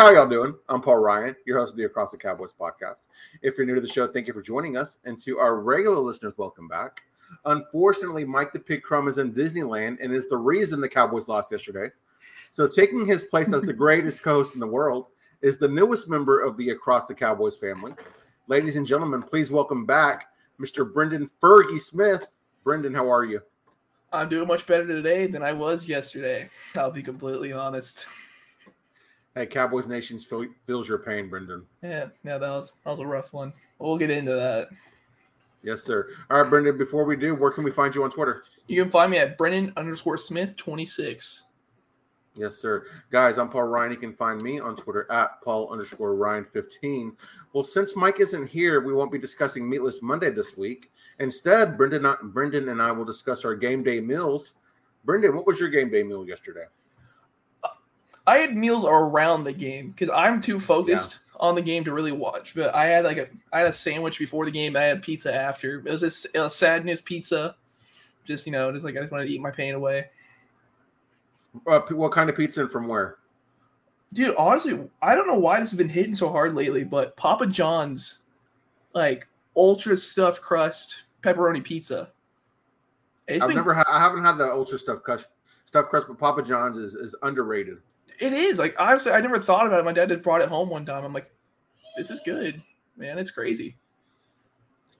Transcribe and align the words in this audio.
How 0.00 0.10
y'all 0.10 0.26
doing? 0.26 0.54
I'm 0.70 0.80
Paul 0.80 0.96
Ryan, 0.96 1.36
your 1.44 1.58
host 1.58 1.72
of 1.72 1.76
the 1.76 1.84
Across 1.84 2.12
the 2.12 2.16
Cowboys 2.16 2.54
podcast. 2.58 3.02
If 3.42 3.58
you're 3.58 3.66
new 3.66 3.74
to 3.74 3.82
the 3.82 3.86
show, 3.86 4.06
thank 4.06 4.26
you 4.26 4.32
for 4.32 4.40
joining 4.40 4.78
us. 4.78 4.96
And 5.04 5.18
to 5.18 5.38
our 5.38 5.60
regular 5.60 5.98
listeners, 5.98 6.32
welcome 6.38 6.68
back. 6.68 7.02
Unfortunately, 7.44 8.24
Mike 8.24 8.50
the 8.54 8.60
Pig 8.60 8.82
Crumb 8.82 9.08
is 9.08 9.18
in 9.18 9.34
Disneyland 9.34 9.98
and 10.00 10.10
is 10.10 10.26
the 10.26 10.38
reason 10.38 10.80
the 10.80 10.88
Cowboys 10.88 11.28
lost 11.28 11.52
yesterday. 11.52 11.90
So, 12.50 12.66
taking 12.66 13.04
his 13.04 13.24
place 13.24 13.52
as 13.52 13.60
the 13.60 13.72
greatest 13.74 14.22
co-host 14.22 14.54
in 14.54 14.60
the 14.60 14.66
world 14.66 15.08
is 15.42 15.58
the 15.58 15.68
newest 15.68 16.08
member 16.08 16.40
of 16.40 16.56
the 16.56 16.70
Across 16.70 17.04
the 17.04 17.14
Cowboys 17.14 17.58
family. 17.58 17.92
Ladies 18.46 18.78
and 18.78 18.86
gentlemen, 18.86 19.22
please 19.22 19.50
welcome 19.50 19.84
back 19.84 20.28
Mr. 20.58 20.90
Brenden 20.90 21.28
Fergie 21.42 21.78
Smith. 21.78 22.38
Brenden, 22.64 22.94
how 22.94 23.12
are 23.12 23.26
you? 23.26 23.42
I'm 24.14 24.30
doing 24.30 24.48
much 24.48 24.66
better 24.66 24.86
today 24.86 25.26
than 25.26 25.42
I 25.42 25.52
was 25.52 25.86
yesterday. 25.86 26.48
I'll 26.74 26.90
be 26.90 27.02
completely 27.02 27.52
honest. 27.52 28.06
Hey, 29.34 29.46
Cowboys 29.46 29.86
Nations 29.86 30.24
feel, 30.24 30.46
feels 30.66 30.88
your 30.88 30.98
pain, 30.98 31.30
Brenden. 31.30 31.62
Yeah, 31.82 32.06
yeah, 32.24 32.38
that 32.38 32.50
was 32.50 32.72
that 32.84 32.90
was 32.90 33.00
a 33.00 33.06
rough 33.06 33.32
one. 33.32 33.52
We'll 33.78 33.96
get 33.96 34.10
into 34.10 34.32
that. 34.32 34.68
Yes, 35.62 35.82
sir. 35.82 36.08
All 36.30 36.42
right, 36.42 36.50
Brenden. 36.50 36.78
Before 36.78 37.04
we 37.04 37.16
do, 37.16 37.34
where 37.34 37.50
can 37.50 37.62
we 37.62 37.70
find 37.70 37.94
you 37.94 38.02
on 38.02 38.10
Twitter? 38.10 38.42
You 38.66 38.82
can 38.82 38.90
find 38.90 39.10
me 39.10 39.18
at 39.18 39.38
Brenden 39.38 39.76
underscore 39.76 40.18
Smith 40.18 40.56
twenty 40.56 40.84
six. 40.84 41.46
Yes, 42.34 42.56
sir. 42.56 42.86
Guys, 43.10 43.38
I'm 43.38 43.48
Paul 43.48 43.64
Ryan. 43.64 43.90
You 43.92 43.98
can 43.98 44.14
find 44.14 44.40
me 44.40 44.58
on 44.60 44.76
Twitter 44.76 45.06
at 45.10 45.42
Paul 45.42 45.70
underscore 45.70 46.14
Ryan 46.14 46.44
15. 46.44 47.16
Well, 47.52 47.64
since 47.64 47.96
Mike 47.96 48.20
isn't 48.20 48.48
here, 48.48 48.80
we 48.80 48.94
won't 48.94 49.10
be 49.10 49.18
discussing 49.18 49.68
Meatless 49.68 50.00
Monday 50.00 50.30
this 50.30 50.56
week. 50.56 50.92
Instead, 51.18 51.76
Brenden, 51.76 52.02
Brenden 52.32 52.70
and 52.70 52.80
I 52.80 52.92
will 52.92 53.04
discuss 53.04 53.44
our 53.44 53.56
game 53.56 53.82
day 53.82 54.00
meals. 54.00 54.54
Brenden, 55.04 55.34
what 55.34 55.44
was 55.44 55.58
your 55.58 55.70
game 55.70 55.90
day 55.90 56.04
meal 56.04 56.26
yesterday? 56.26 56.66
I 58.26 58.38
had 58.38 58.56
meals 58.56 58.84
around 58.84 59.44
the 59.44 59.52
game 59.52 59.90
because 59.90 60.10
I'm 60.10 60.40
too 60.40 60.60
focused 60.60 61.20
yeah. 61.20 61.36
on 61.40 61.54
the 61.54 61.62
game 61.62 61.84
to 61.84 61.92
really 61.92 62.12
watch. 62.12 62.54
But 62.54 62.74
I 62.74 62.86
had 62.86 63.04
like 63.04 63.16
a 63.16 63.28
I 63.52 63.60
had 63.60 63.68
a 63.68 63.72
sandwich 63.72 64.18
before 64.18 64.44
the 64.44 64.50
game. 64.50 64.76
I 64.76 64.82
had 64.82 65.02
pizza 65.02 65.34
after. 65.34 65.78
It 65.78 65.90
was 65.90 66.00
just 66.00 66.36
a 66.36 66.50
sadness 66.50 67.00
pizza. 67.00 67.56
Just 68.24 68.46
you 68.46 68.52
know, 68.52 68.72
just 68.72 68.84
like 68.84 68.96
I 68.96 69.00
just 69.00 69.12
wanted 69.12 69.26
to 69.26 69.32
eat 69.32 69.40
my 69.40 69.50
pain 69.50 69.74
away. 69.74 70.06
Uh, 71.66 71.80
what 71.90 72.12
kind 72.12 72.30
of 72.30 72.36
pizza 72.36 72.62
and 72.62 72.70
from 72.70 72.86
where? 72.86 73.16
Dude, 74.12 74.34
honestly, 74.36 74.78
I 75.02 75.14
don't 75.14 75.26
know 75.26 75.38
why 75.38 75.60
this 75.60 75.70
has 75.70 75.78
been 75.78 75.88
hitting 75.88 76.14
so 76.14 76.30
hard 76.30 76.54
lately, 76.54 76.84
but 76.84 77.16
Papa 77.16 77.46
John's, 77.46 78.22
like 78.92 79.26
ultra 79.56 79.96
stuffed 79.96 80.42
crust 80.42 81.04
pepperoni 81.22 81.62
pizza. 81.62 82.10
It's 83.28 83.42
I've 83.42 83.48
been, 83.48 83.56
never 83.56 83.74
had. 83.74 83.86
I 83.88 84.00
haven't 84.00 84.24
had 84.24 84.36
the 84.36 84.50
ultra 84.50 84.78
stuffed 84.78 85.04
crust, 85.04 85.26
stuffed 85.66 85.90
crust, 85.90 86.06
but 86.08 86.18
Papa 86.18 86.42
John's 86.42 86.76
is 86.76 86.94
is 86.94 87.14
underrated. 87.22 87.78
It 88.20 88.32
is 88.32 88.58
like 88.58 88.74
honestly, 88.78 89.12
I 89.12 89.20
never 89.20 89.38
thought 89.38 89.66
about 89.66 89.80
it. 89.80 89.84
My 89.84 89.92
dad 89.92 90.10
just 90.10 90.22
brought 90.22 90.42
it 90.42 90.48
home 90.48 90.68
one 90.68 90.84
time. 90.84 91.04
I'm 91.04 91.12
like, 91.12 91.30
this 91.96 92.10
is 92.10 92.20
good, 92.20 92.62
man. 92.96 93.18
It's 93.18 93.30
crazy. 93.30 93.76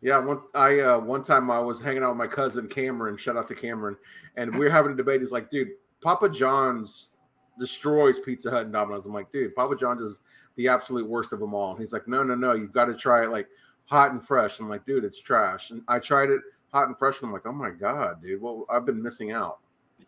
Yeah, 0.00 0.18
one 0.18 0.40
I 0.54 0.80
uh, 0.80 0.98
one 0.98 1.22
time 1.22 1.50
I 1.50 1.60
was 1.60 1.80
hanging 1.80 2.02
out 2.02 2.10
with 2.10 2.18
my 2.18 2.26
cousin 2.26 2.68
Cameron. 2.68 3.16
Shout 3.16 3.36
out 3.36 3.46
to 3.48 3.54
Cameron, 3.54 3.96
and 4.36 4.52
we 4.54 4.64
were 4.64 4.70
having 4.70 4.92
a 4.92 4.96
debate. 4.96 5.20
He's 5.20 5.32
like, 5.32 5.50
dude, 5.50 5.72
Papa 6.00 6.30
John's 6.30 7.10
destroys 7.58 8.18
Pizza 8.18 8.50
Hut 8.50 8.64
and 8.64 8.72
Domino's. 8.72 9.04
I'm 9.04 9.12
like, 9.12 9.30
dude, 9.30 9.54
Papa 9.54 9.76
John's 9.76 10.00
is 10.00 10.20
the 10.56 10.68
absolute 10.68 11.06
worst 11.06 11.32
of 11.34 11.40
them 11.40 11.54
all. 11.54 11.72
And 11.72 11.80
he's 11.80 11.92
like, 11.92 12.08
no, 12.08 12.22
no, 12.22 12.34
no, 12.34 12.54
you've 12.54 12.72
got 12.72 12.86
to 12.86 12.94
try 12.94 13.22
it 13.22 13.30
like 13.30 13.48
hot 13.84 14.12
and 14.12 14.26
fresh. 14.26 14.58
I'm 14.58 14.68
like, 14.68 14.86
dude, 14.86 15.04
it's 15.04 15.20
trash. 15.20 15.70
And 15.70 15.82
I 15.86 15.98
tried 15.98 16.30
it 16.30 16.40
hot 16.72 16.88
and 16.88 16.98
fresh, 16.98 17.20
and 17.20 17.28
I'm 17.28 17.32
like, 17.32 17.46
oh 17.46 17.52
my 17.52 17.70
god, 17.70 18.22
dude, 18.22 18.40
well, 18.40 18.64
I've 18.70 18.86
been 18.86 19.02
missing 19.02 19.32
out. 19.32 19.58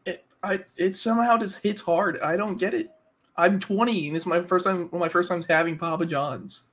It, 0.07 0.25
I, 0.43 0.61
it 0.77 0.95
somehow 0.95 1.37
just 1.37 1.63
hits 1.63 1.81
hard. 1.81 2.19
I 2.21 2.37
don't 2.37 2.57
get 2.57 2.73
it. 2.73 2.91
I'm 3.37 3.59
20, 3.59 4.09
and 4.09 4.17
it's 4.17 4.27
my 4.27 4.43
first 4.43 4.67
time. 4.67 4.89
One 4.91 4.95
of 4.95 5.01
my 5.01 5.09
first 5.09 5.31
times 5.31 5.47
having 5.47 5.79
Papa 5.79 6.07
John's. 6.07 6.65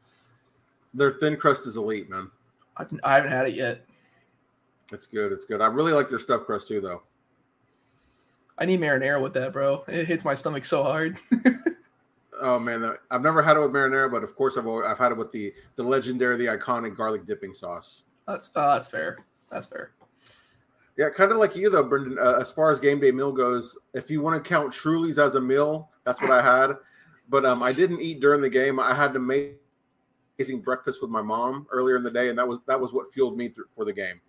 Their 0.93 1.13
thin 1.13 1.37
crust 1.37 1.67
is 1.67 1.77
elite, 1.77 2.09
man. 2.09 2.29
I, 2.77 2.85
I 3.03 3.15
haven't 3.15 3.31
had 3.31 3.47
it 3.47 3.55
yet. 3.55 3.85
It's 4.91 5.05
good. 5.05 5.31
It's 5.31 5.45
good. 5.45 5.61
I 5.61 5.67
really 5.67 5.93
like 5.93 6.09
their 6.09 6.19
stuffed 6.19 6.45
crust 6.45 6.67
too, 6.67 6.81
though. 6.81 7.03
I 8.57 8.65
need 8.65 8.81
marinara 8.81 9.21
with 9.21 9.33
that, 9.33 9.53
bro. 9.53 9.83
It 9.87 10.07
hits 10.07 10.25
my 10.25 10.35
stomach 10.35 10.65
so 10.65 10.83
hard. 10.83 11.17
oh 12.41 12.59
man, 12.59 12.93
I've 13.09 13.21
never 13.21 13.41
had 13.41 13.55
it 13.55 13.61
with 13.61 13.71
marinara, 13.71 14.11
but 14.11 14.23
of 14.23 14.35
course 14.35 14.57
I've 14.57 14.67
always, 14.67 14.85
I've 14.85 14.97
had 14.97 15.11
it 15.11 15.17
with 15.17 15.31
the 15.31 15.53
the 15.77 15.83
legendary, 15.83 16.35
the 16.37 16.47
iconic 16.47 16.97
garlic 16.97 17.25
dipping 17.25 17.53
sauce. 17.53 18.03
That's 18.27 18.51
uh, 18.55 18.73
that's 18.73 18.87
fair. 18.87 19.19
That's 19.49 19.65
fair. 19.65 19.91
Yeah, 20.99 21.07
kind 21.09 21.31
of 21.31 21.37
like 21.37 21.55
you 21.55 21.69
though, 21.69 21.85
Brenden. 21.85 22.17
Uh, 22.17 22.41
as 22.41 22.51
far 22.51 22.73
as 22.73 22.79
game 22.81 22.99
day 22.99 23.11
meal 23.11 23.31
goes, 23.31 23.77
if 23.93 24.11
you 24.11 24.21
want 24.21 24.43
to 24.43 24.45
count 24.45 24.73
Truly's 24.73 25.17
as 25.17 25.35
a 25.35 25.39
meal, 25.39 25.89
that's 26.03 26.19
what 26.19 26.29
I 26.29 26.41
had. 26.41 26.75
But 27.29 27.45
um, 27.45 27.63
I 27.63 27.71
didn't 27.71 28.01
eat 28.01 28.19
during 28.19 28.41
the 28.41 28.49
game. 28.49 28.81
I 28.81 28.93
had 28.93 29.13
to 29.13 29.19
make 29.19 29.61
amazing 30.37 30.59
breakfast 30.59 31.01
with 31.01 31.09
my 31.09 31.21
mom 31.21 31.67
earlier 31.71 31.95
in 31.95 32.03
the 32.03 32.11
day, 32.11 32.27
and 32.27 32.37
that 32.37 32.45
was 32.45 32.59
that 32.67 32.77
was 32.77 32.91
what 32.91 33.13
fueled 33.13 33.37
me 33.37 33.47
through, 33.47 33.67
for 33.73 33.85
the 33.85 33.93
game. 33.93 34.19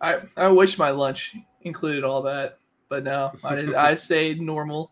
I 0.00 0.22
I 0.36 0.48
wish 0.48 0.78
my 0.78 0.90
lunch 0.90 1.36
included 1.62 2.02
all 2.02 2.22
that, 2.22 2.58
but 2.88 3.04
no, 3.04 3.30
I 3.44 3.72
I 3.76 3.94
stayed 3.94 4.40
normal. 4.40 4.90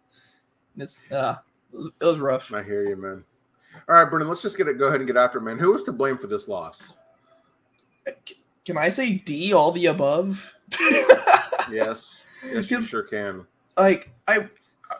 It's 0.76 1.00
uh, 1.10 1.34
it 2.00 2.04
was 2.04 2.20
rough. 2.20 2.54
I 2.54 2.62
hear 2.62 2.88
you, 2.88 2.94
man. 2.94 3.24
All 3.88 3.96
right, 3.96 4.08
Brenden, 4.08 4.28
let's 4.28 4.42
just 4.42 4.56
get 4.56 4.68
it. 4.68 4.78
Go 4.78 4.86
ahead 4.86 5.00
and 5.00 5.08
get 5.08 5.16
after 5.16 5.38
it, 5.38 5.42
man. 5.42 5.58
Who 5.58 5.72
was 5.72 5.82
to 5.82 5.92
blame 5.92 6.16
for 6.16 6.28
this 6.28 6.46
loss? 6.46 6.96
Can 8.66 8.76
I 8.76 8.90
say 8.90 9.12
D? 9.12 9.52
All 9.52 9.70
the 9.70 9.86
above. 9.86 10.54
yes, 11.70 12.24
yes, 12.44 12.68
you 12.70 12.80
sure 12.82 13.04
can. 13.04 13.46
Like 13.78 14.10
I, 14.26 14.48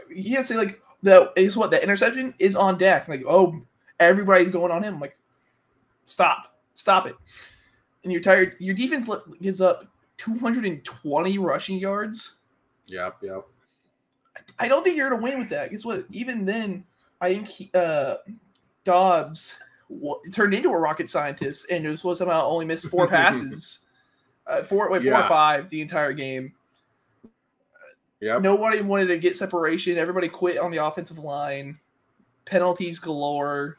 you 0.08 0.34
can't 0.34 0.46
say 0.46 0.56
like 0.56 0.80
the 1.02 1.32
is 1.36 1.56
what 1.56 1.72
the 1.72 1.82
interception 1.82 2.32
is 2.38 2.54
on 2.54 2.78
deck. 2.78 3.08
Like 3.08 3.24
oh, 3.26 3.60
everybody's 3.98 4.50
going 4.50 4.70
on 4.70 4.84
him. 4.84 4.94
I'm 4.94 5.00
like, 5.00 5.18
stop, 6.04 6.56
stop 6.74 7.06
it. 7.06 7.16
And 8.04 8.12
you're 8.12 8.22
tired. 8.22 8.54
Your 8.60 8.74
defense 8.76 9.10
gives 9.42 9.60
up 9.60 9.84
220 10.18 11.38
rushing 11.38 11.78
yards. 11.78 12.36
Yep, 12.86 13.16
yep. 13.22 13.42
I 14.60 14.68
don't 14.68 14.84
think 14.84 14.96
you're 14.96 15.10
gonna 15.10 15.20
win 15.20 15.40
with 15.40 15.48
that. 15.48 15.72
Guess 15.72 15.84
what? 15.84 16.04
Even 16.12 16.44
then, 16.44 16.84
I 17.20 17.34
think 17.34 17.48
he, 17.48 17.70
uh, 17.74 18.16
Dobbs 18.84 19.58
turned 20.32 20.54
into 20.54 20.70
a 20.70 20.78
rocket 20.78 21.08
scientist 21.08 21.70
and 21.70 21.84
it 21.84 21.88
was 21.88 22.00
supposed 22.00 22.18
somehow 22.18 22.46
only 22.46 22.64
missed 22.64 22.88
four 22.88 23.06
passes, 23.08 23.86
uh, 24.46 24.62
four 24.62 24.90
wait, 24.90 25.02
four 25.02 25.12
yeah. 25.12 25.24
or 25.24 25.28
five 25.28 25.70
the 25.70 25.80
entire 25.80 26.12
game. 26.12 26.52
Yeah. 28.20 28.38
Nobody 28.38 28.80
wanted 28.80 29.06
to 29.08 29.18
get 29.18 29.36
separation. 29.36 29.98
Everybody 29.98 30.28
quit 30.28 30.58
on 30.58 30.70
the 30.70 30.84
offensive 30.84 31.18
line. 31.18 31.78
Penalties 32.46 32.98
galore 32.98 33.78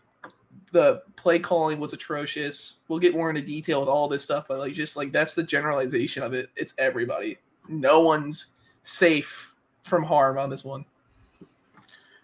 the 0.72 1.02
play 1.16 1.40
calling 1.40 1.80
was 1.80 1.94
atrocious. 1.94 2.80
We'll 2.88 3.00
get 3.00 3.14
more 3.14 3.30
into 3.30 3.42
detail 3.42 3.80
with 3.80 3.90
all 3.90 4.08
this 4.08 4.24
stuff, 4.24 4.46
but 4.48 4.60
like 4.60 4.74
just 4.74 4.98
like 4.98 5.12
that's 5.12 5.36
the 5.36 5.44
generalization 5.44 6.24
of 6.24 6.34
it. 6.34 6.50
It's 6.56 6.74
everybody. 6.78 7.38
No 7.68 8.02
one's 8.02 8.56
safe 8.84 9.54
from 9.84 10.04
harm 10.04 10.38
on 10.38 10.50
this 10.50 10.64
one. 10.64 10.86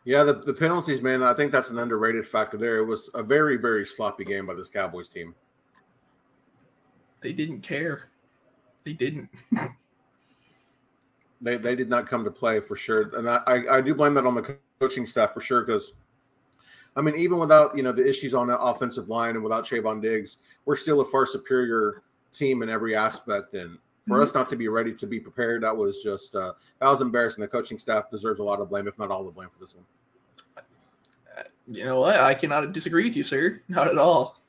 Yeah, 0.06 0.24
the, 0.24 0.34
the 0.34 0.54
penalties, 0.54 1.02
man, 1.02 1.24
I 1.24 1.34
think 1.34 1.52
that's 1.52 1.70
an 1.70 1.80
underrated 1.80 2.28
factor 2.28 2.58
there. 2.58 2.78
It 2.78 2.86
was 2.86 3.10
a 3.14 3.24
very, 3.24 3.56
very 3.56 3.86
sloppy 3.86 4.26
game 4.26 4.46
by 4.46 4.54
this 4.54 4.70
Cowboys 4.70 5.08
team. 5.08 5.34
They 7.22 7.32
didn't 7.32 7.62
care. 7.62 8.10
They 8.84 8.92
didn't. 8.92 9.30
they 11.42 11.56
they 11.56 11.76
did 11.76 11.90
not 11.90 12.06
come 12.06 12.26
to 12.26 12.32
play 12.32 12.60
for 12.60 12.76
sure. 12.76 13.16
And 13.18 13.30
I, 13.30 13.42
I, 13.48 13.78
I 13.78 13.82
do 13.82 13.96
blame 13.96 14.14
that 14.16 14.26
on 14.26 14.36
the 14.36 14.58
coaching 14.82 15.06
staff 15.06 15.34
for 15.34 15.40
sure 15.40 15.64
because 15.64 15.94
I 16.96 17.02
mean, 17.02 17.16
even 17.18 17.40
without 17.40 17.76
you 17.78 17.84
know 17.84 17.94
the 17.94 18.08
issues 18.08 18.34
on 18.34 18.48
the 18.48 18.60
offensive 18.60 19.10
line 19.10 19.36
and 19.36 19.44
without 19.44 19.66
Trevon 19.66 20.02
Diggs, 20.02 20.38
we're 20.66 20.76
still 20.76 21.00
a 21.02 21.06
far 21.06 21.26
superior 21.26 22.04
team 22.32 22.62
in 22.62 22.70
every 22.70 22.96
aspect. 22.96 23.54
And 23.54 23.78
for 24.08 24.16
mm-hmm. 24.16 24.24
us 24.24 24.34
not 24.34 24.48
to 24.50 24.56
be 24.56 24.68
ready 24.68 24.94
to 24.94 25.08
be 25.08 25.20
prepared, 25.20 25.64
that 25.64 25.76
was 25.76 26.00
just 26.00 26.36
uh, 26.36 26.54
that 26.80 26.88
was 26.88 27.02
embarrassing. 27.02 27.42
The 27.42 27.48
coaching 27.48 27.80
staff 27.80 28.10
deserves 28.10 28.40
a 28.40 28.44
lot 28.44 28.60
of 28.60 28.70
blame, 28.70 28.88
if 28.88 28.98
not 29.00 29.12
all 29.12 29.24
the 29.24 29.32
blame, 29.32 29.50
for 29.50 29.60
this 29.60 29.76
one. 29.76 29.86
You 31.68 31.86
know 31.86 32.02
what? 32.02 32.18
I 32.20 32.34
cannot 32.34 32.72
disagree 32.74 33.06
with 33.06 33.16
you, 33.16 33.24
sir. 33.24 33.62
Not 33.70 33.88
at 33.88 33.98
all. 33.98 34.42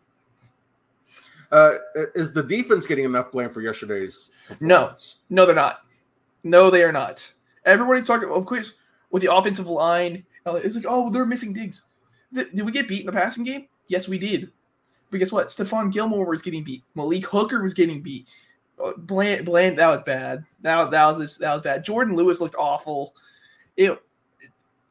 Uh, 1.52 1.74
is 2.16 2.32
the 2.32 2.42
defense 2.42 2.86
getting 2.86 3.04
enough 3.04 3.30
blame 3.30 3.48
for 3.48 3.60
yesterday's? 3.60 4.30
No, 4.60 4.94
no, 5.30 5.46
they're 5.46 5.54
not. 5.54 5.80
No, 6.42 6.70
they 6.70 6.82
are 6.82 6.92
not. 6.92 7.32
Everybody's 7.64 8.06
talking, 8.06 8.28
of 8.28 8.44
course, 8.44 8.74
with 9.10 9.22
the 9.22 9.32
offensive 9.32 9.68
line. 9.68 10.24
It's 10.46 10.74
like, 10.74 10.84
oh, 10.88 11.10
they're 11.10 11.24
missing 11.24 11.52
Diggs. 11.52 11.84
did 12.32 12.60
we 12.60 12.72
get 12.72 12.88
beat 12.88 13.00
in 13.00 13.06
the 13.06 13.12
passing 13.12 13.44
game? 13.44 13.68
Yes, 13.86 14.08
we 14.08 14.18
did. 14.18 14.50
But 15.10 15.18
guess 15.18 15.30
what? 15.30 15.46
Stephon 15.46 15.92
Gilmore 15.92 16.26
was 16.26 16.42
getting 16.42 16.64
beat. 16.64 16.82
Malik 16.96 17.24
Hooker 17.26 17.62
was 17.62 17.72
getting 17.72 18.02
beat. 18.02 18.26
Uh, 18.82 18.92
Bland, 18.96 19.44
Bland, 19.44 19.78
that 19.78 19.88
was 19.88 20.02
bad. 20.02 20.44
That 20.62 20.78
was 20.78 20.90
that 20.90 21.06
was 21.06 21.38
that 21.38 21.52
was 21.52 21.62
bad. 21.62 21.84
Jordan 21.84 22.16
Lewis 22.16 22.40
looked 22.40 22.56
awful. 22.58 23.14
It, 23.76 24.00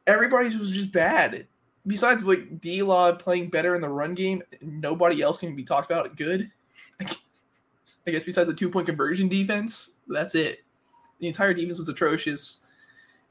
everybody 0.06 0.56
was 0.56 0.70
just 0.70 0.92
bad. 0.92 1.46
Besides, 1.86 2.22
like 2.22 2.60
D 2.60 2.82
Law 2.82 3.12
playing 3.12 3.50
better 3.50 3.74
in 3.74 3.82
the 3.82 3.88
run 3.88 4.14
game, 4.14 4.42
nobody 4.62 5.20
else 5.20 5.38
can 5.38 5.54
be 5.54 5.64
talked 5.64 5.90
about 5.90 6.16
good. 6.16 6.50
I 8.06 8.10
guess 8.10 8.24
besides 8.24 8.48
the 8.48 8.54
two 8.54 8.70
point 8.70 8.86
conversion 8.86 9.28
defense, 9.28 9.96
that's 10.08 10.34
it. 10.34 10.62
The 11.20 11.26
entire 11.26 11.54
defense 11.54 11.78
was 11.78 11.88
atrocious. 11.88 12.60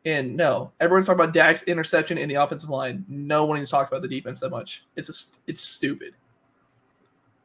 And 0.06 0.36
no, 0.36 0.72
everyone's 0.80 1.06
talking 1.06 1.22
about 1.22 1.34
Dak's 1.34 1.64
interception 1.64 2.18
in 2.18 2.28
the 2.28 2.36
offensive 2.36 2.70
line. 2.70 3.06
No 3.08 3.46
one 3.46 3.60
is 3.60 3.70
talking 3.70 3.96
about 3.96 4.02
the 4.02 4.14
defense 4.14 4.40
that 4.42 4.50
much. 4.50 4.84
It's 4.96 5.10
a, 5.10 5.50
it's 5.50 5.62
stupid. 5.62 6.14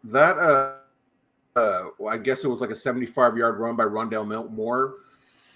That 0.04 0.38
uh, 0.38 0.72
uh, 1.58 1.90
I 2.08 2.18
guess 2.18 2.44
it 2.44 2.48
was 2.48 2.60
like 2.60 2.70
a 2.70 2.76
75 2.76 3.36
yard 3.36 3.58
run 3.58 3.76
by 3.76 3.84
Rondale 3.84 4.50
Moore. 4.50 4.94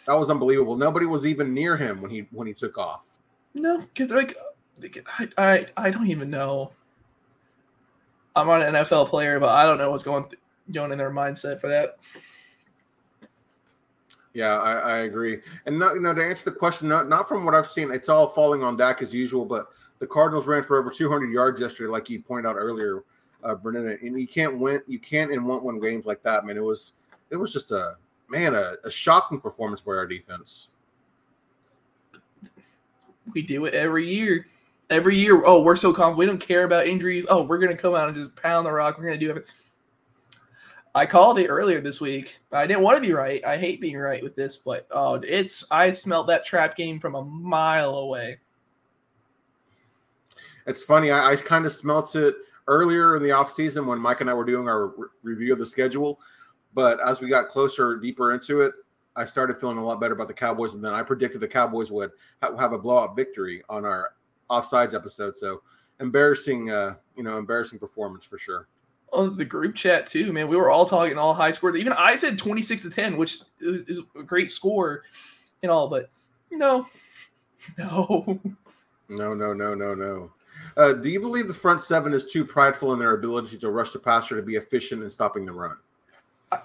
That 0.06 0.14
was 0.14 0.30
unbelievable. 0.30 0.76
Nobody 0.76 1.06
was 1.06 1.24
even 1.24 1.54
near 1.54 1.76
him 1.76 2.00
when 2.00 2.10
he 2.10 2.26
when 2.32 2.46
he 2.46 2.52
took 2.52 2.76
off. 2.76 3.04
No, 3.54 3.78
because 3.94 4.10
like 4.10 4.36
I, 5.16 5.28
I 5.38 5.66
I 5.76 5.90
don't 5.90 6.08
even 6.08 6.28
know. 6.30 6.72
I'm 8.34 8.46
not 8.46 8.62
an 8.62 8.74
NFL 8.74 9.08
player, 9.08 9.38
but 9.38 9.50
I 9.50 9.64
don't 9.64 9.78
know 9.78 9.90
what's 9.90 10.02
going 10.02 10.24
th- 10.24 10.40
going 10.72 10.90
in 10.90 10.98
their 10.98 11.10
mindset 11.10 11.60
for 11.60 11.68
that. 11.68 11.98
Yeah, 14.34 14.56
I, 14.58 14.72
I 14.72 14.98
agree. 15.00 15.40
And 15.66 15.78
not, 15.78 15.94
you 15.94 16.00
know, 16.00 16.14
to 16.14 16.24
answer 16.24 16.48
the 16.48 16.56
question, 16.56 16.88
not, 16.88 17.06
not 17.06 17.28
from 17.28 17.44
what 17.44 17.54
I've 17.54 17.66
seen, 17.66 17.90
it's 17.90 18.08
all 18.08 18.28
falling 18.28 18.62
on 18.62 18.78
Dak 18.78 19.02
as 19.02 19.12
usual. 19.12 19.44
But 19.44 19.66
the 19.98 20.06
Cardinals 20.06 20.46
ran 20.46 20.62
for 20.62 20.78
over 20.78 20.90
200 20.90 21.30
yards 21.30 21.60
yesterday, 21.60 21.90
like 21.90 22.08
you 22.08 22.22
pointed 22.22 22.48
out 22.48 22.56
earlier, 22.56 23.04
uh, 23.42 23.54
Brenden. 23.54 24.00
And 24.02 24.18
you 24.18 24.26
can't 24.26 24.58
win, 24.58 24.82
you 24.86 24.98
can't 24.98 25.32
and 25.32 25.44
won't 25.44 25.64
win 25.64 25.80
games 25.80 26.06
like 26.06 26.22
that, 26.22 26.44
man. 26.44 26.56
It 26.56 26.64
was, 26.64 26.92
it 27.30 27.36
was 27.36 27.52
just 27.52 27.70
a 27.70 27.96
man, 28.28 28.54
a, 28.54 28.74
a 28.84 28.90
shocking 28.90 29.40
performance 29.40 29.80
by 29.80 29.92
our 29.92 30.06
defense. 30.06 30.68
We 33.32 33.42
do 33.42 33.66
it 33.66 33.74
every 33.74 34.12
year. 34.12 34.46
Every 34.90 35.16
year, 35.16 35.42
oh, 35.46 35.62
we're 35.62 35.76
so 35.76 35.92
confident. 35.92 36.18
We 36.18 36.26
don't 36.26 36.38
care 36.38 36.64
about 36.64 36.86
injuries. 36.86 37.24
Oh, 37.30 37.42
we're 37.42 37.58
gonna 37.58 37.76
come 37.76 37.94
out 37.94 38.08
and 38.08 38.16
just 38.16 38.36
pound 38.36 38.66
the 38.66 38.72
rock. 38.72 38.98
We're 38.98 39.04
gonna 39.04 39.16
do 39.16 39.30
everything. 39.30 39.50
I 40.94 41.06
called 41.06 41.38
it 41.38 41.46
earlier 41.46 41.80
this 41.80 42.00
week. 42.00 42.40
I 42.52 42.66
didn't 42.66 42.82
want 42.82 42.96
to 42.96 43.00
be 43.00 43.14
right. 43.14 43.42
I 43.44 43.56
hate 43.56 43.80
being 43.80 43.96
right 43.96 44.22
with 44.22 44.36
this, 44.36 44.58
but 44.58 44.86
oh, 44.90 45.14
it's 45.14 45.64
I 45.70 45.90
smelled 45.92 46.26
that 46.26 46.44
trap 46.44 46.76
game 46.76 47.00
from 47.00 47.14
a 47.14 47.24
mile 47.24 47.94
away. 47.94 48.38
It's 50.66 50.82
funny. 50.82 51.10
I, 51.10 51.30
I 51.32 51.36
kind 51.36 51.64
of 51.64 51.72
smelt 51.72 52.14
it 52.14 52.36
earlier 52.68 53.16
in 53.16 53.22
the 53.22 53.30
off 53.30 53.50
season 53.50 53.86
when 53.86 53.98
Mike 53.98 54.20
and 54.20 54.30
I 54.30 54.34
were 54.34 54.44
doing 54.44 54.68
our 54.68 54.88
re- 54.88 55.08
review 55.22 55.52
of 55.52 55.58
the 55.58 55.66
schedule. 55.66 56.20
But 56.74 57.00
as 57.06 57.20
we 57.20 57.28
got 57.28 57.48
closer, 57.48 57.96
deeper 57.96 58.32
into 58.32 58.60
it, 58.62 58.72
I 59.14 59.24
started 59.24 59.58
feeling 59.58 59.78
a 59.78 59.84
lot 59.84 60.00
better 60.00 60.14
about 60.14 60.28
the 60.28 60.34
Cowboys. 60.34 60.74
And 60.74 60.82
then 60.82 60.94
I 60.94 61.02
predicted 61.02 61.40
the 61.40 61.48
Cowboys 61.48 61.90
would 61.90 62.12
ha- 62.42 62.56
have 62.56 62.72
a 62.72 62.78
blowout 62.78 63.14
victory 63.14 63.62
on 63.68 63.84
our 63.84 64.14
offsides 64.50 64.94
episode. 64.94 65.36
So 65.36 65.62
embarrassing, 66.00 66.70
uh, 66.70 66.94
you 67.16 67.22
know, 67.22 67.36
embarrassing 67.36 67.78
performance 67.78 68.24
for 68.24 68.38
sure 68.38 68.68
on 69.12 69.36
the 69.36 69.44
group 69.44 69.74
chat 69.74 70.06
too, 70.06 70.32
man. 70.32 70.48
We 70.48 70.56
were 70.56 70.70
all 70.70 70.86
talking 70.86 71.18
all 71.18 71.34
high 71.34 71.50
scores. 71.50 71.76
Even 71.76 71.92
I 71.92 72.16
said 72.16 72.38
26 72.38 72.82
to 72.82 72.90
10, 72.90 73.16
which 73.16 73.38
is 73.60 74.00
a 74.18 74.22
great 74.22 74.50
score 74.50 75.04
and 75.62 75.70
all, 75.70 75.88
but 75.88 76.10
no, 76.50 76.88
no, 77.78 78.40
no, 79.08 79.34
no, 79.34 79.52
no, 79.52 79.74
no, 79.74 79.94
no. 79.94 80.32
Uh, 80.76 80.94
do 80.94 81.08
you 81.08 81.20
believe 81.20 81.48
the 81.48 81.54
front 81.54 81.80
seven 81.80 82.12
is 82.12 82.26
too 82.26 82.44
prideful 82.44 82.92
in 82.92 82.98
their 82.98 83.14
ability 83.14 83.58
to 83.58 83.70
rush 83.70 83.92
the 83.92 83.98
passer 83.98 84.36
to 84.36 84.42
be 84.42 84.56
efficient 84.56 85.02
in 85.02 85.10
stopping 85.10 85.44
the 85.44 85.52
run? 85.52 85.76
All 86.50 86.60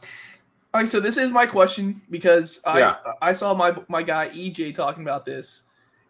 right, 0.74 0.90
so 0.90 1.00
this 1.00 1.18
is 1.18 1.32
my 1.32 1.46
question 1.46 2.02
because 2.10 2.60
I 2.66 2.80
yeah. 2.80 2.96
I 3.22 3.34
saw 3.34 3.54
my 3.54 3.76
my 3.88 4.04
guy 4.04 4.30
EJ 4.30 4.76
talking 4.76 5.04
about 5.04 5.26
this, 5.26 5.64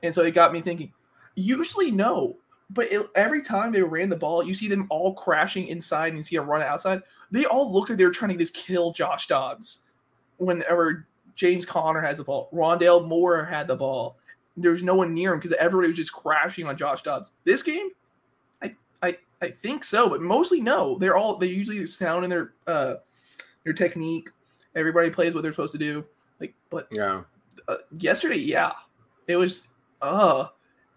and 0.03 0.13
so 0.13 0.23
it 0.23 0.31
got 0.31 0.51
me 0.51 0.61
thinking. 0.61 0.91
Usually, 1.35 1.91
no, 1.91 2.37
but 2.71 2.91
it, 2.91 3.07
every 3.15 3.41
time 3.41 3.71
they 3.71 3.81
ran 3.81 4.09
the 4.09 4.15
ball, 4.15 4.43
you 4.43 4.53
see 4.53 4.67
them 4.67 4.87
all 4.89 5.13
crashing 5.13 5.67
inside 5.67 6.09
and 6.09 6.17
you 6.17 6.23
see 6.23 6.35
a 6.37 6.41
run 6.41 6.61
outside. 6.61 7.01
They 7.31 7.45
all 7.45 7.71
look 7.71 7.89
like 7.89 7.97
they're 7.97 8.11
trying 8.11 8.31
to 8.31 8.37
just 8.37 8.55
kill 8.55 8.91
Josh 8.91 9.27
Dobbs. 9.27 9.79
Whenever 10.37 11.07
James 11.35 11.65
Conner 11.65 12.01
has 12.01 12.17
the 12.17 12.23
ball, 12.23 12.49
Rondale 12.53 13.05
Moore 13.07 13.45
had 13.45 13.67
the 13.67 13.75
ball. 13.75 14.17
There 14.57 14.71
was 14.71 14.83
no 14.83 14.95
one 14.95 15.13
near 15.13 15.33
him 15.33 15.39
because 15.39 15.53
everybody 15.53 15.89
was 15.89 15.97
just 15.97 16.11
crashing 16.11 16.65
on 16.65 16.75
Josh 16.75 17.03
Dobbs. 17.03 17.33
This 17.43 17.61
game, 17.61 17.89
I 18.61 18.75
I 19.03 19.17
I 19.41 19.51
think 19.51 19.83
so, 19.83 20.09
but 20.09 20.21
mostly 20.21 20.59
no. 20.59 20.97
They're 20.97 21.15
all 21.15 21.37
they 21.37 21.47
usually 21.47 21.85
sound 21.87 22.23
in 22.23 22.29
their 22.29 22.53
uh 22.65 22.95
their 23.63 23.73
technique. 23.73 24.29
Everybody 24.75 25.09
plays 25.09 25.33
what 25.33 25.43
they're 25.43 25.53
supposed 25.53 25.73
to 25.73 25.77
do. 25.77 26.05
Like, 26.39 26.53
but 26.69 26.87
yeah, 26.91 27.21
uh, 27.67 27.77
yesterday, 27.99 28.37
yeah, 28.37 28.71
it 29.27 29.35
was 29.35 29.69
uh 30.01 30.47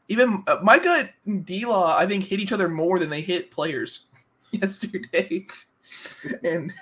even 0.08 0.42
uh, 0.46 0.58
Micah 0.62 1.08
and 1.26 1.46
D 1.46 1.64
Law, 1.66 1.96
I 1.96 2.06
think, 2.06 2.24
hit 2.24 2.40
each 2.40 2.52
other 2.52 2.68
more 2.68 2.98
than 2.98 3.10
they 3.10 3.20
hit 3.20 3.50
players 3.50 4.06
yesterday. 4.50 5.46
and 6.44 6.72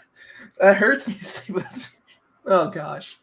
that 0.59 0.77
hurts 0.77 1.09
me 1.09 1.15
to 1.15 1.25
say, 1.25 1.53
but 1.53 1.91
oh 2.47 2.71
gosh. 2.71 3.19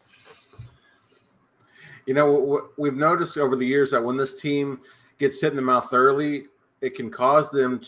You 2.06 2.14
know, 2.14 2.68
we've 2.78 2.94
noticed 2.94 3.36
over 3.36 3.56
the 3.56 3.66
years 3.66 3.90
that 3.90 4.02
when 4.02 4.16
this 4.16 4.40
team 4.40 4.80
gets 5.18 5.40
hit 5.40 5.50
in 5.50 5.56
the 5.56 5.62
mouth 5.62 5.92
early, 5.92 6.44
it 6.80 6.94
can 6.94 7.10
cause 7.10 7.50
them 7.50 7.80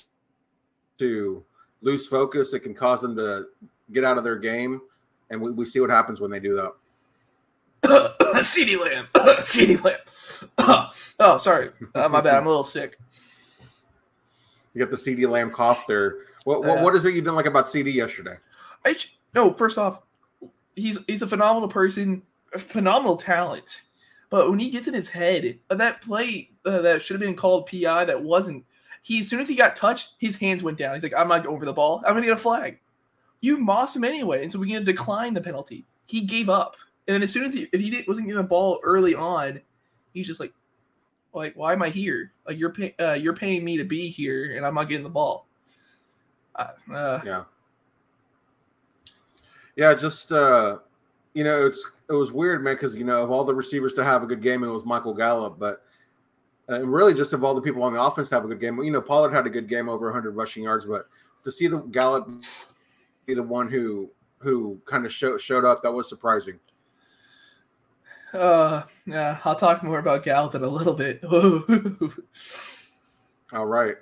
to 0.99 1.45
lose 1.83 2.07
focus. 2.07 2.53
It 2.53 2.61
can 2.61 2.75
cause 2.75 3.01
them 3.01 3.15
to 3.17 3.47
get 3.93 4.05
out 4.05 4.19
of 4.19 4.25
their 4.25 4.37
game. 4.37 4.81
And 5.31 5.41
we, 5.41 5.53
we 5.53 5.65
see 5.65 5.81
what 5.81 5.91
happens 5.91 6.21
when 6.21 6.31
they 6.31 6.41
do 6.41 6.57
that. 6.57 6.73
CeeDee 8.43 8.81
Lamb. 8.81 9.09
CeeDee 9.15 9.83
Lamb. 9.85 9.99
oh, 11.21 11.39
sorry. 11.39 11.71
Uh, 11.95 12.09
my 12.09 12.21
bad. 12.21 12.35
I'm 12.35 12.47
a 12.47 12.49
little 12.49 12.65
sick. 12.65 12.99
You 14.75 14.85
got 14.85 14.91
the 14.91 14.97
CeeDee 14.97 15.29
Lamb 15.29 15.51
cough 15.51 15.87
there. 15.87 16.17
What, 16.45 16.65
what, 16.65 16.79
uh, 16.79 16.83
what 16.83 16.95
is 16.95 17.05
it 17.05 17.15
you 17.15 17.21
didn't 17.21 17.37
like 17.37 17.47
about 17.47 17.67
CeeDee 17.67 17.95
yesterday? 17.95 18.37
I 18.85 18.97
no. 19.35 19.53
First 19.53 19.77
off, 19.77 20.03
he's 20.77 20.99
he's 21.07 21.23
a 21.23 21.27
phenomenal 21.27 21.69
person, 21.69 22.23
a 22.55 22.59
phenomenal 22.59 23.17
talent. 23.17 23.83
But 24.31 24.51
when 24.51 24.59
he 24.59 24.71
gets 24.71 24.89
in 24.89 24.95
his 24.95 25.09
head, 25.09 25.59
uh, 25.71 25.75
that 25.77 26.03
play 26.03 26.51
uh, 26.65 26.83
that 26.83 27.03
should 27.03 27.15
have 27.15 27.27
been 27.27 27.37
called 27.37 27.67
PI 27.67 28.05
that 28.05 28.23
wasn't. 28.23 28.65
He 29.03 29.21
as 29.21 29.29
soon 29.29 29.41
as 29.41 29.49
he 29.49 29.55
got 29.55 29.77
touched, 29.77 30.15
his 30.19 30.37
hands 30.37 30.63
went 30.63 30.79
down. 30.79 30.95
He's 30.95 31.03
like, 31.03 31.15
"I'm 31.17 31.29
not 31.29 31.47
over 31.47 31.65
the 31.65 31.73
ball. 31.73 32.03
I'm 32.07 32.15
gonna 32.15 32.27
get 32.27 32.37
a 32.37 32.41
flag." 32.41 32.79
You 33.41 33.57
moss 33.57 33.95
him 33.95 34.05
anyway, 34.05 34.43
and 34.43 34.53
so 34.53 34.59
we're 34.59 34.67
gonna 34.67 34.85
decline 34.85 35.33
the 35.33 35.41
penalty. 35.41 35.87
He 36.07 36.23
gave 36.23 36.49
up. 36.49 36.77
And 37.07 37.15
then 37.15 37.23
as 37.23 37.33
soon 37.33 37.45
as 37.45 37.55
he, 37.55 37.69
if 37.73 37.81
he 37.81 38.05
wasn't 38.07 38.27
getting 38.27 38.43
the 38.43 38.47
ball 38.47 38.81
early 38.83 39.15
on, 39.15 39.61
he's 40.13 40.27
just 40.27 40.41
like, 40.41 40.53
like, 41.33 41.55
why 41.57 41.73
am 41.73 41.83
I 41.83 41.89
here? 41.89 42.33
Like 42.47 42.59
you're 42.59 42.73
pay, 42.73 42.95
uh, 42.99 43.15
you're 43.15 43.35
paying 43.35 43.65
me 43.65 43.79
to 43.79 43.85
be 43.85 44.09
here, 44.09 44.57
and 44.57 44.67
I'm 44.67 44.75
not 44.75 44.89
getting 44.89 45.05
the 45.05 45.11
ball. 45.11 45.47
Uh, 46.55 47.21
yeah. 47.25 47.45
Yeah, 49.77 49.95
just 49.95 50.33
uh, 50.33 50.79
you 51.33 51.45
know, 51.45 51.67
it's 51.67 51.89
it 52.09 52.15
was 52.15 52.33
weird, 52.33 52.65
man, 52.65 52.75
because 52.75 52.97
you 52.97 53.05
know, 53.05 53.23
of 53.23 53.31
all 53.31 53.45
the 53.45 53.55
receivers 53.55 53.95
to 53.95 54.05
have 54.05 54.23
a 54.23 54.27
good 54.27 54.43
game, 54.43 54.65
it 54.65 54.69
was 54.69 54.85
Michael 54.85 55.15
Gallup, 55.15 55.59
but 55.59 55.83
and 56.69 56.93
really 56.93 57.15
just 57.15 57.33
of 57.33 57.45
all 57.45 57.55
the 57.55 57.63
people 57.63 57.83
on 57.83 57.93
the 57.93 58.03
offense 58.03 58.29
to 58.29 58.35
have 58.35 58.45
a 58.45 58.49
good 58.49 58.61
game. 58.61 58.83
You 58.83 58.91
know, 58.91 59.01
Pollard 59.01 59.33
had 59.33 59.47
a 59.47 59.51
good 59.51 59.69
game, 59.69 59.89
over 59.89 60.07
100 60.07 60.33
rushing 60.33 60.65
yards, 60.65 60.85
but 60.85 61.09
to 61.45 61.53
see 61.53 61.67
the 61.67 61.79
Gallup 61.79 62.31
be 63.27 63.35
the 63.35 63.43
one 63.43 63.71
who 63.71 64.11
who 64.39 64.81
kind 64.85 65.05
of 65.05 65.13
show, 65.13 65.37
showed 65.37 65.65
up, 65.65 65.83
that 65.83 65.93
was 65.93 66.09
surprising. 66.09 66.59
Uh, 68.33 68.83
yeah, 69.07 69.39
I'll 69.45 69.55
talk 69.55 69.83
more 69.83 69.99
about 69.99 70.23
Gallup 70.23 70.55
in 70.55 70.63
a 70.63 70.69
little 70.69 70.95
bit. 70.95 71.23
All 73.53 73.67
right. 73.67 73.97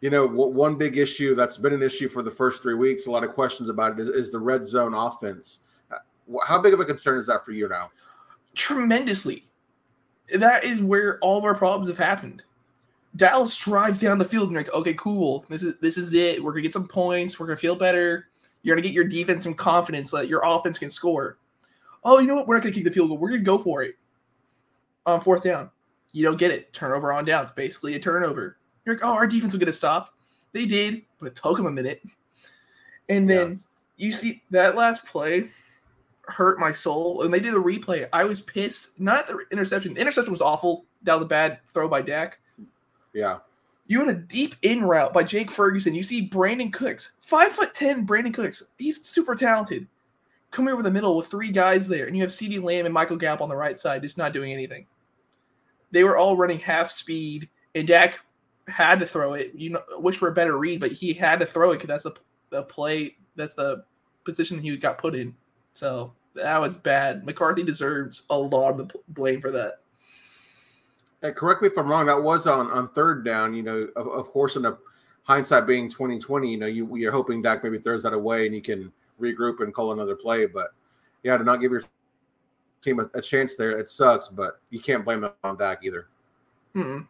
You 0.00 0.10
know, 0.10 0.26
one 0.26 0.76
big 0.76 0.98
issue 0.98 1.34
that's 1.34 1.56
been 1.56 1.72
an 1.72 1.82
issue 1.82 2.08
for 2.08 2.22
the 2.22 2.30
first 2.30 2.62
three 2.62 2.74
weeks, 2.74 3.06
a 3.06 3.10
lot 3.10 3.24
of 3.24 3.32
questions 3.32 3.68
about 3.68 3.98
it, 3.98 4.02
is, 4.02 4.08
is 4.08 4.30
the 4.30 4.38
red 4.38 4.64
zone 4.64 4.94
offense. 4.94 5.60
How 6.46 6.60
big 6.60 6.74
of 6.74 6.80
a 6.80 6.84
concern 6.84 7.18
is 7.18 7.26
that 7.26 7.44
for 7.44 7.52
you 7.52 7.68
now? 7.68 7.90
Tremendously. 8.54 9.44
That 10.34 10.64
is 10.64 10.82
where 10.82 11.18
all 11.20 11.38
of 11.38 11.44
our 11.44 11.54
problems 11.54 11.88
have 11.88 11.98
happened. 11.98 12.42
Dallas 13.14 13.56
drives 13.56 14.00
down 14.00 14.18
the 14.18 14.24
field 14.24 14.44
and 14.44 14.52
you're 14.52 14.62
like, 14.62 14.74
okay, 14.74 14.94
cool. 14.94 15.44
This 15.48 15.62
is 15.62 15.76
this 15.78 15.96
is 15.96 16.12
it. 16.14 16.42
We're 16.42 16.52
gonna 16.52 16.62
get 16.62 16.72
some 16.72 16.88
points. 16.88 17.38
We're 17.38 17.46
gonna 17.46 17.56
feel 17.56 17.76
better. 17.76 18.28
You're 18.62 18.74
gonna 18.74 18.82
get 18.82 18.92
your 18.92 19.04
defense 19.04 19.44
some 19.44 19.54
confidence 19.54 20.10
that 20.10 20.28
your 20.28 20.42
offense 20.44 20.78
can 20.78 20.90
score 20.90 21.38
oh, 22.06 22.20
you 22.20 22.26
know 22.26 22.36
what? 22.36 22.46
We're 22.46 22.54
not 22.54 22.62
going 22.62 22.72
to 22.72 22.78
kick 22.78 22.84
the 22.84 22.94
field 22.94 23.08
goal. 23.08 23.18
We're 23.18 23.28
going 23.28 23.40
to 23.40 23.44
go 23.44 23.58
for 23.58 23.82
it 23.82 23.96
on 25.04 25.20
fourth 25.20 25.42
down. 25.42 25.70
You 26.12 26.24
don't 26.24 26.38
get 26.38 26.52
it. 26.52 26.72
Turnover 26.72 27.12
on 27.12 27.26
down. 27.26 27.42
It's 27.42 27.52
basically 27.52 27.94
a 27.96 27.98
turnover. 27.98 28.56
You're 28.84 28.94
like, 28.94 29.04
oh, 29.04 29.12
our 29.12 29.26
defense 29.26 29.52
will 29.52 29.58
get 29.58 29.68
a 29.68 29.72
stop. 29.72 30.14
They 30.52 30.64
did, 30.64 31.02
but 31.18 31.26
it 31.26 31.34
took 31.34 31.56
them 31.56 31.66
a 31.66 31.70
minute. 31.70 32.00
And 33.08 33.28
then 33.28 33.60
yeah. 33.96 34.06
you 34.06 34.12
see 34.12 34.42
that 34.50 34.76
last 34.76 35.04
play 35.04 35.50
hurt 36.26 36.58
my 36.58 36.72
soul. 36.72 37.22
And 37.22 37.32
they 37.32 37.40
did 37.40 37.54
the 37.54 37.62
replay. 37.62 38.08
I 38.12 38.24
was 38.24 38.40
pissed. 38.40 38.98
Not 39.00 39.20
at 39.20 39.28
the 39.28 39.44
interception. 39.50 39.94
The 39.94 40.00
interception 40.00 40.32
was 40.32 40.42
awful. 40.42 40.84
That 41.02 41.14
was 41.14 41.22
a 41.22 41.26
bad 41.26 41.58
throw 41.68 41.88
by 41.88 42.02
Dak. 42.02 42.38
Yeah. 43.12 43.38
You 43.86 44.00
had 44.00 44.08
a 44.08 44.18
deep 44.18 44.56
in 44.62 44.82
route 44.82 45.12
by 45.12 45.22
Jake 45.22 45.50
Ferguson. 45.50 45.94
You 45.94 46.02
see 46.02 46.28
Brandin 46.28 46.72
Cooks, 46.72 47.12
five 47.22 47.52
foot 47.52 47.72
ten. 47.72 48.04
Brandin 48.06 48.34
Cooks. 48.34 48.62
He's 48.78 49.06
super 49.06 49.36
talented 49.36 49.86
come 50.50 50.68
over 50.68 50.82
the 50.82 50.90
middle 50.90 51.16
with 51.16 51.26
three 51.26 51.50
guys 51.50 51.86
there, 51.86 52.06
and 52.06 52.16
you 52.16 52.22
have 52.22 52.30
CeeDee 52.30 52.62
Lamb 52.62 52.86
and 52.86 52.94
Michael 52.94 53.16
Gallup 53.16 53.42
on 53.42 53.48
the 53.48 53.56
right 53.56 53.78
side, 53.78 54.02
just 54.02 54.18
not 54.18 54.32
doing 54.32 54.52
anything. 54.52 54.86
They 55.90 56.02
were 56.02 56.16
all 56.16 56.36
running 56.36 56.58
half 56.58 56.90
speed, 56.90 57.48
and 57.74 57.86
Dak 57.86 58.20
had 58.66 58.98
to 59.00 59.06
throw 59.06 59.34
it. 59.34 59.52
You 59.54 59.70
know, 59.70 59.82
wish 59.98 60.16
for 60.16 60.28
a 60.28 60.34
better 60.34 60.58
read, 60.58 60.80
but 60.80 60.92
he 60.92 61.12
had 61.12 61.40
to 61.40 61.46
throw 61.46 61.72
it 61.72 61.74
because 61.74 61.88
that's 61.88 62.04
the 62.04 62.14
the 62.50 62.62
play. 62.62 63.16
That's 63.36 63.54
the 63.54 63.84
position 64.24 64.58
he 64.58 64.76
got 64.76 64.98
put 64.98 65.14
in. 65.14 65.34
So 65.76 66.14
that 66.34 66.58
was 66.58 66.74
bad. 66.74 67.26
McCarthy 67.26 67.62
deserves 67.62 68.22
a 68.30 68.38
lot 68.38 68.70
of 68.70 68.78
the 68.78 68.88
blame 69.08 69.42
for 69.42 69.50
that. 69.50 69.80
Correct 71.34 71.60
me 71.60 71.68
if 71.68 71.76
I'm 71.76 71.88
wrong. 71.88 72.06
That 72.06 72.22
was 72.22 72.46
on 72.46 72.70
on 72.70 72.88
third 72.90 73.24
down. 73.24 73.52
You 73.52 73.62
know, 73.62 73.88
of, 73.96 74.06
of 74.08 74.28
course, 74.28 74.56
in 74.56 74.62
the 74.62 74.78
hindsight 75.24 75.66
being 75.66 75.90
2020, 75.90 76.50
you 76.50 76.56
know, 76.56 76.66
you 76.66 76.96
you're 76.96 77.12
hoping 77.12 77.42
Dak 77.42 77.62
maybe 77.62 77.78
throws 77.78 78.02
that 78.04 78.14
away 78.14 78.46
and 78.46 78.54
you 78.54 78.62
can 78.62 78.90
regroup 79.20 79.60
and 79.60 79.74
call 79.74 79.92
another 79.92 80.16
play. 80.16 80.46
But 80.46 80.68
yeah, 81.24 81.36
to 81.36 81.44
not 81.44 81.60
give 81.60 81.72
your 81.72 81.82
team 82.80 83.00
a, 83.00 83.10
a 83.14 83.20
chance 83.20 83.54
there, 83.54 83.72
it 83.72 83.90
sucks. 83.90 84.28
But 84.28 84.60
you 84.70 84.80
can't 84.80 85.04
blame 85.04 85.24
it 85.24 85.34
on 85.44 85.58
Dak 85.58 85.80
either. 85.82 86.06
Mm-mm. 86.74 87.06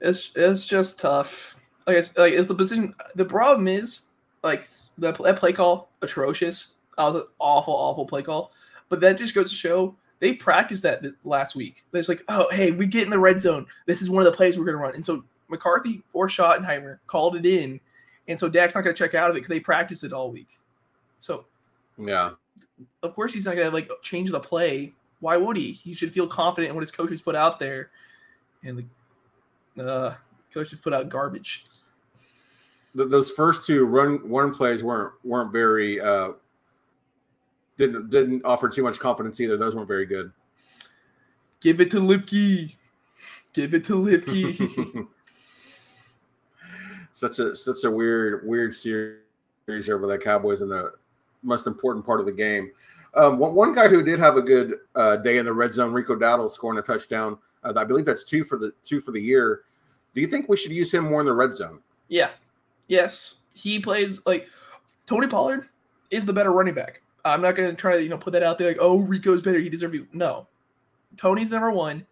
It's 0.00 0.32
it's 0.34 0.66
just 0.66 0.98
tough. 0.98 1.56
Like 1.86 1.98
it's 1.98 2.16
like 2.16 2.32
is 2.32 2.48
the 2.48 2.54
position. 2.54 2.94
The 3.14 3.24
problem 3.24 3.68
is 3.68 4.06
like 4.42 4.66
the 4.98 5.12
that 5.12 5.36
play 5.36 5.52
call 5.52 5.90
atrocious. 6.02 6.76
That 7.00 7.14
was 7.14 7.22
an 7.22 7.28
awful, 7.38 7.74
awful 7.74 8.06
play 8.06 8.22
call. 8.22 8.52
But 8.88 9.00
that 9.00 9.18
just 9.18 9.34
goes 9.34 9.50
to 9.50 9.56
show 9.56 9.96
they 10.20 10.34
practiced 10.34 10.82
that 10.82 11.02
last 11.24 11.56
week. 11.56 11.82
It's 11.94 12.08
like, 12.08 12.22
oh, 12.28 12.46
hey, 12.52 12.70
we 12.72 12.86
get 12.86 13.04
in 13.04 13.10
the 13.10 13.18
red 13.18 13.40
zone. 13.40 13.66
This 13.86 14.02
is 14.02 14.10
one 14.10 14.24
of 14.24 14.30
the 14.30 14.36
plays 14.36 14.58
we're 14.58 14.66
going 14.66 14.76
to 14.76 14.82
run. 14.82 14.94
And 14.94 15.04
so 15.04 15.24
McCarthy 15.48 16.02
or 16.12 16.28
Schottenheimer 16.28 16.98
called 17.06 17.36
it 17.36 17.46
in. 17.46 17.80
And 18.28 18.38
so 18.38 18.48
Dak's 18.48 18.74
not 18.74 18.84
going 18.84 18.94
to 18.94 19.02
check 19.02 19.14
out 19.14 19.30
of 19.30 19.36
it 19.36 19.40
because 19.40 19.48
they 19.48 19.60
practiced 19.60 20.04
it 20.04 20.12
all 20.12 20.30
week. 20.30 20.58
So, 21.20 21.46
yeah, 21.98 22.32
of 23.02 23.14
course 23.14 23.32
he's 23.32 23.46
not 23.46 23.56
going 23.56 23.68
to 23.68 23.74
like 23.74 23.90
change 24.02 24.30
the 24.30 24.38
play. 24.38 24.92
Why 25.20 25.36
would 25.38 25.56
he? 25.56 25.72
He 25.72 25.94
should 25.94 26.12
feel 26.12 26.26
confident 26.26 26.68
in 26.70 26.74
what 26.74 26.82
his 26.82 26.90
coaches 26.90 27.22
put 27.22 27.34
out 27.34 27.58
there. 27.58 27.90
And 28.62 28.86
the 29.74 29.84
uh, 29.84 30.14
coaches 30.52 30.78
put 30.80 30.92
out 30.92 31.08
garbage. 31.08 31.64
The, 32.94 33.06
those 33.06 33.30
first 33.30 33.64
two 33.64 33.86
run 33.86 34.28
one 34.28 34.52
plays 34.52 34.82
weren't 34.82 35.14
weren't 35.24 35.52
very 35.52 36.00
uh, 36.00 36.32
didn't 37.80 38.10
didn't 38.10 38.44
offer 38.44 38.68
too 38.68 38.82
much 38.82 38.98
confidence 38.98 39.40
either. 39.40 39.56
Those 39.56 39.74
weren't 39.74 39.88
very 39.88 40.06
good. 40.06 40.30
Give 41.60 41.80
it 41.80 41.90
to 41.92 42.00
Luepke. 42.00 42.76
Give 43.52 43.74
it 43.74 43.84
to 43.84 43.94
Luepke. 43.94 45.08
such 47.14 47.38
a 47.38 47.56
such 47.56 47.84
a 47.84 47.90
weird 47.90 48.46
weird 48.46 48.74
series 48.74 49.88
over 49.88 50.06
the 50.06 50.18
Cowboys 50.18 50.60
in 50.60 50.68
the 50.68 50.92
most 51.42 51.66
important 51.66 52.04
part 52.04 52.20
of 52.20 52.26
the 52.26 52.32
game. 52.32 52.70
Um, 53.14 53.38
one, 53.38 53.54
one 53.54 53.74
guy 53.74 53.88
who 53.88 54.04
did 54.04 54.20
have 54.20 54.36
a 54.36 54.42
good 54.42 54.76
uh, 54.94 55.16
day 55.16 55.38
in 55.38 55.46
the 55.46 55.52
red 55.52 55.72
zone, 55.72 55.92
Rico 55.92 56.14
Dowdle, 56.14 56.50
scoring 56.50 56.78
a 56.78 56.82
touchdown. 56.82 57.38
Uh, 57.64 57.72
I 57.76 57.84
believe 57.84 58.04
that's 58.04 58.24
two 58.24 58.44
for 58.44 58.58
the 58.58 58.72
two 58.82 59.00
for 59.00 59.10
the 59.10 59.20
year. 59.20 59.62
Do 60.14 60.20
you 60.20 60.26
think 60.26 60.48
we 60.48 60.56
should 60.56 60.72
use 60.72 60.92
him 60.92 61.04
more 61.04 61.20
in 61.20 61.26
the 61.26 61.32
red 61.32 61.54
zone? 61.54 61.80
Yeah. 62.08 62.30
Yes. 62.88 63.36
He 63.54 63.78
plays 63.78 64.24
like 64.26 64.48
Tony 65.06 65.26
Pollard 65.26 65.68
is 66.10 66.26
the 66.26 66.32
better 66.32 66.52
running 66.52 66.74
back. 66.74 67.02
I'm 67.24 67.42
not 67.42 67.56
going 67.56 67.70
to 67.70 67.76
try 67.76 67.96
to 67.96 68.02
you 68.02 68.08
know 68.08 68.18
put 68.18 68.32
that 68.32 68.42
out 68.42 68.58
there 68.58 68.68
like 68.68 68.78
oh 68.80 68.98
Rico's 69.00 69.42
better. 69.42 69.58
He 69.58 69.68
deserves 69.68 69.94
you. 69.94 70.06
No, 70.12 70.46
Tony's 71.16 71.50
number 71.50 71.70
one. 71.70 72.06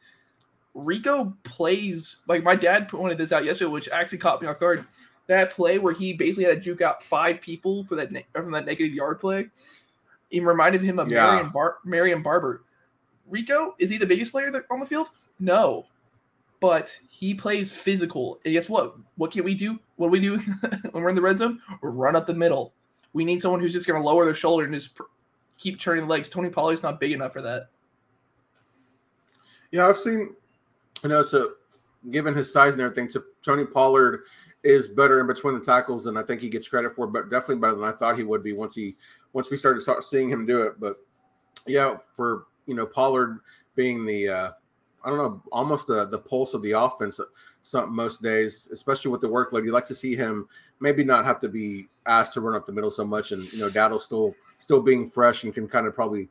Rico 0.75 1.37
plays 1.45 2.23
like 2.29 2.43
my 2.43 2.55
dad 2.55 2.89
pointed 2.89 3.19
this 3.19 3.33
out 3.33 3.45
yesterday, 3.45 3.71
which 3.71 3.89
actually 3.89 4.19
caught 4.19 4.41
me 4.41 4.49
off 4.49 4.61
guard. 4.61 4.87
That 5.27 5.51
play 5.51 5.79
where 5.79 5.93
he 5.93 6.15
basically 6.15 6.45
had 6.45 6.55
to 6.55 6.61
juke 6.61 6.81
out 6.81 7.03
five 7.03 7.41
people 7.41 7.85
for 7.85 7.97
that 7.97 8.13
ne- 8.13 8.27
from 8.33 8.51
that 8.53 8.65
negative 8.65 8.95
yard 8.95 9.21
play, 9.21 9.51
it 10.31 10.43
reminded 10.43 10.83
him 10.83 10.99
of 10.99 11.11
yeah. 11.11 11.27
Marion, 11.27 11.51
Bar- 11.51 11.79
Marion 11.85 12.23
Barber. 12.23 12.65
Rico 13.29 13.75
is 13.79 13.91
he 13.91 13.99
the 13.99 14.07
biggest 14.07 14.33
player 14.33 14.65
on 14.71 14.81
the 14.81 14.87
field? 14.87 15.09
No, 15.39 15.87
but 16.61 16.99
he 17.09 17.35
plays 17.35 17.73
physical. 17.73 18.41
And 18.45 18.55
guess 18.55 18.69
what? 18.69 18.97
What 19.17 19.31
can 19.31 19.45
we 19.45 19.55
do? 19.55 19.79
What 19.97 20.09
do 20.09 20.13
we 20.13 20.21
do 20.21 20.39
when 20.91 21.03
we're 21.03 21.11
in 21.11 21.15
the 21.15 21.23
red 21.23 21.37
zone? 21.37 21.61
Run 21.83 22.17
up 22.17 22.27
the 22.27 22.35
middle. 22.35 22.73
We 23.19 23.25
need 23.25 23.43
someone 23.43 23.61
who's 23.61 23.73
just 23.73 23.89
going 23.89 24.01
to 24.01 24.07
lower 24.07 24.25
their 24.25 24.33
shoulder 24.33 24.65
and 24.65 24.73
just 24.73 24.95
pr- 24.95 25.03
keep 25.59 25.81
turning 25.81 26.07
legs. 26.07 26.29
Tony 26.29 26.51
Pollard's 26.51 26.85
not 26.85 27.01
big 27.01 27.11
enough 27.11 27.33
for 27.33 27.43
that. 27.43 27.71
Yeah, 29.73 29.89
I've 29.89 29.99
seen, 29.99 30.37
you 31.03 31.09
know, 31.09 31.25
so 31.25 31.55
given 32.13 32.33
his 32.33 32.53
size 32.53 32.75
and 32.75 32.81
everything, 32.81 33.09
so 33.09 33.25
Tony 33.45 33.65
Pollard 33.65 34.21
is 34.63 34.87
better 34.87 35.21
in 35.21 35.27
between 35.27 35.55
the 35.55 35.65
tackles 35.65 36.05
than 36.05 36.17
I 36.17 36.23
think 36.23 36.41
he 36.41 36.49
gets 36.49 36.69
credit 36.69 36.95
for, 36.95 37.09
but 37.09 37.29
definitely 37.29 37.57
better 37.57 37.75
than 37.75 37.83
I 37.83 37.91
thought 37.91 38.17
he 38.17 38.23
would 38.23 38.45
be 38.45 38.53
once 38.53 38.77
he 38.77 38.95
once 39.33 39.51
we 39.51 39.57
started 39.57 39.81
start 39.83 40.05
seeing 40.05 40.29
him 40.29 40.47
do 40.47 40.63
it. 40.63 40.79
But 40.79 40.99
yeah, 41.67 41.97
for 42.15 42.47
you 42.67 42.77
know 42.77 42.87
Pollard 42.87 43.41
being 43.75 44.07
the 44.07 44.29
uh, 44.29 44.51
I 45.05 45.09
don't 45.09 45.19
know 45.19 45.43
almost 45.51 45.89
the 45.89 46.05
the 46.05 46.21
pulse 46.21 46.55
of 46.55 46.63
the 46.63 46.71
offense 46.71 47.19
some 47.69 47.95
most 47.95 48.23
days, 48.23 48.69
especially 48.73 49.11
with 49.11 49.21
the 49.21 49.29
workload, 49.29 49.65
you 49.65 49.73
like 49.73 49.85
to 49.85 49.95
see 49.95 50.17
him 50.17 50.49
maybe 50.81 51.05
not 51.05 51.25
have 51.25 51.39
to 51.41 51.49
be 51.49 51.87
asked 52.07 52.33
to 52.33 52.41
run 52.41 52.55
up 52.55 52.65
the 52.65 52.73
middle 52.73 52.91
so 52.91 53.05
much, 53.05 53.33
and 53.33 53.53
you 53.53 53.59
know 53.59 53.69
Dowdle 53.69 54.01
still 54.01 54.35
still 54.59 54.81
being 54.81 55.09
fresh 55.09 55.45
and 55.45 55.53
can 55.53 55.69
kind 55.69 55.87
of 55.87 55.95
probably 55.95 56.29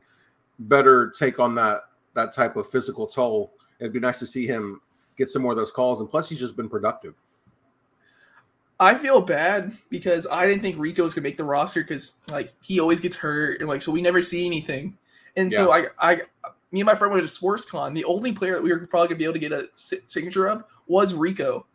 better 0.58 1.12
take 1.16 1.38
on 1.38 1.54
that 1.54 1.82
that 2.14 2.34
type 2.34 2.56
of 2.56 2.68
physical 2.68 3.06
toll. 3.06 3.52
It'd 3.78 3.92
be 3.92 4.00
nice 4.00 4.18
to 4.18 4.26
see 4.26 4.46
him 4.46 4.80
get 5.16 5.30
some 5.30 5.42
more 5.42 5.52
of 5.52 5.58
those 5.58 5.70
calls, 5.70 6.00
and 6.00 6.10
plus 6.10 6.28
he's 6.28 6.40
just 6.40 6.56
been 6.56 6.68
productive. 6.68 7.14
I 8.80 8.94
feel 8.94 9.20
bad 9.20 9.76
because 9.90 10.26
I 10.28 10.46
didn't 10.46 10.62
think 10.62 10.76
Rico 10.78 11.04
was 11.04 11.14
gonna 11.14 11.22
make 11.24 11.36
the 11.36 11.44
roster 11.44 11.82
because 11.82 12.16
like 12.30 12.52
he 12.62 12.80
always 12.80 12.98
gets 12.98 13.14
hurt 13.14 13.60
and 13.60 13.68
like 13.68 13.82
so 13.82 13.92
we 13.92 14.02
never 14.02 14.20
see 14.22 14.44
anything. 14.44 14.98
And 15.36 15.52
yeah. 15.52 15.58
so 15.58 15.72
I 15.72 15.86
I 16.00 16.20
me 16.72 16.80
and 16.80 16.86
my 16.86 16.94
friend 16.94 17.12
went 17.12 17.28
to 17.28 17.32
SportsCon. 17.32 17.94
The 17.94 18.04
only 18.04 18.32
player 18.32 18.54
that 18.54 18.62
we 18.62 18.70
were 18.72 18.86
probably 18.86 19.08
gonna 19.08 19.18
be 19.18 19.24
able 19.24 19.34
to 19.34 19.38
get 19.38 19.52
a 19.52 19.68
signature 19.74 20.48
of 20.48 20.64
was 20.86 21.14
Rico. 21.14 21.66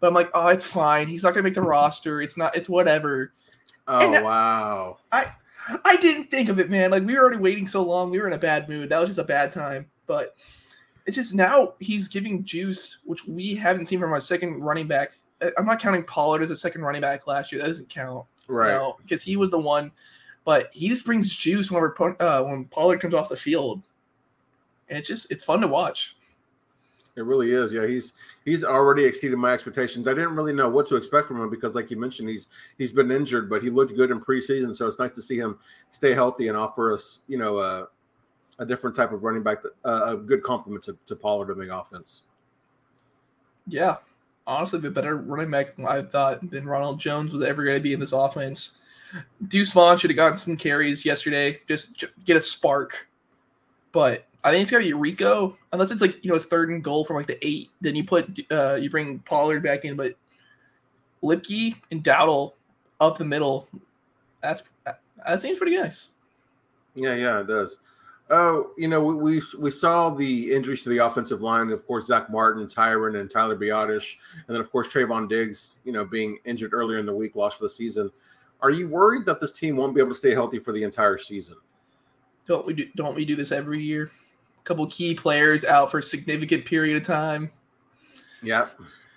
But 0.00 0.08
I'm 0.08 0.14
like, 0.14 0.30
oh, 0.34 0.48
it's 0.48 0.64
fine. 0.64 1.08
He's 1.08 1.22
not 1.22 1.34
gonna 1.34 1.44
make 1.44 1.54
the 1.54 1.62
roster. 1.62 2.22
It's 2.22 2.36
not. 2.36 2.56
It's 2.56 2.68
whatever. 2.68 3.32
Oh 3.88 4.14
and 4.14 4.24
wow. 4.24 4.98
I 5.10 5.32
I 5.84 5.96
didn't 5.96 6.30
think 6.30 6.48
of 6.48 6.58
it, 6.58 6.70
man. 6.70 6.90
Like 6.90 7.04
we 7.04 7.14
were 7.14 7.20
already 7.20 7.38
waiting 7.38 7.66
so 7.66 7.82
long. 7.82 8.10
We 8.10 8.18
were 8.18 8.26
in 8.26 8.32
a 8.32 8.38
bad 8.38 8.68
mood. 8.68 8.90
That 8.90 8.98
was 8.98 9.10
just 9.10 9.18
a 9.18 9.24
bad 9.24 9.52
time. 9.52 9.86
But 10.06 10.36
it's 11.06 11.16
just 11.16 11.34
now 11.34 11.74
he's 11.80 12.08
giving 12.08 12.44
juice, 12.44 12.98
which 13.04 13.26
we 13.26 13.54
haven't 13.54 13.86
seen 13.86 14.00
from 14.00 14.12
our 14.12 14.20
second 14.20 14.60
running 14.60 14.86
back 14.86 15.12
I'm 15.56 15.66
not 15.66 15.80
counting 15.80 16.04
Pollard 16.04 16.42
as 16.42 16.50
a 16.50 16.56
second 16.56 16.82
running 16.82 17.00
back 17.00 17.26
last 17.26 17.52
year. 17.52 17.60
That 17.60 17.68
doesn't 17.68 17.88
count, 17.88 18.26
right? 18.48 18.72
No, 18.72 18.96
because 19.02 19.22
he 19.22 19.36
was 19.36 19.50
the 19.50 19.58
one. 19.58 19.92
But 20.44 20.70
he 20.72 20.88
just 20.88 21.04
brings 21.04 21.34
juice 21.34 21.70
whenever 21.70 22.16
uh, 22.20 22.42
when 22.42 22.64
Pollard 22.66 23.00
comes 23.00 23.14
off 23.14 23.28
the 23.28 23.36
field, 23.36 23.82
and 24.88 24.98
it's 24.98 25.08
just 25.08 25.30
it's 25.30 25.44
fun 25.44 25.60
to 25.60 25.68
watch. 25.68 26.16
It 27.14 27.24
really 27.24 27.52
is. 27.52 27.72
Yeah, 27.72 27.86
he's 27.86 28.14
he's 28.44 28.64
already 28.64 29.04
exceeded 29.04 29.38
my 29.38 29.52
expectations. 29.52 30.08
I 30.08 30.14
didn't 30.14 30.34
really 30.34 30.54
know 30.54 30.68
what 30.68 30.86
to 30.86 30.96
expect 30.96 31.28
from 31.28 31.40
him 31.40 31.50
because, 31.50 31.74
like 31.74 31.90
you 31.90 31.98
mentioned, 31.98 32.28
he's 32.28 32.46
he's 32.78 32.92
been 32.92 33.10
injured, 33.10 33.50
but 33.50 33.62
he 33.62 33.68
looked 33.68 33.94
good 33.96 34.10
in 34.10 34.20
preseason. 34.20 34.74
So 34.74 34.86
it's 34.86 34.98
nice 34.98 35.12
to 35.12 35.22
see 35.22 35.38
him 35.38 35.58
stay 35.90 36.14
healthy 36.14 36.48
and 36.48 36.56
offer 36.56 36.92
us, 36.92 37.20
you 37.28 37.36
know, 37.36 37.58
uh, 37.58 37.86
a 38.58 38.66
different 38.66 38.96
type 38.96 39.12
of 39.12 39.24
running 39.24 39.42
back, 39.42 39.62
that, 39.62 39.72
uh, 39.84 40.14
a 40.14 40.16
good 40.16 40.42
complement 40.42 40.84
to, 40.84 40.96
to 41.06 41.14
Pollard 41.14 41.50
in 41.50 41.58
the 41.58 41.76
offense. 41.76 42.22
Yeah, 43.66 43.96
honestly 44.46 44.80
the 44.80 44.90
better 44.90 45.16
running 45.16 45.50
back 45.50 45.78
I 45.80 46.02
thought 46.02 46.48
than 46.50 46.66
Ronald 46.66 46.98
Jones 46.98 47.32
was 47.32 47.42
ever 47.42 47.64
going 47.64 47.76
to 47.76 47.82
be 47.82 47.92
in 47.92 48.00
this 48.00 48.12
offense. 48.12 48.78
Deuce 49.48 49.72
Vaughn 49.72 49.98
should 49.98 50.10
have 50.10 50.16
gotten 50.16 50.38
some 50.38 50.56
carries 50.56 51.04
yesterday, 51.04 51.60
just 51.68 52.04
get 52.24 52.36
a 52.36 52.40
spark. 52.40 53.08
But 53.92 54.26
I 54.44 54.50
think 54.50 54.62
it's 54.62 54.70
got 54.70 54.78
to 54.78 54.84
be 54.84 54.92
Rico, 54.92 55.56
unless 55.72 55.90
it's 55.90 56.00
like 56.00 56.22
you 56.24 56.30
know 56.30 56.34
it's 56.34 56.46
third 56.46 56.70
and 56.70 56.82
goal 56.82 57.04
from 57.04 57.16
like 57.16 57.26
the 57.26 57.44
eight. 57.46 57.70
Then 57.80 57.94
you 57.94 58.04
put 58.04 58.40
uh 58.50 58.74
you 58.74 58.90
bring 58.90 59.20
Pollard 59.20 59.62
back 59.62 59.84
in, 59.84 59.96
but 59.96 60.14
Luepke 61.22 61.76
and 61.90 62.02
Dowdle 62.02 62.52
up 63.00 63.18
the 63.18 63.24
middle. 63.24 63.68
That's 64.42 64.62
that 64.84 65.40
seems 65.40 65.58
pretty 65.58 65.76
nice. 65.76 66.10
Yeah, 66.94 67.14
yeah, 67.14 67.40
it 67.40 67.46
does. 67.46 67.78
Oh, 68.30 68.70
you 68.78 68.88
know, 68.88 69.02
we, 69.02 69.14
we, 69.14 69.42
we 69.58 69.70
saw 69.70 70.08
the 70.08 70.52
injuries 70.52 70.82
to 70.84 70.88
the 70.88 70.98
offensive 70.98 71.42
line. 71.42 71.70
Of 71.70 71.86
course, 71.86 72.06
Zach 72.06 72.30
Martin, 72.30 72.66
Tyron, 72.66 73.20
and 73.20 73.30
Tyler 73.30 73.56
Biadasz, 73.56 74.16
and 74.46 74.54
then 74.54 74.60
of 74.60 74.70
course 74.72 74.88
Trevon 74.88 75.28
Diggs. 75.28 75.80
You 75.84 75.92
know, 75.92 76.04
being 76.04 76.38
injured 76.44 76.72
earlier 76.72 76.98
in 76.98 77.06
the 77.06 77.14
week, 77.14 77.36
lost 77.36 77.58
for 77.58 77.64
the 77.64 77.70
season. 77.70 78.10
Are 78.60 78.70
you 78.70 78.88
worried 78.88 79.26
that 79.26 79.40
this 79.40 79.52
team 79.52 79.76
won't 79.76 79.94
be 79.94 80.00
able 80.00 80.12
to 80.12 80.16
stay 80.16 80.32
healthy 80.32 80.58
for 80.58 80.72
the 80.72 80.82
entire 80.82 81.18
season? 81.18 81.56
Don't 82.46 82.66
we 82.66 82.74
do? 82.74 82.86
Don't 82.96 83.14
we 83.14 83.24
do 83.24 83.36
this 83.36 83.52
every 83.52 83.82
year? 83.82 84.10
Couple 84.64 84.86
key 84.86 85.14
players 85.14 85.64
out 85.64 85.90
for 85.90 85.98
a 85.98 86.02
significant 86.02 86.64
period 86.64 86.96
of 86.96 87.06
time. 87.06 87.50
Yeah, 88.42 88.68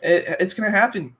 it, 0.01 0.37
it's 0.39 0.53
going 0.53 0.71
to 0.71 0.77
happen. 0.77 1.15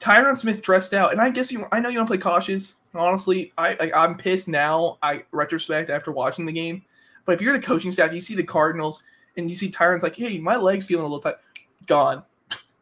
Tyron 0.00 0.36
Smith 0.36 0.62
dressed 0.62 0.94
out, 0.94 1.12
and 1.12 1.20
I 1.20 1.30
guess 1.30 1.52
you. 1.52 1.66
I 1.70 1.80
know 1.80 1.88
you 1.88 1.98
want 1.98 2.08
to 2.08 2.12
play 2.12 2.22
cautious. 2.22 2.76
Honestly, 2.94 3.52
I, 3.56 3.76
I 3.80 4.04
I'm 4.04 4.16
pissed 4.16 4.48
now. 4.48 4.98
I 5.02 5.24
retrospect 5.30 5.90
after 5.90 6.10
watching 6.10 6.46
the 6.46 6.52
game 6.52 6.82
but 7.30 7.34
if 7.34 7.42
you're 7.42 7.52
the 7.52 7.64
coaching 7.64 7.92
staff, 7.92 8.12
you 8.12 8.20
see 8.20 8.34
the 8.34 8.42
Cardinals 8.42 9.04
and 9.36 9.48
you 9.48 9.56
see 9.56 9.70
Tyron's 9.70 10.02
like, 10.02 10.16
hey, 10.16 10.38
my 10.38 10.56
leg's 10.56 10.84
feeling 10.84 11.04
a 11.04 11.06
little 11.06 11.20
tight. 11.20 11.36
Gone. 11.86 12.24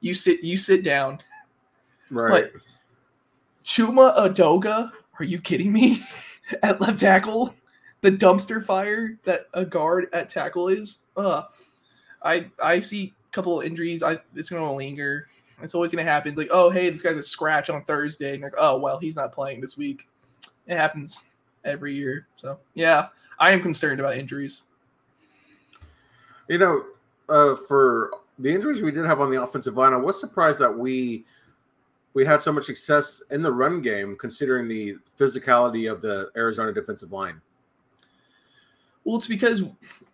You 0.00 0.14
sit 0.14 0.42
you 0.42 0.56
sit 0.56 0.82
down. 0.82 1.18
Right. 2.10 2.50
But 2.50 2.62
Chuma 3.64 4.16
Edoga, 4.16 4.90
are 5.18 5.24
you 5.24 5.38
kidding 5.38 5.70
me? 5.70 6.02
at 6.62 6.80
left 6.80 7.00
tackle, 7.00 7.54
the 8.00 8.10
dumpster 8.10 8.64
fire 8.64 9.18
that 9.24 9.46
a 9.54 9.64
guard 9.64 10.08
at 10.12 10.28
tackle 10.28 10.68
is. 10.68 10.98
Uh, 11.16 11.42
I 12.22 12.50
I 12.62 12.80
see 12.80 13.12
a 13.30 13.32
couple 13.32 13.60
of 13.60 13.66
injuries. 13.66 14.02
I 14.02 14.18
it's 14.34 14.50
gonna 14.50 14.72
linger. 14.72 15.28
It's 15.62 15.74
always 15.74 15.90
gonna 15.90 16.04
happen. 16.04 16.34
Like, 16.34 16.48
oh 16.50 16.70
hey, 16.70 16.90
this 16.90 17.02
guy's 17.02 17.18
a 17.18 17.22
scratch 17.22 17.70
on 17.70 17.84
Thursday, 17.84 18.34
and 18.34 18.42
like, 18.42 18.54
oh 18.58 18.78
well, 18.78 18.98
he's 18.98 19.16
not 19.16 19.32
playing 19.32 19.60
this 19.60 19.76
week. 19.76 20.08
It 20.66 20.76
happens 20.76 21.20
every 21.64 21.94
year. 21.94 22.26
So 22.36 22.58
yeah, 22.74 23.08
I 23.38 23.52
am 23.52 23.60
concerned 23.60 24.00
about 24.00 24.16
injuries. 24.16 24.62
You 26.48 26.58
know, 26.58 26.84
uh, 27.28 27.56
for 27.56 28.10
the 28.38 28.52
injuries 28.52 28.80
we 28.82 28.92
did 28.92 29.04
have 29.04 29.20
on 29.20 29.30
the 29.30 29.42
offensive 29.42 29.76
line, 29.76 29.92
I 29.92 29.96
was 29.96 30.18
surprised 30.20 30.58
that 30.60 30.76
we 30.76 31.24
we 32.14 32.24
had 32.24 32.40
so 32.40 32.52
much 32.52 32.64
success 32.64 33.22
in 33.30 33.42
the 33.42 33.52
run 33.52 33.82
game, 33.82 34.16
considering 34.16 34.66
the 34.66 34.96
physicality 35.18 35.90
of 35.90 36.00
the 36.00 36.30
Arizona 36.36 36.72
defensive 36.72 37.12
line. 37.12 37.40
Well, 39.08 39.16
it's 39.16 39.26
because 39.26 39.64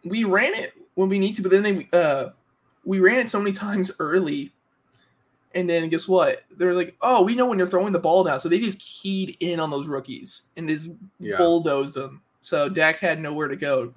we 0.04 0.22
ran 0.22 0.54
it 0.54 0.72
when 0.94 1.08
we 1.08 1.18
need 1.18 1.34
to, 1.34 1.42
but 1.42 1.50
then 1.50 1.64
they 1.64 1.88
uh, 1.92 2.28
we 2.84 3.00
ran 3.00 3.18
it 3.18 3.28
so 3.28 3.40
many 3.40 3.50
times 3.50 3.90
early, 3.98 4.52
and 5.52 5.68
then 5.68 5.88
guess 5.88 6.06
what? 6.06 6.44
They're 6.56 6.74
like, 6.74 6.94
"Oh, 7.00 7.24
we 7.24 7.34
know 7.34 7.46
when 7.46 7.58
you're 7.58 7.66
throwing 7.66 7.92
the 7.92 7.98
ball 7.98 8.22
down," 8.22 8.38
so 8.38 8.48
they 8.48 8.60
just 8.60 8.78
keyed 8.78 9.36
in 9.40 9.58
on 9.58 9.68
those 9.68 9.88
rookies 9.88 10.52
and 10.56 10.68
just 10.68 10.90
Yeah. 11.18 11.38
bulldozed 11.38 11.96
them. 11.96 12.22
So 12.40 12.68
Dak 12.68 13.00
had 13.00 13.20
nowhere 13.20 13.48
to 13.48 13.56
go. 13.56 13.92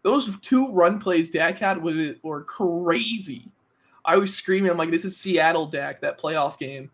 Those 0.00 0.34
two 0.40 0.72
run 0.72 0.98
plays 0.98 1.28
Dak 1.28 1.58
had 1.58 1.82
were, 1.82 2.14
were 2.22 2.44
crazy. 2.44 3.50
I 4.06 4.16
was 4.16 4.34
screaming, 4.34 4.70
I'm 4.70 4.78
like, 4.78 4.90
"This 4.90 5.04
is 5.04 5.18
Seattle 5.18 5.66
Dak, 5.66 6.00
that 6.00 6.18
playoff 6.18 6.56
game." 6.58 6.90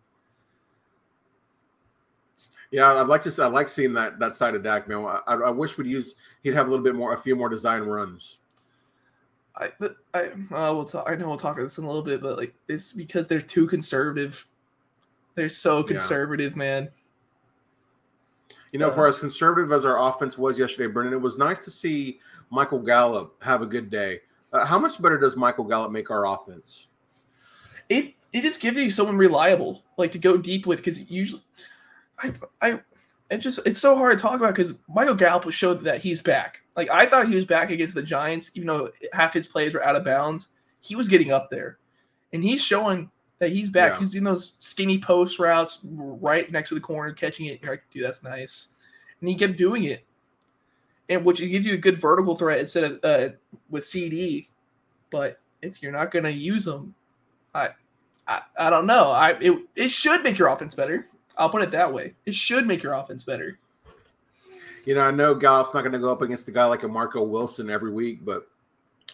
Yeah, 2.71 2.93
I'd 2.93 3.07
like 3.07 3.21
to. 3.23 3.31
say- 3.31 3.43
I 3.43 3.47
like 3.47 3.67
seeing 3.67 3.93
that 3.93 4.17
that 4.19 4.35
side 4.35 4.55
of 4.55 4.63
Dak, 4.63 4.87
man. 4.87 5.05
I, 5.27 5.33
I 5.35 5.49
wish 5.49 5.77
we'd 5.77 5.87
use. 5.87 6.15
He'd 6.43 6.53
have 6.53 6.67
a 6.67 6.69
little 6.69 6.83
bit 6.83 6.95
more, 6.95 7.13
a 7.13 7.17
few 7.17 7.35
more 7.35 7.49
design 7.49 7.81
runs. 7.83 8.37
I, 9.57 9.71
but 9.79 9.97
I, 10.13 10.27
uh, 10.27 10.73
we'll 10.73 10.85
talk. 10.85 11.05
I 11.09 11.15
know 11.15 11.27
we'll 11.27 11.37
talk 11.37 11.57
about 11.57 11.65
this 11.65 11.77
in 11.77 11.83
a 11.83 11.87
little 11.87 12.01
bit, 12.01 12.21
but 12.21 12.37
like, 12.37 12.53
it's 12.69 12.93
because 12.93 13.27
they're 13.27 13.41
too 13.41 13.67
conservative. 13.67 14.47
They're 15.35 15.49
so 15.49 15.79
Yeah. 15.79 15.87
conservative, 15.87 16.55
man. 16.55 16.89
You 18.71 18.79
know, 18.79 18.87
Uh, 18.89 18.95
for 18.95 19.07
as 19.07 19.19
conservative 19.19 19.73
as 19.73 19.83
our 19.83 19.99
offense 20.09 20.37
was 20.37 20.57
yesterday, 20.57 20.91
Brenden, 20.91 21.11
it 21.11 21.17
was 21.17 21.37
nice 21.37 21.59
to 21.59 21.69
see 21.71 22.21
Michael 22.49 22.79
Gallup 22.79 23.35
have 23.43 23.61
a 23.61 23.65
good 23.65 23.89
day. 23.89 24.21
Uh, 24.53 24.65
how 24.65 24.79
much 24.79 25.01
better 25.01 25.17
does 25.17 25.35
Michael 25.35 25.65
Gallup 25.65 25.91
make 25.91 26.09
our 26.09 26.25
offense? 26.25 26.87
It 27.89 28.13
it 28.31 28.41
just 28.43 28.61
gives 28.61 28.77
you 28.77 28.89
someone 28.89 29.17
reliable, 29.17 29.83
like 29.97 30.11
to 30.13 30.17
go 30.19 30.37
deep 30.37 30.65
with, 30.65 30.79
because 30.79 31.01
usually, 31.11 31.43
I 32.21 32.33
I 32.61 32.79
it 33.29 33.37
just 33.37 33.59
it's 33.65 33.79
so 33.79 33.95
hard 33.95 34.17
to 34.17 34.21
talk 34.21 34.35
about 34.35 34.53
because 34.53 34.73
Michael 34.89 35.15
Gallup 35.15 35.49
showed 35.51 35.83
that 35.83 36.01
he's 36.01 36.21
back. 36.21 36.61
Like 36.75 36.89
I 36.89 37.05
thought 37.05 37.29
he 37.29 37.35
was 37.35 37.45
back 37.45 37.71
against 37.71 37.95
the 37.95 38.03
Giants, 38.03 38.51
even 38.55 38.67
though 38.67 38.91
half 39.13 39.33
his 39.33 39.47
plays 39.47 39.73
were 39.73 39.83
out 39.83 39.95
of 39.95 40.03
bounds. 40.03 40.49
He 40.81 40.95
was 40.95 41.07
getting 41.07 41.31
up 41.31 41.49
there, 41.49 41.77
and 42.33 42.43
he's 42.43 42.63
showing 42.63 43.09
that 43.39 43.51
he's 43.51 43.69
back. 43.69 43.93
Yeah. 43.93 43.99
He's 43.99 44.15
in 44.15 44.23
those 44.23 44.53
skinny 44.59 44.99
post 44.99 45.39
routes 45.39 45.85
right 45.93 46.51
next 46.51 46.69
to 46.69 46.75
the 46.75 46.81
corner, 46.81 47.13
catching 47.13 47.45
it. 47.45 47.61
You're 47.61 47.71
like, 47.71 47.83
dude, 47.91 48.03
that's 48.03 48.23
nice, 48.23 48.69
and 49.19 49.29
he 49.29 49.35
kept 49.35 49.57
doing 49.57 49.85
it, 49.85 50.03
and 51.09 51.23
which 51.23 51.39
gives 51.39 51.65
you 51.65 51.73
a 51.73 51.77
good 51.77 52.01
vertical 52.01 52.35
threat 52.35 52.59
instead 52.59 52.83
of 52.83 52.99
uh, 53.03 53.33
with 53.69 53.83
CeeDee. 53.83 54.47
But 55.09 55.39
if 55.61 55.81
you're 55.81 55.91
not 55.91 56.11
going 56.11 56.25
to 56.25 56.31
use 56.31 56.65
them, 56.65 56.95
I, 57.53 57.69
I, 58.27 58.41
I 58.57 58.69
don't 58.69 58.85
know. 58.85 59.11
I 59.11 59.31
it, 59.39 59.57
it 59.75 59.91
should 59.91 60.23
make 60.23 60.37
your 60.37 60.47
offense 60.47 60.75
better. 60.75 61.07
I'll 61.41 61.49
put 61.49 61.63
it 61.63 61.71
that 61.71 61.91
way. 61.91 62.13
It 62.27 62.35
should 62.35 62.67
make 62.67 62.83
your 62.83 62.93
offense 62.93 63.23
better. 63.23 63.57
You 64.85 64.93
know, 64.93 65.01
I 65.01 65.09
know 65.09 65.33
Gallup's 65.33 65.73
not 65.73 65.81
going 65.81 65.91
to 65.93 65.97
go 65.99 66.11
up 66.11 66.21
against 66.21 66.47
a 66.47 66.51
guy 66.51 66.65
like 66.65 66.83
a 66.83 66.87
Marco 66.87 67.23
Wilson 67.23 67.71
every 67.71 67.91
week, 67.91 68.23
but 68.23 68.47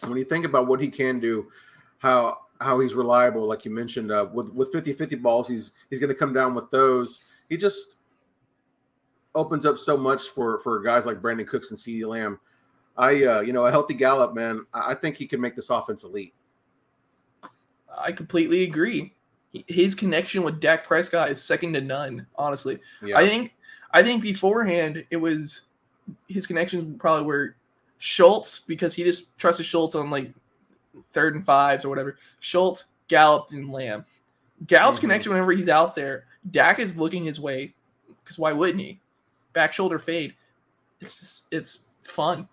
when 0.06 0.18
you 0.18 0.24
think 0.24 0.44
about 0.44 0.66
what 0.66 0.78
he 0.78 0.88
can 0.88 1.20
do, 1.20 1.50
how 1.98 2.36
how 2.60 2.80
he's 2.80 2.94
reliable, 2.94 3.46
like 3.46 3.64
you 3.64 3.70
mentioned, 3.70 4.12
uh, 4.12 4.28
with 4.30 4.50
with 4.52 4.70
50-50 4.72 5.22
balls, 5.22 5.48
he's 5.48 5.72
he's 5.88 6.00
going 6.00 6.10
to 6.10 6.14
come 6.14 6.34
down 6.34 6.54
with 6.54 6.70
those. 6.70 7.22
He 7.48 7.56
just 7.56 7.96
opens 9.34 9.64
up 9.64 9.78
so 9.78 9.96
much 9.96 10.28
for 10.28 10.58
for 10.58 10.82
guys 10.82 11.06
like 11.06 11.22
Brandin 11.22 11.46
Cooks 11.46 11.70
and 11.70 11.78
CeeDee 11.78 12.06
Lamb. 12.06 12.38
I 12.98 13.24
uh, 13.24 13.40
you 13.40 13.54
know, 13.54 13.64
a 13.64 13.70
healthy 13.70 13.94
Gallup, 13.94 14.34
man, 14.34 14.66
I 14.74 14.92
think 14.94 15.16
he 15.16 15.26
can 15.26 15.40
make 15.40 15.56
this 15.56 15.70
offense 15.70 16.04
elite. 16.04 16.34
I 17.96 18.12
completely 18.12 18.64
agree. 18.64 19.14
His 19.52 19.94
connection 19.94 20.42
with 20.42 20.60
Dak 20.60 20.86
Prescott 20.86 21.30
is 21.30 21.42
second 21.42 21.72
to 21.74 21.80
none. 21.80 22.26
Honestly, 22.36 22.78
Yeah. 23.02 23.18
I 23.18 23.26
think 23.26 23.54
I 23.92 24.02
think 24.02 24.22
beforehand 24.22 25.04
it 25.10 25.16
was 25.16 25.62
his 26.28 26.46
connections 26.46 26.96
probably 26.98 27.24
were 27.26 27.54
Schultz 27.98 28.60
because 28.60 28.94
he 28.94 29.02
just 29.04 29.36
trusted 29.38 29.64
Schultz 29.66 29.94
on 29.94 30.10
like 30.10 30.32
third 31.12 31.34
and 31.34 31.44
fives 31.46 31.84
or 31.84 31.88
whatever. 31.88 32.18
Schultz, 32.40 32.86
Gallup, 33.08 33.50
and 33.52 33.70
Lamb. 33.70 34.04
Gallup's 34.66 34.98
Mhm. 34.98 35.02
connection 35.02 35.32
whenever 35.32 35.52
he's 35.52 35.68
out 35.68 35.94
there, 35.94 36.26
Dak 36.50 36.78
is 36.78 36.96
looking 36.96 37.24
his 37.24 37.40
way 37.40 37.74
because 38.22 38.38
why 38.38 38.52
wouldn't 38.52 38.80
he? 38.80 39.00
Back 39.54 39.72
shoulder 39.72 39.98
fade. 39.98 40.34
It's 41.00 41.20
just, 41.20 41.42
it's 41.50 41.80
fun. 42.02 42.48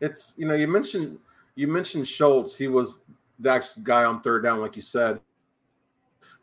it's 0.00 0.34
you 0.36 0.46
know 0.46 0.54
you 0.54 0.66
mentioned 0.68 1.18
you 1.54 1.66
mentioned 1.68 2.06
Schultz. 2.08 2.56
He 2.56 2.68
was 2.68 3.00
Dak's 3.40 3.76
guy 3.82 4.04
on 4.04 4.20
third 4.20 4.42
down, 4.42 4.60
like 4.60 4.76
you 4.76 4.82
said. 4.82 5.20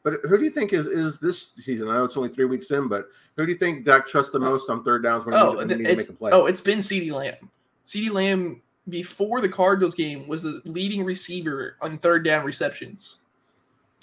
But 0.04 0.22
who 0.24 0.38
do 0.38 0.44
you 0.44 0.50
think 0.50 0.72
is 0.74 0.88
is 0.88 1.20
this 1.20 1.52
season? 1.52 1.90
I 1.90 1.98
know 1.98 2.06
it's 2.06 2.16
only 2.18 2.30
three 2.30 2.46
weeks 2.46 2.72
in, 2.72 2.88
but 2.88 3.06
who 3.36 3.46
do 3.46 3.52
you 3.52 3.58
think 3.58 3.86
Dak 3.86 4.08
trusts 4.08 4.32
the 4.32 4.40
most 4.40 4.70
on 4.70 4.84
third 4.84 5.04
downs 5.04 5.26
when 5.26 5.34
he 5.36 5.40
Oh, 5.42 5.52
needs, 5.54 5.72
he 5.72 5.78
needs 5.78 5.90
to 5.90 5.96
make 5.98 6.10
a 6.10 6.14
play? 6.14 6.32
oh, 6.32 6.46
it's 6.46 6.62
been 6.62 6.80
CeeDee 6.80 7.12
Lamb. 7.12 7.50
CeeDee 7.86 8.12
Lamb 8.12 8.62
before 8.88 9.42
the 9.42 9.50
Cardinals 9.50 9.94
game 9.96 10.28
was 10.28 10.42
the 10.42 10.62
leading 10.66 11.04
receiver 11.04 11.76
on 11.82 11.98
third 12.00 12.24
down 12.24 12.46
receptions. 12.46 13.20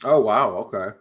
Oh 0.05 0.21
wow, 0.21 0.51
okay. 0.71 0.97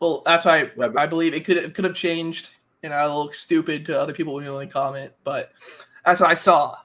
Well, 0.00 0.22
that's 0.26 0.44
why 0.44 0.64
Yeah, 0.64 0.68
but- 0.76 0.98
I 0.98 1.06
believe 1.06 1.32
it 1.34 1.44
could 1.44 1.56
it 1.56 1.74
could 1.74 1.84
have 1.86 1.94
changed, 1.94 2.50
and 2.82 2.92
I 2.92 3.06
look 3.12 3.32
stupid 3.34 3.86
to 3.86 3.98
other 3.98 4.12
people 4.12 4.34
when 4.34 4.44
you 4.44 4.50
only 4.50 4.66
comment, 4.66 5.12
but 5.24 5.52
that's 6.04 6.20
what 6.20 6.30
I 6.30 6.34
saw. 6.34 6.76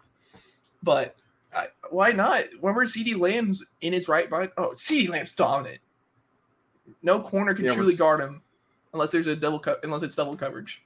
But 0.82 1.16
I, 1.56 1.68
why 1.92 2.12
not? 2.14 2.46
Whenever 2.62 2.86
CeeDee 2.86 3.20
Lamb's 3.20 3.64
in 3.82 3.94
his 3.94 4.08
right 4.08 4.30
mind, 4.30 4.52
oh, 4.58 4.72
CeeDee 4.76 5.10
Lamb's 5.10 5.34
dominant. 5.36 5.80
No 7.02 7.20
corner 7.20 7.54
can 7.54 7.66
Yeah, 7.66 7.74
truly 7.74 7.96
guard 7.96 8.22
him 8.22 8.42
unless 8.94 9.10
there's 9.10 9.28
a 9.28 9.36
double 9.36 9.60
co- 9.60 9.78
unless 9.84 10.04
it's 10.04 10.16
double 10.16 10.36
coverage. 10.36 10.84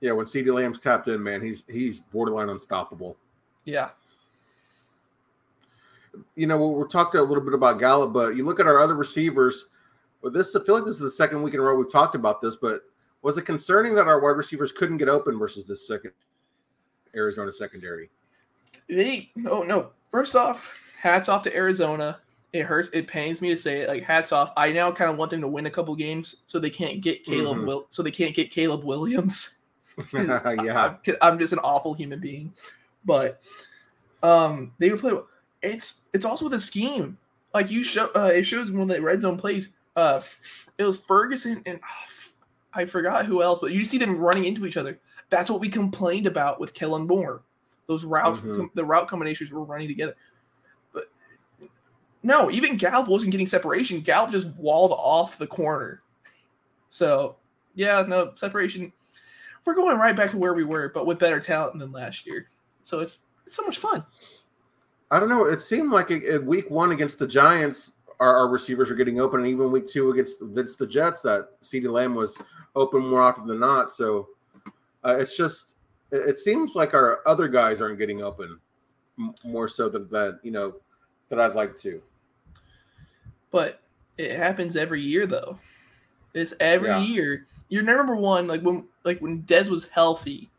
Yeah, 0.00 0.12
when 0.12 0.26
CeeDee 0.26 0.52
Lamb's 0.52 0.80
tapped 0.80 1.08
in, 1.08 1.22
man, 1.22 1.40
he's 1.40 1.64
he's 1.68 2.00
borderline 2.00 2.48
unstoppable. 2.48 3.16
Yeah, 3.64 3.90
You 6.34 6.46
know, 6.48 6.68
we're 6.68 6.88
talking 6.88 7.20
a 7.20 7.22
little 7.22 7.44
bit 7.44 7.54
about 7.54 7.78
Gallup, 7.78 8.12
but 8.12 8.34
you 8.34 8.44
look 8.44 8.58
at 8.58 8.66
our 8.66 8.80
other 8.80 8.96
receivers. 8.96 9.66
Well, 10.20 10.32
this 10.32 10.54
I 10.56 10.64
feel 10.64 10.74
like 10.74 10.84
this 10.84 10.94
is 10.94 11.00
the 11.00 11.10
second 11.10 11.42
week 11.42 11.54
in 11.54 11.60
a 11.60 11.62
row 11.62 11.76
we've 11.76 11.90
talked 11.90 12.14
about 12.16 12.40
this, 12.40 12.56
but 12.56 12.82
was 13.22 13.38
it 13.38 13.42
concerning 13.42 13.94
that 13.94 14.08
our 14.08 14.20
wide 14.20 14.30
receivers 14.36 14.72
couldn't 14.72 14.96
get 14.96 15.08
open 15.08 15.38
versus 15.38 15.64
this 15.64 15.86
second 15.86 16.12
Arizona 17.14 17.52
secondary? 17.52 18.10
they 18.88 19.30
no 19.36 19.62
no. 19.62 19.90
First 20.08 20.34
off, 20.34 20.76
hats 20.98 21.28
off 21.28 21.42
to 21.44 21.54
Arizona. 21.56 22.18
It 22.52 22.62
hurts. 22.64 22.90
It 22.92 23.06
pains 23.06 23.40
me 23.40 23.48
to 23.48 23.56
say 23.56 23.80
it. 23.80 23.88
Like 23.88 24.02
hats 24.02 24.30
off. 24.32 24.52
I 24.56 24.72
now 24.72 24.92
kind 24.92 25.10
of 25.10 25.16
want 25.16 25.30
them 25.30 25.40
to 25.40 25.48
win 25.48 25.66
a 25.66 25.70
couple 25.70 25.94
games 25.96 26.42
so 26.46 26.58
they 26.58 26.68
can't 26.70 27.00
get 27.00 27.24
Caleb. 27.24 27.58
Mhm. 27.58 27.66
Will 27.66 27.86
so 27.90 28.02
they 28.02 28.10
can't 28.10 28.34
get 28.34 28.50
Caleb 28.50 28.84
Williams. 28.84 29.58
yeah, 30.14 30.40
I'm, 31.06 31.16
I'm 31.20 31.38
just 31.38 31.52
an 31.52 31.58
awful 31.60 31.92
human 31.94 32.18
being. 32.20 32.52
But 33.04 33.40
um, 34.22 34.72
they 34.78 34.90
would 34.90 35.00
play. 35.00 35.12
It's 35.62 36.02
it's 36.12 36.24
also 36.24 36.48
the 36.48 36.60
scheme. 36.60 37.18
Like 37.54 37.70
you 37.70 37.82
show, 37.82 38.10
uh, 38.16 38.30
it 38.34 38.44
shows 38.44 38.70
when 38.72 38.88
the 38.88 39.00
red 39.00 39.20
zone 39.20 39.36
plays. 39.36 39.68
Uh, 39.96 40.20
it 40.78 40.84
was 40.84 40.98
Ferguson 40.98 41.62
and 41.66 41.78
f- 41.82 42.32
I 42.72 42.86
forgot 42.86 43.26
who 43.26 43.42
else, 43.42 43.58
but 43.60 43.72
you 43.72 43.84
see 43.84 43.98
them 43.98 44.16
running 44.16 44.44
into 44.46 44.64
each 44.66 44.78
other. 44.78 44.98
That's 45.28 45.50
what 45.50 45.60
we 45.60 45.68
complained 45.68 46.26
about 46.26 46.58
with 46.60 46.72
Kellen 46.72 47.06
Moore. 47.06 47.42
Those 47.88 48.04
routes, 48.06 48.38
Mhm. 48.40 48.56
com- 48.56 48.70
the 48.74 48.84
route 48.84 49.08
combinations 49.08 49.50
were 49.50 49.64
running 49.64 49.88
together. 49.88 50.14
No, 52.22 52.50
even 52.50 52.76
Gallup 52.76 53.08
wasn't 53.08 53.32
getting 53.32 53.46
separation. 53.46 54.00
Gallup 54.00 54.30
just 54.30 54.48
walled 54.56 54.92
off 54.92 55.38
the 55.38 55.46
corner. 55.46 56.02
So 56.88 57.36
yeah, 57.74 58.04
no 58.06 58.32
separation 58.36 58.92
we're 59.64 59.74
going 59.74 59.98
right 59.98 60.16
back 60.16 60.30
to 60.30 60.38
where 60.38 60.54
we 60.54 60.64
were, 60.64 60.88
but 60.88 61.06
with 61.06 61.18
better 61.18 61.40
talent 61.40 61.78
than 61.78 61.92
last 61.92 62.26
year. 62.26 62.48
So 62.82 63.00
it's 63.00 63.20
it's 63.46 63.56
so 63.56 63.64
much 63.64 63.78
fun. 63.78 64.04
I 65.10 65.20
don't 65.20 65.28
know. 65.28 65.44
It 65.44 65.60
seemed 65.60 65.92
like 65.92 66.10
in 66.10 66.46
week 66.46 66.70
one 66.70 66.92
against 66.92 67.18
the 67.18 67.26
Giants, 67.26 67.96
our, 68.18 68.34
our 68.34 68.48
receivers 68.48 68.88
were 68.88 68.96
getting 68.96 69.20
open, 69.20 69.40
and 69.40 69.48
even 69.48 69.70
week 69.70 69.86
two 69.86 70.10
against 70.10 70.42
against 70.42 70.78
the 70.78 70.86
Jets, 70.86 71.20
that 71.22 71.60
CeeDee 71.60 71.90
Lamb 71.90 72.14
was 72.14 72.38
open 72.74 73.06
more 73.06 73.22
often 73.22 73.46
than 73.46 73.60
not. 73.60 73.92
So 73.92 74.28
uh, 75.04 75.16
it's 75.18 75.36
just 75.36 75.74
it, 76.10 76.28
it 76.28 76.38
seems 76.38 76.74
like 76.74 76.94
our 76.94 77.20
other 77.26 77.48
guys 77.48 77.80
aren't 77.80 77.98
getting 77.98 78.22
open 78.22 78.58
m- 79.18 79.34
more 79.44 79.68
so 79.68 79.88
than 79.88 80.08
that 80.08 80.40
you 80.42 80.50
know 80.50 80.74
that 81.28 81.38
I'd 81.38 81.54
like 81.54 81.76
to. 81.78 82.02
But 83.52 83.80
it 84.18 84.32
happens 84.36 84.76
every 84.76 85.00
year 85.00 85.26
though. 85.26 85.58
It's 86.34 86.54
every 86.58 86.88
Yeah. 86.88 87.02
year. 87.02 87.46
You're 87.68 87.82
number 87.82 88.16
one, 88.16 88.48
like 88.48 88.62
when 88.62 88.88
like 89.04 89.20
when 89.20 89.42
Dez 89.44 89.68
was 89.68 89.88
healthy, 89.88 90.50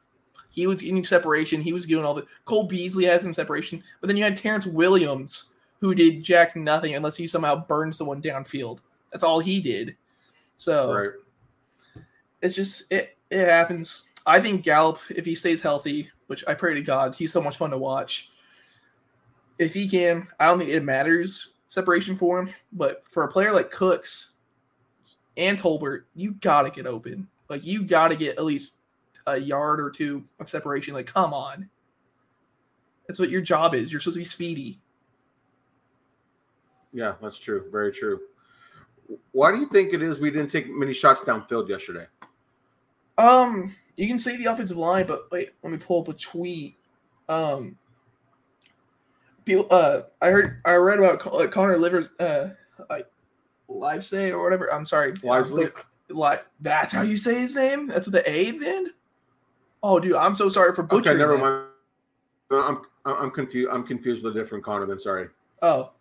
he 0.49 0.67
was 0.67 0.82
getting 0.82 1.03
separation, 1.03 1.62
he 1.62 1.73
was 1.73 1.86
doing 1.86 2.06
all 2.06 2.13
the 2.13 2.25
Cole 2.45 2.63
Beasley 2.63 3.06
had 3.06 3.21
some 3.21 3.34
separation, 3.34 3.84
but 3.99 4.08
then 4.08 4.15
you 4.17 4.23
had 4.23 4.36
Terrance 4.36 4.65
Williams 4.65 5.49
who 5.82 5.93
did 5.93 6.23
jack 6.23 6.56
nothing 6.56 6.95
unless 6.95 7.17
he 7.17 7.27
somehow 7.27 7.65
burns 7.65 7.97
someone 7.97 8.21
downfield. 8.21 8.79
That's 9.12 9.23
all 9.23 9.39
he 9.39 9.60
did. 9.60 9.95
So 10.58 10.93
Right. 10.93 12.03
it's 12.41 12.56
just 12.56 12.91
it 12.91 13.17
it 13.29 13.45
happens. 13.47 14.08
I 14.25 14.39
think 14.39 14.63
Gallup, 14.63 14.99
if 15.10 15.25
he 15.25 15.36
stays 15.36 15.62
healthy, 15.62 16.10
which 16.27 16.43
I 16.47 16.53
pray 16.53 16.73
to 16.75 16.82
God, 16.82 17.15
he's 17.15 17.34
so 17.34 17.41
much 17.41 17.58
fun 17.58 17.71
to 17.71 17.77
watch. 17.77 18.29
if 19.60 19.73
he 19.73 19.88
can, 19.88 20.27
I 20.39 20.47
don't 20.47 20.58
think 20.58 20.71
it 20.71 20.84
matters 20.84 21.53
separation 21.73 22.15
for 22.15 22.39
him. 22.39 22.49
But 22.71 23.03
for 23.09 23.23
a 23.23 23.27
player 23.27 23.51
like 23.51 23.71
Cooks 23.71 24.36
and 25.38 25.59
Tolbert, 25.59 26.03
you 26.13 26.33
gotta 26.36 26.69
get 26.69 26.86
open. 26.86 27.27
Like 27.49 27.65
you 27.65 27.83
gotta 27.83 28.15
get 28.15 28.38
at 28.38 28.45
least 28.45 28.73
a 29.25 29.38
yard 29.38 29.79
or 29.79 29.89
two 29.89 30.23
of 30.39 30.49
separation. 30.49 30.93
Like, 30.93 31.07
come 31.07 31.33
on. 31.33 31.69
That's 33.07 33.19
what 33.19 33.29
your 33.29 33.41
job 33.41 33.73
is. 33.75 33.91
You're 33.91 33.99
supposed 33.99 34.15
to 34.15 34.21
be 34.21 34.25
speedy. 34.25 34.79
Yeah, 36.93 37.15
that's 37.21 37.38
true. 37.38 37.65
Very 37.71 37.91
true. 37.91 38.19
Why 39.31 39.51
do 39.51 39.59
you 39.59 39.67
think 39.67 39.93
it 39.93 40.01
is 40.01 40.19
we 40.19 40.31
didn't 40.31 40.49
take 40.49 40.69
many 40.69 40.93
shots 40.93 41.21
downfield 41.21 41.67
yesterday? 41.67 42.05
Um, 43.17 43.75
you 43.97 44.07
can 44.07 44.17
say 44.17 44.38
the 44.38 44.45
offensive 44.45 44.77
line, 44.77 45.05
but 45.05 45.23
wait, 45.31 45.51
let 45.63 45.71
me 45.71 45.77
pull 45.77 46.01
up 46.01 46.07
a 46.07 46.13
tweet. 46.13 46.77
Um, 47.27 47.77
people, 49.45 49.67
uh, 49.71 50.01
I 50.21 50.29
heard, 50.29 50.62
I 50.65 50.73
read 50.73 50.99
about 50.99 51.19
Con- 51.19 51.49
Connor 51.49 51.77
Livers, 51.77 52.12
uh, 52.19 52.49
like 52.89 53.08
live 53.67 54.03
say 54.06 54.32
or 54.32 54.43
whatever. 54.43 54.71
I'm 54.71 54.86
sorry, 54.86 55.13
Lively. 55.23 55.67
Like 56.10 56.45
that's 56.60 56.91
how 56.91 57.01
you 57.01 57.17
say 57.17 57.39
his 57.39 57.56
name. 57.56 57.88
That's 57.88 58.08
with 58.08 58.13
the 58.13 58.29
A 58.29 58.51
then. 58.51 58.93
Oh, 59.82 59.99
dude, 59.99 60.15
I'm 60.15 60.36
so 60.36 60.49
sorry 60.49 60.73
for 60.75 60.84
butchering. 60.84 61.15
Okay, 61.15 61.17
never 61.17 61.38
mind. 61.38 61.65
I'm 62.51 62.82
I'm 63.06 63.32
confused. 63.32 63.69
I'm 63.71 63.84
confused 63.86 64.23
with 64.23 64.36
a 64.36 64.39
different 64.39 64.63
Connor. 64.63 64.86
Then 64.86 64.99
sorry. 64.99 65.29
Oh, 65.62 65.91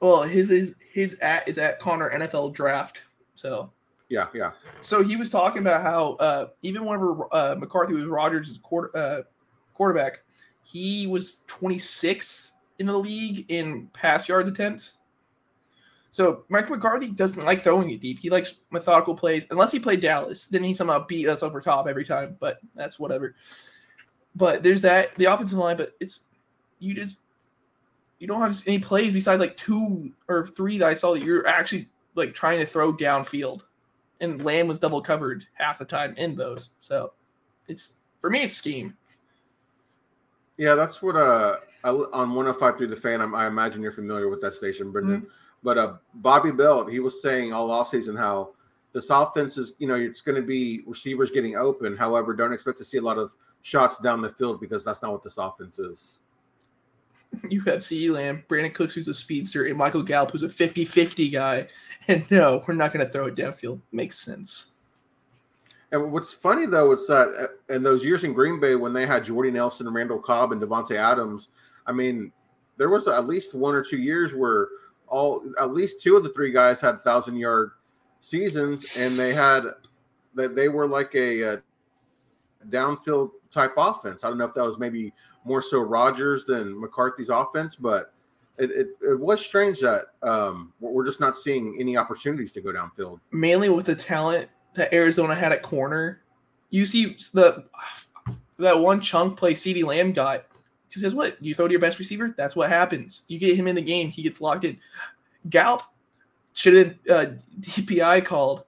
well, 0.00 0.22
his 0.22 0.50
is 0.50 0.74
his 0.92 1.18
at 1.20 1.48
is 1.48 1.58
at 1.58 1.80
Connor 1.80 2.10
NFL 2.10 2.54
Draft. 2.54 3.02
So 3.34 3.72
Yeah, 4.08 4.26
yeah. 4.34 4.52
So 4.80 5.02
he 5.02 5.16
was 5.16 5.30
talking 5.30 5.60
about 5.60 5.82
how 5.82 6.12
uh, 6.14 6.48
even 6.62 6.84
whenever 6.84 7.26
uh, 7.34 7.56
McCarthy 7.58 7.94
was 7.94 8.04
Rodgers' 8.04 8.58
quarter, 8.58 8.96
uh, 8.96 9.22
quarterback, 9.72 10.20
he 10.62 11.06
was 11.06 11.42
26th 11.48 12.52
in 12.78 12.86
the 12.86 12.98
league 12.98 13.46
in 13.48 13.88
pass 13.92 14.28
yards 14.28 14.48
attempts. 14.48 14.98
So 16.10 16.44
Mike 16.48 16.70
McCarthy 16.70 17.08
doesn't 17.08 17.44
like 17.44 17.60
throwing 17.60 17.90
it 17.90 18.00
deep. 18.00 18.18
He 18.18 18.30
likes 18.30 18.56
methodical 18.70 19.14
plays. 19.14 19.46
Unless 19.50 19.72
he 19.72 19.78
played 19.78 20.00
Dallas, 20.00 20.48
then 20.48 20.64
he 20.64 20.74
somehow 20.74 21.06
beat 21.06 21.28
us 21.28 21.42
over 21.42 21.60
top 21.60 21.86
every 21.86 22.04
time. 22.04 22.36
But 22.40 22.58
that's 22.74 22.98
whatever. 22.98 23.34
But 24.34 24.62
there's 24.62 24.82
that 24.82 25.14
the 25.16 25.26
offensive 25.26 25.58
line. 25.58 25.76
But 25.76 25.94
it's 26.00 26.26
you 26.78 26.94
just 26.94 27.18
you 28.18 28.26
don't 28.26 28.40
have 28.40 28.60
any 28.66 28.78
plays 28.78 29.12
besides 29.12 29.40
like 29.40 29.56
two 29.56 30.12
or 30.28 30.46
three 30.46 30.78
that 30.78 30.88
I 30.88 30.94
saw 30.94 31.12
that 31.12 31.22
you're 31.22 31.46
actually 31.46 31.88
like 32.14 32.34
trying 32.34 32.58
to 32.58 32.66
throw 32.66 32.92
downfield 32.92 33.62
and 34.20 34.44
Lamb 34.44 34.66
was 34.66 34.78
double 34.78 35.00
covered 35.00 35.46
half 35.54 35.78
the 35.78 35.84
time 35.84 36.14
in 36.16 36.36
those. 36.36 36.70
So 36.80 37.12
it's 37.68 37.98
for 38.20 38.30
me, 38.30 38.42
it's 38.42 38.54
scheme. 38.54 38.96
Yeah, 40.56 40.74
that's 40.74 41.02
what 41.02 41.16
uh 41.16 41.58
I, 41.84 41.90
on 41.90 42.34
105 42.34 42.76
through 42.76 42.88
the 42.88 42.96
fan. 42.96 43.20
I'm, 43.20 43.34
I 43.34 43.46
imagine 43.46 43.82
you're 43.82 43.92
familiar 43.92 44.28
with 44.28 44.40
that 44.40 44.54
station, 44.54 44.92
Brenden. 44.92 45.26
But 45.62 45.78
uh, 45.78 45.94
Bobby 46.14 46.52
Belt, 46.52 46.90
he 46.90 47.00
was 47.00 47.20
saying 47.22 47.52
all 47.52 47.68
offseason 47.70 48.16
how 48.16 48.50
this 48.92 49.10
offense 49.10 49.58
is, 49.58 49.72
you 49.78 49.86
know, 49.86 49.94
it's 49.94 50.20
going 50.20 50.36
to 50.36 50.46
be 50.46 50.82
receivers 50.86 51.30
getting 51.30 51.56
open. 51.56 51.96
However, 51.96 52.34
don't 52.34 52.52
expect 52.52 52.78
to 52.78 52.84
see 52.84 52.98
a 52.98 53.02
lot 53.02 53.18
of 53.18 53.32
shots 53.62 53.98
down 53.98 54.22
the 54.22 54.30
field 54.30 54.60
because 54.60 54.84
that's 54.84 55.02
not 55.02 55.12
what 55.12 55.22
this 55.22 55.38
offense 55.38 55.78
is. 55.78 56.18
You 57.50 57.60
have 57.62 57.80
CeeDee 57.80 58.10
Lamb, 58.10 58.42
Brandin 58.48 58.72
Cooks, 58.72 58.94
who's 58.94 59.06
a 59.06 59.12
speedster, 59.12 59.66
and 59.66 59.76
Michael 59.76 60.02
Gallup, 60.02 60.30
who's 60.30 60.42
a 60.42 60.48
50 60.48 60.86
50 60.86 61.28
guy. 61.28 61.68
And 62.08 62.24
no, 62.30 62.64
we're 62.66 62.72
not 62.72 62.90
going 62.90 63.04
to 63.04 63.12
throw 63.12 63.26
it 63.26 63.36
downfield. 63.36 63.82
Makes 63.92 64.18
sense. 64.18 64.76
And 65.92 66.10
what's 66.10 66.32
funny 66.32 66.64
though 66.64 66.92
is 66.92 67.06
that 67.06 67.28
uh, 67.28 67.74
in 67.74 67.82
those 67.82 68.02
years 68.02 68.24
in 68.24 68.32
Green 68.32 68.58
Bay 68.60 68.76
when 68.76 68.94
they 68.94 69.06
had 69.06 69.24
Jordy 69.24 69.50
Nelson 69.50 69.86
and 69.86 69.94
Randall 69.94 70.18
Cobb 70.18 70.52
and 70.52 70.60
Davante 70.60 70.96
Adams, 70.96 71.48
I 71.88 71.92
mean, 71.92 72.30
there 72.76 72.90
was 72.90 73.08
at 73.08 73.26
least 73.26 73.54
one 73.54 73.74
or 73.74 73.82
two 73.82 73.98
years 73.98 74.32
where 74.32 74.68
all 75.08 75.42
at 75.58 75.72
least 75.72 76.00
two 76.00 76.16
of 76.16 76.22
the 76.22 76.28
three 76.28 76.52
guys 76.52 76.80
had 76.80 77.02
thousand 77.02 77.36
yard 77.36 77.72
seasons, 78.20 78.84
and 78.96 79.18
they 79.18 79.34
had 79.34 79.64
that 80.34 80.54
they 80.54 80.68
were 80.68 80.86
like 80.86 81.14
a, 81.14 81.40
a 81.40 81.62
downfield 82.68 83.30
type 83.50 83.72
offense. 83.76 84.22
I 84.22 84.28
don't 84.28 84.38
know 84.38 84.44
if 84.44 84.54
that 84.54 84.64
was 84.64 84.78
maybe 84.78 85.12
more 85.44 85.62
so 85.62 85.80
Rodgers 85.80 86.44
than 86.44 86.78
McCarthy's 86.78 87.30
offense, 87.30 87.74
but 87.74 88.12
it, 88.58 88.70
it, 88.70 88.88
it 89.00 89.18
was 89.18 89.40
strange 89.40 89.80
that 89.80 90.06
um, 90.22 90.72
we're 90.80 91.06
just 91.06 91.20
not 91.20 91.36
seeing 91.36 91.76
any 91.80 91.96
opportunities 91.96 92.52
to 92.52 92.60
go 92.60 92.70
downfield. 92.70 93.20
Mainly 93.32 93.68
with 93.68 93.86
the 93.86 93.94
talent 93.94 94.48
that 94.74 94.92
Arizona 94.92 95.34
had 95.34 95.52
at 95.52 95.62
corner. 95.62 96.20
You 96.70 96.84
see 96.84 97.16
the 97.32 97.64
that 98.58 98.78
one 98.78 99.00
chunk 99.00 99.38
play 99.38 99.54
CeeDee 99.54 99.84
Lamb 99.84 100.12
got. 100.12 100.44
He 100.92 101.00
says, 101.00 101.14
What? 101.14 101.36
You 101.42 101.54
throw 101.54 101.68
to 101.68 101.72
your 101.72 101.80
best 101.80 101.98
receiver? 101.98 102.34
That's 102.36 102.56
what 102.56 102.68
happens. 102.70 103.22
You 103.28 103.38
get 103.38 103.56
him 103.56 103.66
in 103.68 103.74
the 103.74 103.82
game, 103.82 104.10
he 104.10 104.22
gets 104.22 104.40
locked 104.40 104.64
in. 104.64 104.78
Gallup 105.50 105.82
should 106.54 106.74
have 106.74 107.04
been 107.04 107.14
uh, 107.14 107.30
DPI 107.60 108.24
called 108.24 108.64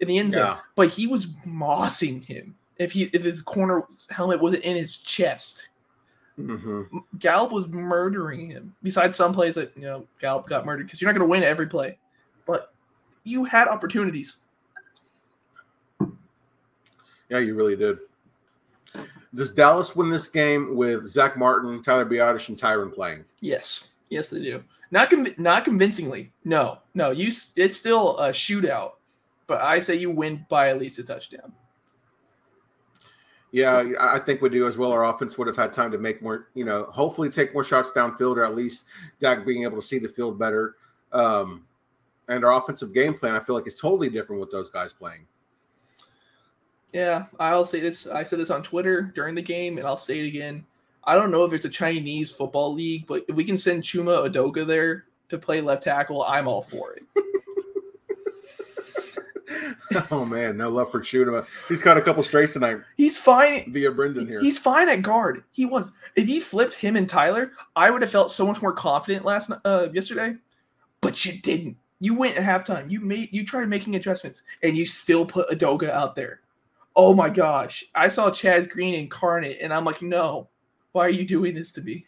in 0.00 0.08
the 0.08 0.18
end 0.18 0.32
zone, 0.32 0.46
Yeah. 0.46 0.58
but 0.76 0.88
he 0.88 1.06
was 1.06 1.26
mossing 1.46 2.24
him. 2.24 2.54
If 2.76 2.92
he 2.92 3.04
if 3.12 3.22
his 3.22 3.42
corner 3.42 3.82
helmet 4.10 4.40
wasn't 4.40 4.64
in 4.64 4.76
his 4.76 4.96
chest, 4.98 5.68
Mm-hmm. 6.38 6.98
Gallup 7.18 7.50
was 7.50 7.66
murdering 7.66 8.48
him. 8.48 8.72
Besides 8.84 9.16
some 9.16 9.32
plays 9.32 9.56
that 9.56 9.76
you 9.76 9.82
know 9.82 10.06
Gallup 10.20 10.46
got 10.46 10.64
murdered 10.64 10.86
because 10.86 11.00
you're 11.00 11.10
not 11.12 11.18
going 11.18 11.28
to 11.28 11.30
win 11.30 11.42
every 11.42 11.66
play, 11.66 11.98
but 12.46 12.72
you 13.24 13.42
had 13.42 13.66
opportunities. 13.66 14.36
Yeah, 17.28 17.38
you 17.38 17.54
really 17.54 17.74
did. 17.76 17.98
Does 19.34 19.52
Dallas 19.52 19.94
win 19.94 20.08
this 20.08 20.28
game 20.28 20.74
with 20.76 21.06
Zach 21.06 21.36
Martin, 21.36 21.82
Tyler 21.82 22.06
Biadasz, 22.06 22.48
and 22.48 22.58
Tyron 22.58 22.92
playing? 22.92 23.24
Yes, 23.40 23.90
yes, 24.08 24.30
they 24.30 24.40
do. 24.40 24.62
Not 24.90 25.10
conv- 25.10 25.38
not 25.38 25.64
convincingly. 25.64 26.32
No, 26.44 26.78
no. 26.94 27.10
You 27.10 27.30
it's 27.56 27.76
still 27.76 28.18
a 28.18 28.30
shootout, 28.30 28.92
but 29.46 29.60
I 29.60 29.80
say 29.80 29.96
you 29.96 30.10
win 30.10 30.46
by 30.48 30.70
at 30.70 30.78
least 30.78 30.98
a 30.98 31.04
touchdown. 31.04 31.52
Yeah, 33.52 33.84
I 33.98 34.16
I 34.16 34.18
think 34.18 34.40
we 34.40 34.48
do 34.48 34.66
as 34.66 34.78
well. 34.78 34.92
Our 34.92 35.04
offense 35.04 35.36
would 35.36 35.46
have 35.46 35.56
had 35.56 35.72
time 35.72 35.90
to 35.92 35.98
make 35.98 36.22
more, 36.22 36.48
you 36.54 36.64
know, 36.64 36.84
hopefully 36.84 37.28
take 37.28 37.52
more 37.52 37.64
shots 37.64 37.90
downfield, 37.90 38.36
or 38.36 38.44
at 38.44 38.54
least 38.54 38.84
Dak 39.20 39.44
being 39.44 39.64
able 39.64 39.80
to 39.80 39.86
see 39.86 39.98
the 39.98 40.08
field 40.08 40.38
better. 40.38 40.76
Um, 41.12 41.66
and 42.28 42.44
our 42.44 42.52
offensive 42.52 42.92
game 42.92 43.14
plan, 43.14 43.34
I 43.34 43.40
feel 43.40 43.54
like, 43.54 43.66
is 43.66 43.80
totally 43.80 44.10
different 44.10 44.40
with 44.40 44.50
those 44.50 44.70
guys 44.70 44.92
playing. 44.92 45.26
Yeah, 46.92 47.26
I'll 47.38 47.64
say 47.66 47.80
this. 47.80 48.06
I 48.06 48.22
said 48.22 48.38
this 48.38 48.50
on 48.50 48.62
Twitter 48.62 49.12
during 49.14 49.34
the 49.34 49.42
game, 49.42 49.78
and 49.78 49.86
I'll 49.86 49.96
say 49.96 50.20
it 50.20 50.26
again. 50.26 50.64
I 51.04 51.14
don't 51.14 51.30
know 51.30 51.44
if 51.44 51.52
it's 51.52 51.64
a 51.64 51.70
Chinese 51.70 52.30
football 52.30 52.72
league, 52.74 53.06
but 53.06 53.24
if 53.28 53.34
we 53.36 53.44
can 53.44 53.56
send 53.56 53.82
Chuma 53.82 54.28
Edoga 54.28 54.66
there 54.66 55.04
to 55.28 55.38
play 55.38 55.60
left 55.60 55.82
tackle, 55.82 56.22
I'm 56.24 56.48
all 56.48 56.62
for 56.62 56.94
it. 56.94 57.02
oh 60.10 60.24
man, 60.24 60.56
no 60.56 60.68
love 60.68 60.90
for 60.90 61.00
Chuma. 61.00 61.46
He's 61.68 61.82
got 61.82 61.96
a 61.96 62.02
couple 62.02 62.22
strays 62.22 62.52
tonight 62.52 62.78
He's 62.96 63.16
fine. 63.16 63.72
via 63.72 63.90
Brenden 63.90 64.28
here. 64.28 64.40
He's 64.40 64.58
fine 64.58 64.88
at 64.88 65.02
guard. 65.02 65.44
He 65.52 65.64
was. 65.66 65.92
If 66.16 66.28
you 66.28 66.40
flipped 66.40 66.74
him 66.74 66.96
and 66.96 67.08
Tyler, 67.08 67.52
I 67.76 67.90
would 67.90 68.02
have 68.02 68.10
felt 68.10 68.30
so 68.30 68.46
much 68.46 68.60
more 68.60 68.72
confident 68.72 69.24
last 69.24 69.50
uh 69.64 69.88
yesterday. 69.92 70.36
But 71.00 71.24
you 71.24 71.40
didn't. 71.40 71.76
You 72.00 72.14
went 72.14 72.36
at 72.36 72.44
halftime. 72.44 72.90
You 72.90 73.00
made 73.00 73.30
you 73.32 73.44
tried 73.44 73.68
making 73.68 73.96
adjustments, 73.96 74.42
and 74.62 74.76
you 74.76 74.84
still 74.84 75.24
put 75.24 75.48
Edoga 75.48 75.90
out 75.90 76.14
there. 76.14 76.40
Oh 76.98 77.14
my 77.14 77.30
gosh! 77.30 77.84
I 77.94 78.08
saw 78.08 78.28
Chaz 78.28 78.68
Green 78.68 78.94
incarnate, 78.94 79.58
and 79.62 79.72
I'm 79.72 79.86
like, 79.86 80.02
no. 80.02 80.50
Why 80.92 81.06
are 81.06 81.10
you 81.10 81.24
doing 81.24 81.54
this 81.54 81.72
to 81.72 81.80
me? 81.80 82.06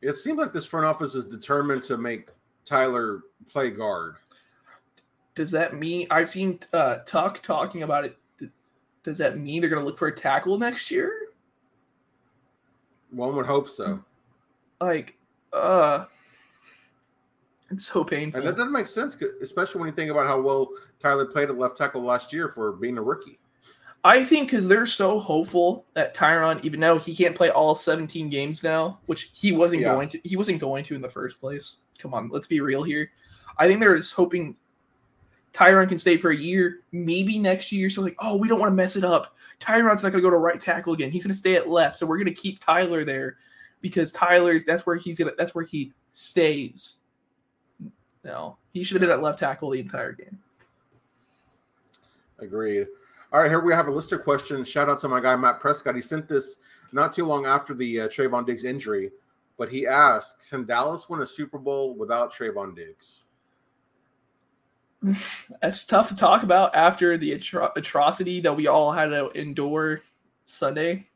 it 0.00 0.16
seems 0.16 0.38
like 0.38 0.52
this 0.52 0.66
front 0.66 0.86
office 0.86 1.14
is 1.14 1.24
determined 1.24 1.82
to 1.84 1.96
make 1.96 2.28
Tyler 2.64 3.22
play 3.48 3.70
guard. 3.70 4.16
Does 5.34 5.50
that 5.52 5.74
mean 5.74 6.06
I've 6.10 6.28
seen 6.28 6.58
uh, 6.72 6.98
Tuck 7.06 7.42
talking 7.42 7.82
about 7.82 8.04
it? 8.04 8.16
Does 9.02 9.18
that 9.18 9.38
mean 9.38 9.60
they're 9.60 9.70
going 9.70 9.80
to 9.80 9.86
look 9.86 9.98
for 9.98 10.08
a 10.08 10.14
tackle 10.14 10.58
next 10.58 10.90
year? 10.90 11.12
One 13.10 13.34
would 13.36 13.46
hope 13.46 13.68
so. 13.68 14.04
Like, 14.80 15.16
uh, 15.52 16.06
it's 17.70 17.86
so 17.86 18.04
painful. 18.04 18.40
And 18.40 18.48
that 18.48 18.56
doesn't 18.56 18.72
make 18.72 18.86
sense, 18.86 19.16
especially 19.40 19.80
when 19.80 19.88
you 19.88 19.94
think 19.94 20.10
about 20.10 20.26
how 20.26 20.40
well 20.40 20.70
Tyler 21.00 21.26
played 21.26 21.50
at 21.50 21.58
left 21.58 21.76
tackle 21.76 22.02
last 22.02 22.32
year 22.32 22.48
for 22.48 22.72
being 22.72 22.98
a 22.98 23.02
rookie. 23.02 23.38
I 24.04 24.24
think 24.24 24.50
because 24.50 24.68
they're 24.68 24.86
so 24.86 25.18
hopeful 25.18 25.84
that 25.94 26.14
Tyron, 26.14 26.64
even 26.64 26.80
though 26.80 26.98
he 26.98 27.14
can't 27.14 27.34
play 27.34 27.50
all 27.50 27.74
17 27.74 28.30
games 28.30 28.62
now, 28.62 29.00
which 29.06 29.30
he 29.32 29.52
wasn't 29.52 29.82
Yeah. 29.82 29.92
going 29.94 30.08
to, 30.10 30.20
he 30.22 30.36
wasn't 30.36 30.60
going 30.60 30.84
to 30.84 30.94
in 30.94 31.00
the 31.00 31.10
first 31.10 31.40
place. 31.40 31.78
Come 31.98 32.14
on, 32.14 32.28
let's 32.28 32.46
be 32.46 32.60
real 32.60 32.82
here. 32.82 33.10
I 33.58 33.66
think 33.66 33.80
they're 33.80 33.96
just 33.96 34.14
hoping 34.14 34.56
Tyron 35.52 35.88
can 35.88 35.98
stay 35.98 36.16
for 36.16 36.30
a 36.30 36.36
year, 36.36 36.80
maybe 36.92 37.38
next 37.38 37.72
year. 37.72 37.90
So 37.90 38.02
like, 38.02 38.14
oh, 38.20 38.36
we 38.36 38.46
don't 38.46 38.60
want 38.60 38.70
to 38.70 38.76
mess 38.76 38.94
it 38.94 39.02
up. 39.02 39.36
Tyron's 39.58 40.04
not 40.04 40.12
going 40.12 40.22
to 40.22 40.26
go 40.26 40.30
to 40.30 40.36
right 40.36 40.60
tackle 40.60 40.92
again. 40.92 41.10
He's 41.10 41.24
going 41.24 41.32
to 41.32 41.38
stay 41.38 41.56
at 41.56 41.68
left, 41.68 41.98
so 41.98 42.06
we're 42.06 42.18
going 42.18 42.32
to 42.32 42.40
keep 42.40 42.60
Tyler 42.60 43.04
there 43.04 43.36
because 43.80 44.12
Tyler's 44.12 44.64
that's 44.64 44.86
where 44.86 44.96
he's 44.96 45.18
gonna 45.18 45.32
that's 45.36 45.54
where 45.54 45.64
he 45.64 45.92
stays. 46.12 47.00
No, 48.24 48.56
he 48.72 48.82
should 48.84 49.00
have 49.00 49.08
been 49.08 49.16
at 49.16 49.22
left 49.22 49.38
tackle 49.38 49.70
the 49.70 49.80
entire 49.80 50.12
game. 50.12 50.38
Agreed. 52.38 52.86
All 53.32 53.40
right, 53.40 53.50
here 53.50 53.60
we 53.60 53.72
have 53.72 53.88
a 53.88 53.90
list 53.90 54.12
of 54.12 54.22
questions. 54.24 54.68
Shout 54.68 54.88
out 54.88 54.98
to 55.00 55.08
my 55.08 55.20
guy 55.20 55.36
Matt 55.36 55.60
Prescott. 55.60 55.94
He 55.94 56.02
sent 56.02 56.28
this 56.28 56.56
not 56.92 57.12
too 57.12 57.24
long 57.24 57.46
after 57.46 57.74
the 57.74 58.02
uh, 58.02 58.08
Trevon 58.08 58.46
Diggs 58.46 58.64
injury. 58.64 59.10
but 59.58 59.68
he 59.68 59.86
asks, 59.86 60.48
"Can 60.48 60.64
Dallas 60.64 61.08
win 61.08 61.20
a 61.20 61.26
Super 61.26 61.58
Bowl 61.58 61.94
without 61.94 62.32
Trevon 62.32 62.74
Diggs?" 62.74 63.24
That's 65.60 65.84
tough 65.84 66.08
to 66.08 66.16
talk 66.16 66.42
about 66.42 66.74
after 66.74 67.16
the 67.16 67.32
atro- 67.38 67.70
atrocity 67.76 68.40
that 68.40 68.56
we 68.56 68.66
all 68.66 68.90
had 68.92 69.06
to 69.08 69.30
endure 69.30 70.00
Sunday. 70.44 71.06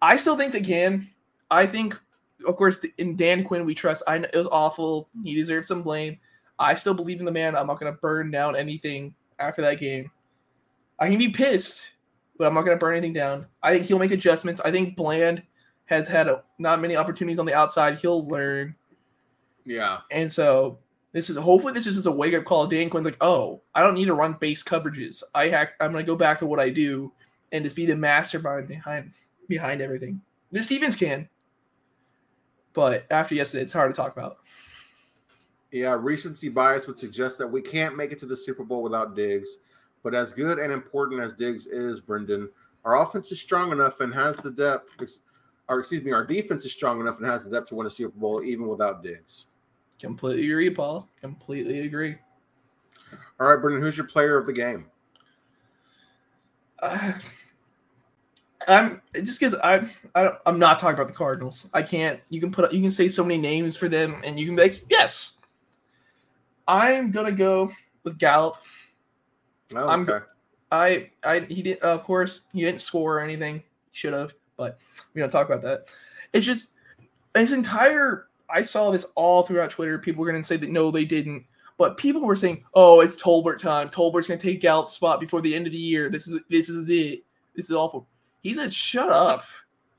I 0.00 0.16
still 0.16 0.36
think 0.36 0.52
they 0.52 0.60
can. 0.60 1.08
I 1.50 1.66
think, 1.66 1.98
of 2.46 2.56
course, 2.56 2.84
in 2.98 3.16
Dan 3.16 3.44
Quinn 3.44 3.64
we 3.64 3.74
trust. 3.74 4.02
I 4.06 4.18
know 4.18 4.28
it 4.32 4.36
was 4.36 4.48
awful. 4.50 5.08
He 5.22 5.34
deserves 5.34 5.68
some 5.68 5.82
blame. 5.82 6.18
I 6.58 6.74
still 6.74 6.94
believe 6.94 7.18
in 7.18 7.26
the 7.26 7.32
man. 7.32 7.56
I'm 7.56 7.66
not 7.66 7.80
going 7.80 7.92
to 7.92 7.98
burn 7.98 8.30
down 8.30 8.56
anything 8.56 9.14
after 9.38 9.62
that 9.62 9.80
game. 9.80 10.10
I 10.98 11.08
can 11.08 11.18
be 11.18 11.28
pissed, 11.28 11.90
but 12.38 12.46
I'm 12.46 12.54
not 12.54 12.64
going 12.64 12.76
to 12.76 12.80
burn 12.80 12.94
anything 12.94 13.12
down. 13.12 13.46
I 13.62 13.72
think 13.72 13.86
he'll 13.86 13.98
make 13.98 14.12
adjustments. 14.12 14.60
I 14.64 14.70
think 14.70 14.96
Bland 14.96 15.42
has 15.86 16.06
had 16.06 16.28
a, 16.28 16.42
not 16.58 16.80
many 16.80 16.96
opportunities 16.96 17.38
on 17.38 17.46
the 17.46 17.54
outside. 17.54 17.98
He'll 17.98 18.26
learn. 18.28 18.74
Yeah. 19.64 19.98
And 20.10 20.30
so 20.30 20.78
this 21.12 21.30
is 21.30 21.36
hopefully 21.36 21.72
this 21.72 21.86
is 21.86 21.96
just 21.96 22.06
a 22.06 22.12
wake 22.12 22.34
up 22.34 22.44
call. 22.44 22.66
Dan 22.66 22.90
Quinn's 22.90 23.04
like, 23.04 23.16
oh, 23.20 23.62
I 23.74 23.82
don't 23.82 23.94
need 23.94 24.06
to 24.06 24.14
run 24.14 24.36
base 24.40 24.62
coverages. 24.62 25.22
I 25.34 25.48
hack, 25.48 25.74
I'm 25.80 25.92
going 25.92 26.04
to 26.04 26.10
go 26.10 26.16
back 26.16 26.38
to 26.38 26.46
what 26.46 26.60
I 26.60 26.70
do 26.70 27.12
and 27.52 27.64
just 27.64 27.76
be 27.76 27.86
the 27.86 27.96
mastermind 27.96 28.68
behind 28.68 29.12
behind 29.48 29.80
everything. 29.80 30.20
This 30.50 30.66
defense 30.66 30.96
can, 30.96 31.28
but 32.74 33.06
after 33.10 33.34
yesterday, 33.34 33.62
it's 33.62 33.72
hard 33.72 33.94
to 33.94 33.96
talk 33.96 34.16
about. 34.16 34.38
Yeah, 35.70 35.96
recency 35.98 36.48
bias 36.48 36.86
would 36.86 36.98
suggest 36.98 37.38
that 37.38 37.46
we 37.46 37.62
can't 37.62 37.96
make 37.96 38.12
it 38.12 38.18
to 38.20 38.26
the 38.26 38.36
Super 38.36 38.62
Bowl 38.62 38.82
without 38.82 39.16
Diggs. 39.16 39.56
But 40.02 40.14
as 40.14 40.32
good 40.32 40.58
and 40.58 40.72
important 40.72 41.20
as 41.20 41.32
Diggs 41.32 41.66
is, 41.66 42.00
Brenden, 42.00 42.48
our 42.84 43.02
offense 43.02 43.32
is 43.32 43.40
strong 43.40 43.72
enough 43.72 44.00
and 44.00 44.12
has 44.14 44.36
the 44.36 44.50
depth. 44.50 44.90
Or 45.68 45.80
excuse 45.80 46.02
me, 46.02 46.12
our 46.12 46.24
defense 46.24 46.64
is 46.64 46.72
strong 46.72 47.00
enough 47.00 47.18
and 47.18 47.26
has 47.26 47.42
the 47.42 47.50
depth 47.50 47.68
to 47.68 47.74
win 47.74 47.86
a 47.86 47.90
Super 47.90 48.16
Bowl 48.18 48.44
even 48.44 48.68
without 48.68 49.02
Diggs. 49.02 49.46
Completely 49.98 50.50
agree, 50.50 50.70
Paul. 50.70 51.08
Completely 51.20 51.80
agree. 51.80 52.16
All 53.40 53.48
right, 53.48 53.58
Brenden, 53.62 53.80
who's 53.80 53.96
your 53.96 54.06
player 54.06 54.36
of 54.36 54.46
the 54.46 54.52
game? 54.52 54.86
Uh, 56.80 57.12
I'm 58.68 59.02
just 59.14 59.38
because 59.38 59.54
I'm 59.62 59.90
I 60.14 60.30
I'm 60.46 60.58
not 60.58 60.78
talking 60.78 60.94
about 60.94 61.08
the 61.08 61.14
Cardinals. 61.14 61.68
I 61.74 61.82
can't. 61.82 62.20
You 62.30 62.40
can 62.40 62.50
put 62.50 62.72
you 62.72 62.80
can 62.80 62.90
say 62.90 63.08
so 63.08 63.24
many 63.24 63.40
names 63.40 63.76
for 63.76 63.88
them, 63.88 64.20
and 64.24 64.38
you 64.38 64.46
can 64.46 64.56
be 64.56 64.62
like, 64.62 64.84
yes. 64.88 65.40
I'm 66.66 67.10
gonna 67.10 67.32
go 67.32 67.72
with 68.04 68.18
Gallup. 68.18 68.56
Oh, 69.74 69.88
I'm- 69.88 70.08
okay. 70.08 70.24
I 70.72 71.10
I 71.22 71.40
he 71.40 71.62
didn't 71.62 71.82
of 71.82 72.04
course 72.04 72.40
he 72.52 72.62
didn't 72.62 72.80
score 72.80 73.18
or 73.18 73.20
anything. 73.20 73.62
Should 73.92 74.12
have, 74.12 74.34
but 74.56 74.78
we 75.12 75.20
don't 75.20 75.30
talk 75.30 75.48
about 75.48 75.62
that. 75.62 75.94
It's 76.32 76.46
just 76.46 76.72
his 77.34 77.52
entire. 77.52 78.28
I 78.50 78.62
saw 78.62 78.90
this 78.90 79.04
all 79.14 79.42
throughout 79.42 79.70
Twitter. 79.70 79.98
People 79.98 80.24
were 80.24 80.30
gonna 80.30 80.42
say 80.42 80.56
that 80.56 80.70
no, 80.70 80.90
they 80.90 81.04
didn't. 81.04 81.44
But 81.76 81.96
people 81.96 82.22
were 82.22 82.36
saying, 82.36 82.64
"Oh, 82.74 83.00
it's 83.00 83.20
Tolbert 83.22 83.58
time. 83.58 83.88
Tolbert's 83.88 84.26
gonna 84.26 84.40
take 84.40 84.60
Gallup's 84.60 84.94
spot 84.94 85.20
before 85.20 85.40
the 85.40 85.54
end 85.54 85.66
of 85.66 85.72
the 85.72 85.78
year. 85.78 86.08
This 86.08 86.26
is 86.28 86.40
this 86.48 86.68
is 86.68 86.88
it. 86.88 87.24
This 87.54 87.66
is 87.66 87.76
awful." 87.76 88.08
He 88.44 88.54
said, 88.54 88.72
"Shut 88.72 89.10
up. 89.10 89.44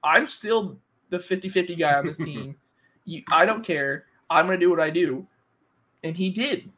I'm 0.04 0.28
still 0.28 0.78
the 1.10 1.18
50-50 1.20 1.78
guy 1.78 1.96
on 1.96 2.06
this 2.06 2.18
team. 2.18 2.56
you, 3.06 3.24
I 3.32 3.46
don't 3.46 3.66
care. 3.66 4.06
I'm 4.30 4.46
gonna 4.46 4.58
do 4.58 4.70
what 4.70 4.80
I 4.80 4.90
do." 4.90 5.28
And 6.04 6.16
he 6.16 6.30
did. 6.30 6.72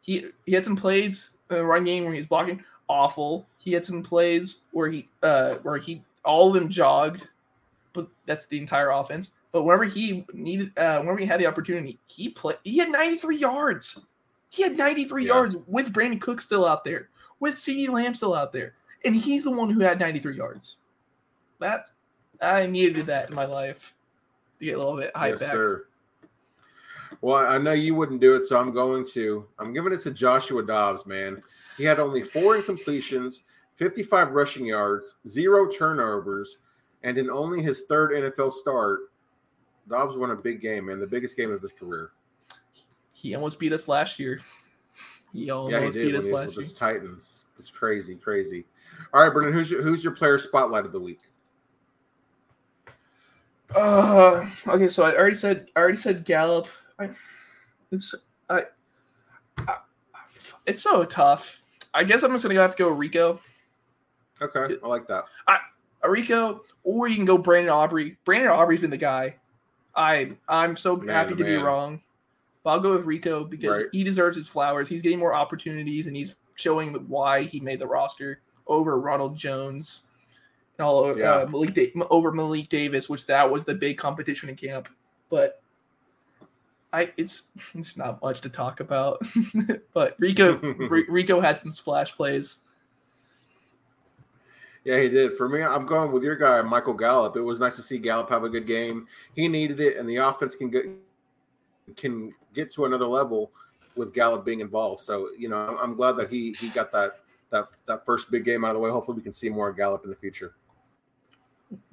He 0.00 0.26
he 0.46 0.52
had 0.54 0.64
some 0.64 0.76
plays 0.76 1.32
in 1.50 1.56
the 1.56 1.64
run 1.64 1.84
game 1.84 2.04
where 2.04 2.14
he's 2.14 2.26
blocking 2.26 2.64
awful. 2.88 3.46
He 3.58 3.72
had 3.72 3.84
some 3.84 4.02
plays 4.02 4.62
where 4.70 4.88
he 4.88 5.08
uh 5.22 5.56
where 5.56 5.76
he 5.76 6.02
all 6.24 6.48
of 6.48 6.54
them 6.54 6.68
jogged, 6.68 7.28
but 7.92 8.08
that's 8.24 8.46
the 8.46 8.58
entire 8.58 8.90
offense. 8.90 9.32
But 9.52 9.64
whenever 9.64 9.84
he 9.84 10.24
needed, 10.32 10.78
uh, 10.78 10.98
whenever 11.00 11.18
he 11.18 11.26
had 11.26 11.40
the 11.40 11.46
opportunity, 11.46 11.98
he 12.06 12.28
played. 12.28 12.58
He 12.62 12.78
had 12.78 12.88
93 12.90 13.36
yards. 13.36 14.06
He 14.48 14.62
had 14.62 14.76
93 14.76 15.26
Yeah. 15.26 15.34
yards 15.34 15.56
with 15.66 15.92
Brandin 15.92 16.20
Cook 16.20 16.40
still 16.40 16.64
out 16.64 16.84
there, 16.84 17.08
with 17.40 17.56
CeeDee 17.56 17.88
Lamb 17.88 18.14
still 18.14 18.34
out 18.34 18.52
there, 18.52 18.74
and 19.04 19.16
he's 19.16 19.42
the 19.44 19.50
one 19.50 19.70
who 19.70 19.80
had 19.80 19.98
93 19.98 20.36
yards. 20.36 20.76
That 21.60 21.90
I 22.42 22.66
needed 22.66 23.06
that 23.06 23.28
in 23.28 23.34
my 23.34 23.44
life 23.44 23.94
to 24.58 24.64
get 24.64 24.76
a 24.76 24.78
little 24.78 24.96
bit 24.96 25.12
hyped 25.14 25.30
yes, 25.30 25.40
back. 25.40 25.52
sir. 25.52 25.86
Well, 27.20 27.36
I 27.36 27.58
know 27.58 27.72
you 27.72 27.94
wouldn't 27.94 28.20
do 28.20 28.34
it, 28.34 28.46
so 28.46 28.58
I'm 28.58 28.72
going 28.72 29.06
to. 29.08 29.46
I'm 29.58 29.72
giving 29.72 29.92
it 29.92 30.00
to 30.02 30.10
Joshua 30.10 30.62
Dobbs, 30.62 31.04
man. 31.06 31.42
He 31.76 31.84
had 31.84 31.98
only 31.98 32.22
four 32.22 32.56
incompletions, 32.56 33.42
55 33.76 34.30
rushing 34.30 34.66
yards, 34.66 35.16
zero 35.26 35.68
turnovers, 35.68 36.58
and 37.02 37.18
in 37.18 37.30
only 37.30 37.62
his 37.62 37.82
third 37.82 38.12
NFL 38.12 38.52
start, 38.52 39.12
Dobbs 39.88 40.16
won 40.16 40.30
a 40.30 40.36
big 40.36 40.60
game, 40.60 40.86
man, 40.86 41.00
the 41.00 41.06
biggest 41.06 41.36
game 41.36 41.50
of 41.50 41.60
his 41.60 41.72
career. 41.72 42.12
He 43.12 43.34
almost 43.34 43.58
beat 43.58 43.72
us 43.72 43.88
last 43.88 44.18
year. 44.18 44.40
He 45.32 45.50
almost 45.50 45.72
yeah, 45.72 45.80
he 45.84 45.90
did 45.90 46.06
beat 46.06 46.14
us 46.14 46.28
last 46.28 46.56
year. 46.56 46.66
Titans. 46.68 47.44
It's 47.58 47.70
crazy, 47.70 48.14
crazy. 48.14 48.64
All 49.12 49.22
right, 49.22 49.32
Brenden, 49.34 49.52
who's 49.52 49.70
your 49.70 49.82
who's 49.82 50.02
your 50.02 50.14
player 50.14 50.38
spotlight 50.38 50.86
of 50.86 50.92
the 50.92 51.00
week? 51.00 51.20
Uh, 53.74 54.46
okay, 54.68 54.88
so 54.88 55.04
I 55.04 55.16
already 55.16 55.36
said 55.36 55.70
I 55.76 55.80
already 55.80 55.96
said 55.96 56.24
Gallup. 56.24 56.66
I, 56.98 57.10
it's 57.92 58.14
I, 58.48 58.64
I, 59.66 59.76
it's 60.66 60.82
so 60.82 61.04
tough. 61.04 61.62
I 61.94 62.04
guess 62.04 62.22
I'm 62.22 62.32
just 62.32 62.44
gonna 62.44 62.58
have 62.60 62.72
to 62.72 62.78
go 62.82 62.88
Rico, 62.90 63.40
Okay, 64.42 64.76
I 64.82 64.86
like 64.86 65.06
that. 65.08 65.24
a 66.02 66.10
Rico, 66.10 66.62
or 66.82 67.08
you 67.08 67.16
can 67.16 67.24
go 67.24 67.36
Brandon 67.38 67.70
Aubrey. 67.70 68.16
Brandon 68.24 68.50
Aubrey's 68.50 68.80
been 68.80 68.90
the 68.90 68.96
guy. 68.96 69.36
I 69.94 70.32
I'm 70.48 70.76
so 70.76 70.96
Man, 70.96 71.08
happy 71.08 71.34
to 71.36 71.44
be 71.44 71.56
wrong, 71.56 72.00
but 72.64 72.70
I'll 72.70 72.80
go 72.80 72.92
with 72.96 73.04
Rico 73.04 73.44
because 73.44 73.70
Right. 73.70 73.86
he 73.92 74.02
deserves 74.04 74.36
his 74.36 74.48
flowers. 74.48 74.88
He's 74.88 75.02
getting 75.02 75.18
more 75.18 75.34
opportunities 75.34 76.06
and 76.06 76.16
he's 76.16 76.36
showing 76.54 76.94
why 77.08 77.42
he 77.42 77.60
made 77.60 77.78
the 77.80 77.86
roster 77.86 78.40
over 78.66 78.98
Ronald 79.00 79.36
Jones 79.36 80.02
all 80.80 81.04
of, 81.04 81.18
Yeah. 81.18 81.32
uh, 81.32 81.46
Malik 81.46 81.74
da- 81.74 81.92
over 82.10 82.32
Malik 82.32 82.68
Davis, 82.68 83.08
which 83.08 83.26
that 83.26 83.50
was 83.50 83.64
the 83.64 83.74
big 83.74 83.98
competition 83.98 84.48
in 84.48 84.56
camp. 84.56 84.88
But 85.28 85.62
I 86.92 87.12
it's 87.16 87.50
it's 87.74 87.96
not 87.96 88.22
much 88.22 88.40
to 88.42 88.48
talk 88.48 88.80
about. 88.80 89.20
but 89.94 90.16
Rico 90.18 90.56
Ri- 90.88 91.06
Rico 91.08 91.40
had 91.40 91.58
some 91.58 91.72
splash 91.72 92.14
plays. 92.14 92.64
Yeah, 94.84 94.98
he 95.00 95.08
did. 95.08 95.36
For 95.36 95.48
me, 95.48 95.62
I'm 95.62 95.84
going 95.84 96.10
with 96.10 96.22
your 96.22 96.36
guy, 96.36 96.62
Michael 96.62 96.94
Gallup. 96.94 97.36
It 97.36 97.42
was 97.42 97.60
nice 97.60 97.76
to 97.76 97.82
see 97.82 97.98
Gallup 97.98 98.30
have 98.30 98.44
a 98.44 98.48
good 98.48 98.66
game. 98.66 99.06
He 99.34 99.46
needed 99.46 99.78
it, 99.80 99.98
and 99.98 100.08
the 100.08 100.16
offense 100.16 100.54
can 100.54 100.70
get 100.70 100.86
can 101.96 102.34
get 102.54 102.70
to 102.72 102.86
another 102.86 103.06
level 103.06 103.52
with 103.96 104.14
Gallup 104.14 104.44
being 104.44 104.60
involved. 104.60 105.02
So, 105.02 105.30
you 105.36 105.48
know, 105.48 105.56
I'm, 105.58 105.76
I'm 105.78 105.94
glad 105.96 106.12
that 106.12 106.30
he 106.30 106.52
he 106.52 106.68
got 106.68 106.90
that 106.92 107.20
that 107.50 107.68
that 107.86 108.06
first 108.06 108.30
big 108.30 108.44
game 108.44 108.64
out 108.64 108.68
of 108.68 108.74
the 108.74 108.80
way. 108.80 108.90
Hopefully, 108.90 109.16
we 109.16 109.22
can 109.22 109.34
see 109.34 109.50
more 109.50 109.68
of 109.68 109.76
Gallup 109.76 110.04
in 110.04 110.10
the 110.10 110.16
future. 110.16 110.54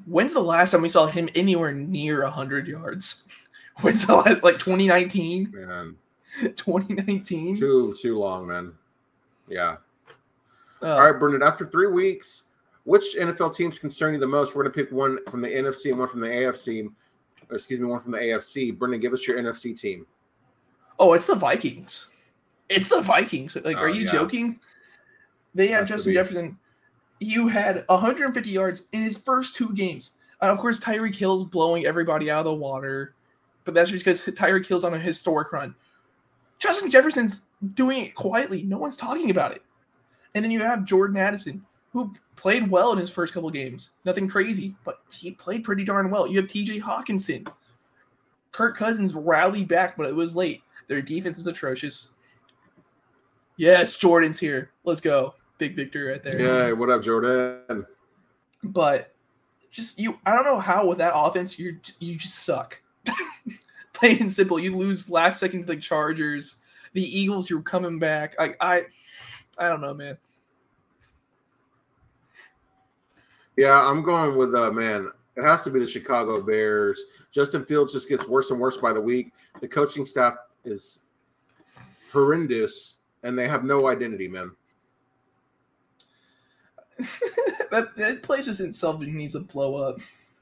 When's 0.05 0.33
the 0.33 0.39
last 0.41 0.71
time 0.71 0.81
we 0.81 0.89
saw 0.89 1.05
him 1.07 1.29
anywhere 1.35 1.73
near 1.73 2.23
100 2.23 2.67
yards? 2.67 3.27
When's 3.81 4.05
the 4.05 4.15
last, 4.15 4.43
like 4.43 4.57
2019? 4.59 5.51
Man, 5.53 5.95
2019? 6.55 7.57
too 7.57 7.95
too 8.01 8.17
long, 8.17 8.47
man. 8.47 8.73
Yeah. 9.47 9.77
Uh, 10.81 10.93
All 10.93 11.11
right, 11.11 11.19
Brenden. 11.21 11.45
After 11.45 11.65
three 11.65 11.87
weeks, 11.87 12.43
which 12.83 13.03
NFL 13.19 13.55
teams 13.55 13.77
concern 13.79 14.13
you 14.13 14.19
the 14.19 14.27
most? 14.27 14.55
We're 14.55 14.63
going 14.63 14.73
to 14.73 14.83
pick 14.83 14.91
one 14.91 15.19
from 15.29 15.41
the 15.41 15.47
NFC 15.47 15.89
and 15.91 15.99
one 15.99 16.07
from 16.07 16.19
the 16.21 16.27
AFC. 16.27 16.87
Excuse 17.51 17.79
me, 17.79 17.85
one 17.85 18.01
from 18.01 18.11
the 18.11 18.17
AFC. 18.19 18.77
Brenden, 18.77 18.99
give 19.01 19.13
us 19.13 19.25
your 19.27 19.37
NFC 19.39 19.79
team. 19.79 20.05
Oh, 20.99 21.13
it's 21.13 21.25
the 21.25 21.35
Vikings. 21.35 22.11
It's 22.69 22.89
the 22.89 23.01
Vikings. 23.01 23.55
Like, 23.55 23.77
Oh, 23.77 23.81
are 23.81 23.89
you 23.89 24.03
yeah. 24.05 24.11
joking? 24.11 24.59
They 25.55 25.67
have 25.69 25.85
to 25.87 25.93
Justin. 25.93 26.13
Jefferson. 26.13 26.57
You 27.19 27.47
had 27.47 27.83
150 27.87 28.49
yards 28.49 28.85
in 28.91 29.01
his 29.01 29.17
first 29.17 29.55
two 29.55 29.73
games. 29.73 30.11
And 30.41 30.51
of 30.51 30.59
course, 30.59 30.79
Tyreek 30.79 31.15
Hill's 31.15 31.43
blowing 31.45 31.85
everybody 31.85 32.29
out 32.29 32.39
of 32.39 32.45
the 32.45 32.53
water. 32.53 33.15
But 33.63 33.73
that's 33.73 33.89
just 33.91 34.05
because 34.05 34.21
Tyreek 34.21 34.65
Hill's 34.65 34.83
on 34.83 34.93
a 34.93 34.99
historic 34.99 35.51
run. 35.51 35.75
Justin 36.59 36.89
Jefferson's 36.89 37.43
doing 37.73 38.05
it 38.05 38.15
quietly. 38.15 38.63
No 38.63 38.77
one's 38.77 38.97
talking 38.97 39.31
about 39.31 39.51
it. 39.51 39.63
And 40.35 40.43
then 40.43 40.51
you 40.51 40.61
have 40.61 40.85
Jordan 40.85 41.17
Addison, 41.17 41.65
who 41.91 42.13
played 42.35 42.69
well 42.69 42.91
in 42.91 42.97
his 42.97 43.09
first 43.09 43.33
couple 43.33 43.49
games. 43.49 43.91
Nothing 44.05 44.27
crazy, 44.27 44.75
but 44.83 44.99
he 45.11 45.31
played 45.31 45.63
pretty 45.63 45.83
darn 45.83 46.09
well. 46.09 46.27
You 46.27 46.37
have 46.37 46.47
TJ 46.47 46.81
Hockenson. 46.81 47.47
Kirk 48.51 48.77
Cousins 48.77 49.13
rallied 49.13 49.67
back, 49.67 49.97
but 49.97 50.07
it 50.07 50.15
was 50.15 50.35
late. 50.35 50.61
Their 50.87 51.01
defense 51.01 51.37
is 51.37 51.47
atrocious. 51.47 52.11
Yes, 53.57 53.95
Jordan's 53.95 54.39
here. 54.39 54.71
Let's 54.83 55.01
go. 55.01 55.33
Big 55.57 55.75
victory 55.75 56.11
right 56.11 56.23
there. 56.23 56.39
Yeah, 56.39 56.71
what 56.73 56.89
up, 56.89 57.01
Jordan? 57.01 57.85
But 58.63 59.13
just 59.71 59.99
you 59.99 60.19
I 60.25 60.35
don't 60.35 60.45
know 60.45 60.59
how 60.59 60.87
with 60.87 60.97
that 60.99 61.13
offense 61.15 61.57
you 61.57 61.77
you 61.99 62.15
just 62.15 62.39
suck. 62.39 62.81
Plain 63.93 64.21
and 64.21 64.31
simple. 64.31 64.59
You 64.59 64.75
lose 64.75 65.09
last 65.09 65.39
second 65.39 65.61
to 65.61 65.65
the 65.65 65.75
Chargers. 65.75 66.57
The 66.93 67.03
Eagles, 67.03 67.49
you're 67.49 67.61
coming 67.61 67.99
back. 67.99 68.35
I 68.39 68.55
I 68.59 68.83
I 69.57 69.67
don't 69.67 69.81
know, 69.81 69.93
man. 69.93 70.17
Yeah, 73.55 73.81
I'm 73.81 74.03
going 74.03 74.37
with 74.37 74.53
uh 74.53 74.71
man. 74.71 75.11
It 75.35 75.43
has 75.43 75.63
to 75.63 75.69
be 75.69 75.79
the 75.79 75.87
Chicago 75.87 76.41
Bears. 76.41 77.01
Justin 77.31 77.65
Fields 77.65 77.93
just 77.93 78.09
gets 78.09 78.27
worse 78.27 78.51
and 78.51 78.59
worse 78.59 78.77
by 78.77 78.93
the 78.93 79.01
week. 79.01 79.31
The 79.61 79.67
coaching 79.67 80.05
staff 80.05 80.35
is 80.65 81.01
horrendous, 82.11 82.99
and 83.23 83.37
they 83.37 83.47
have 83.47 83.63
no 83.63 83.87
identity, 83.87 84.27
man. 84.27 84.51
that, 87.71 87.95
that 87.95 88.23
place 88.23 88.45
just 88.45 88.61
itself 88.61 88.99
needs 88.99 89.33
to 89.33 89.41
blow 89.41 89.75
up. 89.75 89.99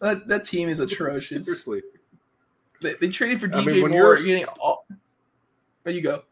that 0.00 0.28
that 0.28 0.44
team 0.44 0.68
is 0.68 0.80
atrocious. 0.80 1.46
Seriously. 1.46 1.82
They, 2.80 2.94
they 3.00 3.08
traded 3.08 3.40
for 3.40 3.46
I 3.46 3.50
DJ 3.50 3.82
mean, 3.82 3.90
Moore, 3.90 4.16
you're- 4.16 4.24
getting 4.24 4.44
all. 4.60 4.86
There 5.84 5.92
you 5.92 6.00
go. 6.00 6.22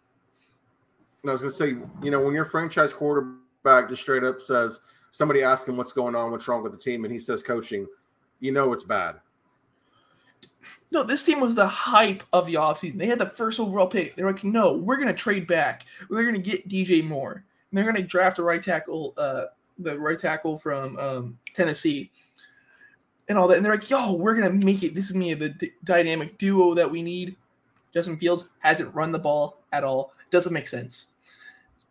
I 1.26 1.30
was 1.30 1.40
going 1.40 1.52
to 1.52 1.56
say, 1.56 1.68
you 2.02 2.10
know, 2.10 2.20
when 2.20 2.34
your 2.34 2.44
franchise 2.44 2.92
quarterback 2.92 3.88
just 3.88 4.02
straight 4.02 4.24
up 4.24 4.40
says, 4.40 4.80
somebody 5.12 5.42
asks 5.42 5.68
him 5.68 5.76
what's 5.76 5.92
going 5.92 6.16
on, 6.16 6.32
what's 6.32 6.48
wrong 6.48 6.62
with 6.62 6.72
the 6.72 6.78
team, 6.78 7.04
and 7.04 7.12
he 7.12 7.20
says 7.20 7.42
coaching, 7.42 7.86
you 8.40 8.50
know 8.50 8.72
it's 8.72 8.82
bad. 8.82 9.16
No, 10.90 11.02
this 11.02 11.22
team 11.22 11.40
was 11.40 11.54
the 11.54 11.66
hype 11.66 12.22
of 12.32 12.46
the 12.46 12.54
offseason. 12.54 12.98
They 12.98 13.06
had 13.06 13.18
the 13.18 13.26
first 13.26 13.60
overall 13.60 13.86
pick. 13.86 14.16
They're 14.16 14.26
like, 14.26 14.42
no, 14.44 14.74
we're 14.74 14.96
gonna 14.96 15.14
trade 15.14 15.46
back. 15.46 15.84
We're 16.08 16.24
gonna 16.24 16.38
get 16.38 16.68
DJ 16.68 17.06
Moore. 17.06 17.44
They're 17.72 17.84
gonna 17.84 18.02
draft 18.02 18.38
a 18.38 18.42
right 18.42 18.62
tackle, 18.62 19.14
uh, 19.16 19.44
the 19.78 19.98
right 19.98 20.18
tackle 20.18 20.58
from 20.58 20.98
um, 20.98 21.38
Tennessee, 21.54 22.10
and 23.28 23.38
all 23.38 23.48
that. 23.48 23.56
And 23.56 23.64
they're 23.64 23.74
like, 23.74 23.88
yo, 23.90 24.12
we're 24.14 24.34
gonna 24.34 24.50
make 24.52 24.82
it. 24.82 24.94
This 24.94 25.10
is 25.10 25.16
me, 25.16 25.32
the 25.34 25.50
d- 25.50 25.72
dynamic 25.84 26.38
duo 26.38 26.74
that 26.74 26.90
we 26.90 27.02
need. 27.02 27.36
Justin 27.94 28.16
Fields 28.18 28.48
hasn't 28.60 28.94
run 28.94 29.12
the 29.12 29.18
ball 29.18 29.62
at 29.72 29.84
all. 29.84 30.12
Doesn't 30.30 30.52
make 30.52 30.68
sense. 30.68 31.12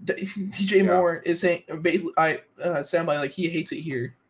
D- 0.04 0.14
DJ 0.38 0.78
Yeah. 0.78 0.84
Moore 0.84 1.18
is 1.26 1.40
saying 1.40 1.64
basically, 1.82 2.14
I 2.18 2.42
uh, 2.64 2.82
sound 2.84 3.08
by 3.08 3.18
like 3.18 3.32
he 3.32 3.50
hates 3.50 3.72
it 3.72 3.82
here. 3.82 4.16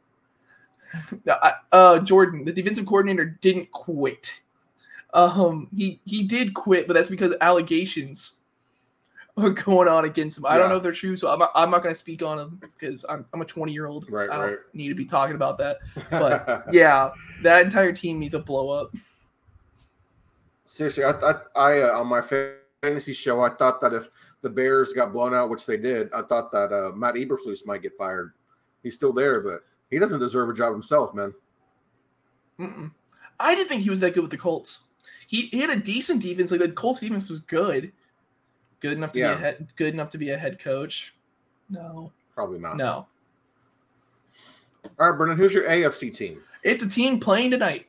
No, 1.25 1.37
I- 1.41 1.53
uh, 1.71 1.99
Jordan, 1.99 2.43
the 2.43 2.51
defensive 2.51 2.85
coordinator, 2.85 3.23
didn't 3.41 3.71
quit. 3.71 4.41
Um, 5.13 5.69
he 5.75 5.99
he 6.05 6.23
did 6.23 6.53
quit, 6.53 6.85
but 6.87 6.93
that's 6.93 7.07
because 7.09 7.33
allegations 7.41 8.40
are 9.37 9.49
going 9.65 9.87
on 9.87 10.05
against 10.05 10.37
them. 10.37 10.45
I 10.45 10.57
don't 10.57 10.69
know 10.69 10.77
if 10.77 10.83
they're 10.83 10.91
true, 10.91 11.17
so 11.17 11.31
I'm 11.31 11.39
not, 11.39 11.51
I'm 11.55 11.71
not 11.71 11.83
going 11.83 11.93
to 11.93 11.99
speak 11.99 12.21
on 12.21 12.37
them 12.37 12.59
because 12.61 13.05
I'm 13.09 13.25
I'm 13.33 13.41
a 13.41 13.45
20 13.45 13.71
year 13.71 13.87
old. 13.87 14.09
Right, 14.09 14.29
I 14.29 14.35
don't 14.35 14.49
right. 14.49 14.57
need 14.73 14.89
to 14.89 14.95
be 14.95 15.05
talking 15.05 15.35
about 15.35 15.57
that. 15.59 15.77
But 16.09 16.65
yeah, 16.71 17.11
that 17.43 17.65
entire 17.65 17.93
team 17.93 18.19
needs 18.19 18.33
to 18.33 18.39
blow 18.39 18.69
up. 18.69 18.93
Seriously, 20.65 21.03
I, 21.03 21.11
I, 21.11 21.33
I 21.55 21.81
uh, 21.81 21.99
on 21.99 22.07
my 22.07 22.21
fantasy 22.21 23.13
show, 23.13 23.41
I 23.41 23.49
thought 23.49 23.81
that 23.81 23.93
if 23.93 24.09
the 24.41 24.49
Bears 24.49 24.93
got 24.93 25.13
blown 25.13 25.33
out, 25.33 25.49
which 25.49 25.65
they 25.65 25.77
did, 25.77 26.09
I 26.13 26.21
thought 26.23 26.51
that 26.51 26.71
uh, 26.71 26.91
Matt 26.95 27.15
Eberflus 27.15 27.65
might 27.65 27.81
get 27.81 27.97
fired. 27.97 28.33
He's 28.83 28.95
still 28.95 29.13
there, 29.13 29.41
but 29.41 29.63
he 29.89 29.99
doesn't 29.99 30.19
deserve 30.19 30.49
a 30.49 30.53
job 30.53 30.73
himself, 30.73 31.13
man. 31.13 31.33
Mm-mm. 32.59 32.91
I 33.39 33.55
didn't 33.55 33.69
think 33.69 33.83
he 33.83 33.89
was 33.89 33.99
that 33.99 34.13
good 34.13 34.21
with 34.21 34.31
the 34.31 34.37
Colts. 34.37 34.89
He, 35.27 35.47
he 35.47 35.59
had 35.59 35.69
a 35.69 35.79
decent 35.79 36.21
defense. 36.21 36.51
Like 36.51 36.59
the 36.59 36.71
Colts 36.71 36.99
defense 36.99 37.29
was 37.29 37.39
good, 37.39 37.91
good 38.81 38.97
enough 38.97 39.13
to 39.13 39.19
Yeah. 39.19 39.33
be 39.33 39.33
a 39.33 39.37
head, 39.41 39.67
good 39.77 39.93
enough 39.93 40.09
to 40.11 40.17
be 40.17 40.31
a 40.31 40.37
head 40.37 40.59
coach. 40.59 41.13
No, 41.69 42.11
Probably 42.35 42.59
not. 42.59 42.75
no, 42.77 43.07
All 44.99 45.11
right, 45.11 45.17
Brenden, 45.19 45.37
who's 45.37 45.53
your 45.53 45.63
AFC 45.69 46.11
team? 46.15 46.41
it's 46.63 46.83
a 46.83 46.89
team 46.89 47.19
playing 47.19 47.51
tonight. 47.51 47.87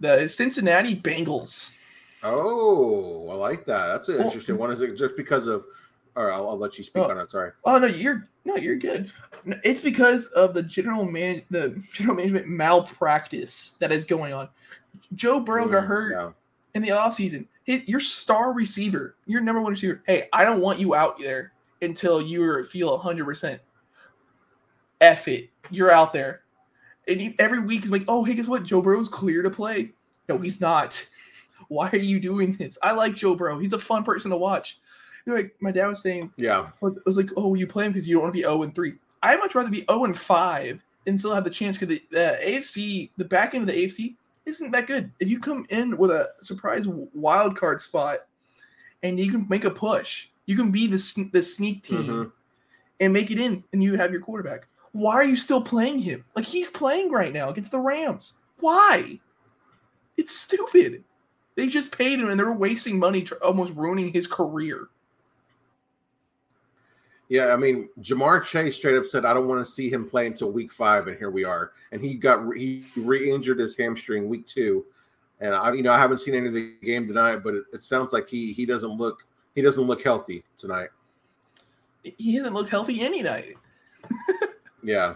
The 0.00 0.28
Cincinnati 0.28 0.96
Bengals. 0.96 1.76
Oh, 2.22 3.28
I 3.28 3.34
like 3.34 3.64
that. 3.66 3.86
That's 3.88 4.08
an 4.08 4.16
Well- 4.18 4.26
interesting 4.26 4.56
one. 4.56 4.70
Is 4.72 4.80
it 4.80 4.96
just 4.96 5.16
because 5.16 5.46
of? 5.46 5.64
All 6.16 6.24
right, 6.24 6.34
I'll, 6.34 6.48
I'll 6.50 6.58
let 6.58 6.76
you 6.78 6.84
speak 6.84 7.02
Oh. 7.04 7.10
on 7.10 7.18
it. 7.18 7.30
Sorry. 7.30 7.52
Oh 7.64 7.78
no, 7.78 7.86
you're 7.86 8.28
no, 8.44 8.56
you're 8.56 8.76
good. 8.76 9.12
It's 9.62 9.80
because 9.80 10.26
of 10.28 10.54
the 10.54 10.62
general 10.62 11.04
man, 11.04 11.42
the 11.50 11.80
general 11.92 12.16
management 12.16 12.46
malpractice 12.48 13.76
that 13.80 13.92
is 13.92 14.04
going 14.04 14.32
on. 14.32 14.48
Joe 15.14 15.40
Burrow 15.40 15.68
got 15.68 15.84
Mm, 15.84 15.86
hurt 15.86 16.12
yeah. 16.12 16.30
in 16.74 16.82
the 16.82 16.88
offseason. 16.88 17.46
Your 17.86 18.00
star 18.00 18.52
receiver, 18.52 19.16
your 19.26 19.40
number 19.40 19.60
one 19.60 19.72
receiver. 19.72 20.02
Hey, 20.06 20.28
I 20.32 20.44
don't 20.44 20.60
want 20.60 20.78
you 20.78 20.94
out 20.94 21.18
there 21.20 21.52
until 21.82 22.20
you 22.20 22.64
feel 22.64 22.98
100%. 22.98 23.60
F 25.00 25.28
it. 25.28 25.50
You're 25.70 25.90
out 25.90 26.12
there. 26.12 26.42
And 27.08 27.20
you, 27.20 27.34
every 27.38 27.60
week 27.60 27.84
is 27.84 27.90
like, 27.90 28.04
oh, 28.08 28.24
hey, 28.24 28.34
guess 28.34 28.46
what? 28.46 28.64
Joe 28.64 28.82
Burrow's 28.82 29.08
clear 29.08 29.42
to 29.42 29.50
play. 29.50 29.92
No, 30.28 30.38
he's 30.38 30.60
not. 30.60 31.04
Why 31.68 31.88
are 31.92 31.96
you 31.96 32.20
doing 32.20 32.54
this? 32.56 32.76
I 32.82 32.92
like 32.92 33.14
Joe 33.14 33.34
Burrow. 33.34 33.58
He's 33.58 33.72
a 33.72 33.78
fun 33.78 34.02
person 34.04 34.30
to 34.30 34.36
watch. 34.36 34.78
You're 35.24 35.36
like 35.36 35.54
my 35.60 35.70
dad 35.70 35.86
was 35.86 36.02
saying, 36.02 36.32
Yeah. 36.36 36.70
was, 36.80 36.98
was 37.06 37.16
like, 37.16 37.30
oh, 37.36 37.54
you 37.54 37.66
play 37.66 37.86
him 37.86 37.92
because 37.92 38.08
you 38.08 38.14
don't 38.14 38.22
want 38.24 38.34
to 38.34 38.38
be 38.38 38.42
0 38.42 38.62
and 38.62 38.74
3. 38.74 38.94
I'd 39.22 39.38
much 39.38 39.54
rather 39.54 39.70
be 39.70 39.84
0 39.90 40.04
and 40.04 40.18
5 40.18 40.82
and 41.06 41.18
still 41.18 41.34
have 41.34 41.44
the 41.44 41.50
chance 41.50 41.78
because 41.78 41.96
the, 41.96 42.02
the 42.10 42.38
AFC, 42.42 43.10
the 43.16 43.24
back 43.24 43.54
end 43.54 43.62
of 43.68 43.74
the 43.74 43.84
AFC, 43.84 44.16
isn't 44.46 44.70
that 44.72 44.86
good. 44.86 45.10
If 45.20 45.28
you 45.28 45.38
come 45.38 45.66
in 45.70 45.96
with 45.96 46.10
a 46.10 46.28
surprise 46.42 46.86
wild 46.88 47.56
card 47.56 47.80
spot 47.80 48.26
and 49.02 49.18
you 49.18 49.30
can 49.30 49.46
make 49.48 49.64
a 49.64 49.70
push, 49.70 50.28
you 50.46 50.56
can 50.56 50.70
be 50.70 50.86
the, 50.86 51.28
the 51.32 51.42
sneak 51.42 51.82
team 51.84 52.04
Mhm. 52.06 52.32
and 53.00 53.12
make 53.12 53.30
it 53.30 53.38
in 53.38 53.62
and 53.72 53.82
you 53.82 53.96
have 53.96 54.12
your 54.12 54.20
quarterback. 54.20 54.66
Why 54.92 55.14
are 55.14 55.24
you 55.24 55.36
still 55.36 55.62
playing 55.62 56.00
him? 56.00 56.24
Like 56.34 56.44
he's 56.44 56.68
playing 56.68 57.10
right 57.12 57.32
now 57.32 57.48
against 57.50 57.70
the 57.72 57.78
Rams. 57.80 58.34
Why? 58.58 59.20
It's 60.16 60.34
stupid. 60.34 61.04
They 61.54 61.66
just 61.68 61.96
paid 61.96 62.18
him 62.18 62.30
and 62.30 62.38
they're 62.38 62.52
wasting 62.52 62.98
money, 62.98 63.26
almost 63.42 63.74
ruining 63.74 64.12
his 64.12 64.26
career. 64.26 64.88
Yeah, 67.30 67.54
I 67.54 67.56
mean, 67.56 67.88
Ja'Marr 68.00 68.44
Chase 68.44 68.76
straight 68.76 68.96
up 68.96 69.06
said, 69.06 69.24
"I 69.24 69.32
don't 69.32 69.46
want 69.46 69.64
to 69.64 69.70
see 69.70 69.88
him 69.88 70.06
play 70.06 70.26
until 70.26 70.50
week 70.50 70.72
five, 70.72 71.06
and 71.06 71.16
here 71.16 71.30
we 71.30 71.44
are. 71.44 71.72
And 71.92 72.02
he 72.02 72.14
got 72.14 72.46
re- 72.46 72.80
he 72.80 73.00
re-injured 73.00 73.58
his 73.58 73.76
hamstring 73.76 74.28
week 74.28 74.46
two, 74.46 74.84
and 75.40 75.54
I, 75.54 75.72
you 75.72 75.82
know, 75.82 75.92
I 75.92 75.98
haven't 75.98 76.18
seen 76.18 76.34
any 76.34 76.48
of 76.48 76.54
the 76.54 76.74
game 76.82 77.06
tonight, 77.06 77.36
but 77.36 77.54
it, 77.54 77.64
it 77.72 77.82
sounds 77.84 78.12
like 78.12 78.28
he 78.28 78.52
he 78.52 78.66
doesn't 78.66 78.90
look 78.90 79.26
he 79.54 79.62
doesn't 79.62 79.84
look 79.84 80.02
healthy 80.02 80.42
tonight. 80.58 80.88
He 82.02 82.34
hasn't 82.34 82.54
looked 82.54 82.70
healthy 82.70 83.00
any 83.00 83.22
night. 83.22 83.54
Yeah, 84.82 85.14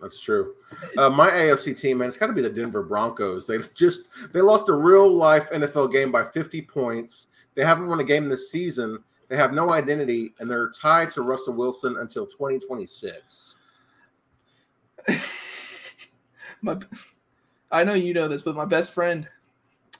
that's 0.00 0.20
true. 0.20 0.54
Uh, 0.96 1.10
my 1.10 1.30
AFC 1.30 1.78
team, 1.78 1.98
man, 1.98 2.08
it's 2.08 2.16
got 2.16 2.28
to 2.28 2.32
be 2.32 2.42
the 2.42 2.50
Denver 2.50 2.82
Broncos. 2.82 3.46
They 3.46 3.58
just 3.74 4.08
they 4.32 4.40
lost 4.40 4.68
a 4.68 4.72
real 4.72 5.10
life 5.10 5.50
NFL 5.50 5.92
game 5.92 6.10
by 6.10 6.24
50 6.24 6.62
points. 6.62 7.28
They 7.54 7.64
haven't 7.64 7.88
won 7.88 8.00
a 8.00 8.04
game 8.04 8.28
this 8.28 8.50
season. 8.50 9.02
They 9.28 9.36
have 9.36 9.52
no 9.52 9.70
identity, 9.70 10.34
and 10.38 10.48
they're 10.48 10.70
tied 10.70 11.10
to 11.12 11.22
Russell 11.22 11.54
Wilson 11.54 11.96
until 11.98 12.26
2026. 12.26 13.56
my, 16.62 16.78
I 17.72 17.84
know 17.84 17.94
you 17.94 18.14
know 18.14 18.28
this, 18.28 18.42
but 18.42 18.54
my 18.54 18.64
best 18.64 18.92
friend 18.92 19.26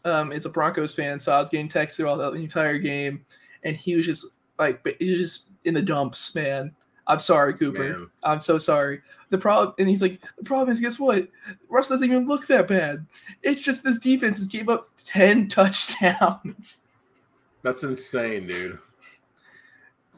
um, 0.05 0.31
is 0.31 0.47
a 0.47 0.51
Broncos 0.51 0.95
fan, 0.95 1.19
so 1.19 1.33
I 1.33 1.39
was 1.39 1.49
getting 1.49 1.69
texted 1.69 1.97
throughout 1.97 2.19
the 2.19 2.33
entire 2.33 2.79
game, 2.79 3.25
and 3.65 3.77
he 3.77 3.97
was 3.97 4.07
just 4.07 4.27
like, 4.59 4.87
he 5.01 5.11
was 5.11 5.21
just 5.21 5.51
in 5.65 5.75
the 5.75 5.83
dumps, 5.83 6.35
man. 6.35 6.75
I'm 7.09 7.21
sorry, 7.21 7.55
Cooper. 7.55 7.83
Man. 7.83 8.11
I'm 8.23 8.41
so 8.41 8.59
sorry. 8.59 9.01
The 9.31 9.39
problem, 9.39 9.75
and 9.79 9.89
he's 9.89 10.03
like, 10.03 10.21
the 10.39 10.45
problem 10.45 10.71
is, 10.71 10.81
guess 10.81 10.99
what? 10.99 11.29
Russ 11.69 11.89
doesn't 11.89 12.09
even 12.09 12.27
look 12.27 12.47
that 12.47 12.69
bad. 12.69 13.07
It's 13.43 13.63
just 13.63 13.83
this 13.83 13.99
defense 13.99 14.39
has 14.39 14.47
gave 14.47 14.69
up 14.69 14.91
ten 14.97 15.49
touchdowns, 15.49 16.83
That's 17.63 17.83
insane, 17.83 18.47
dude. 18.47 18.79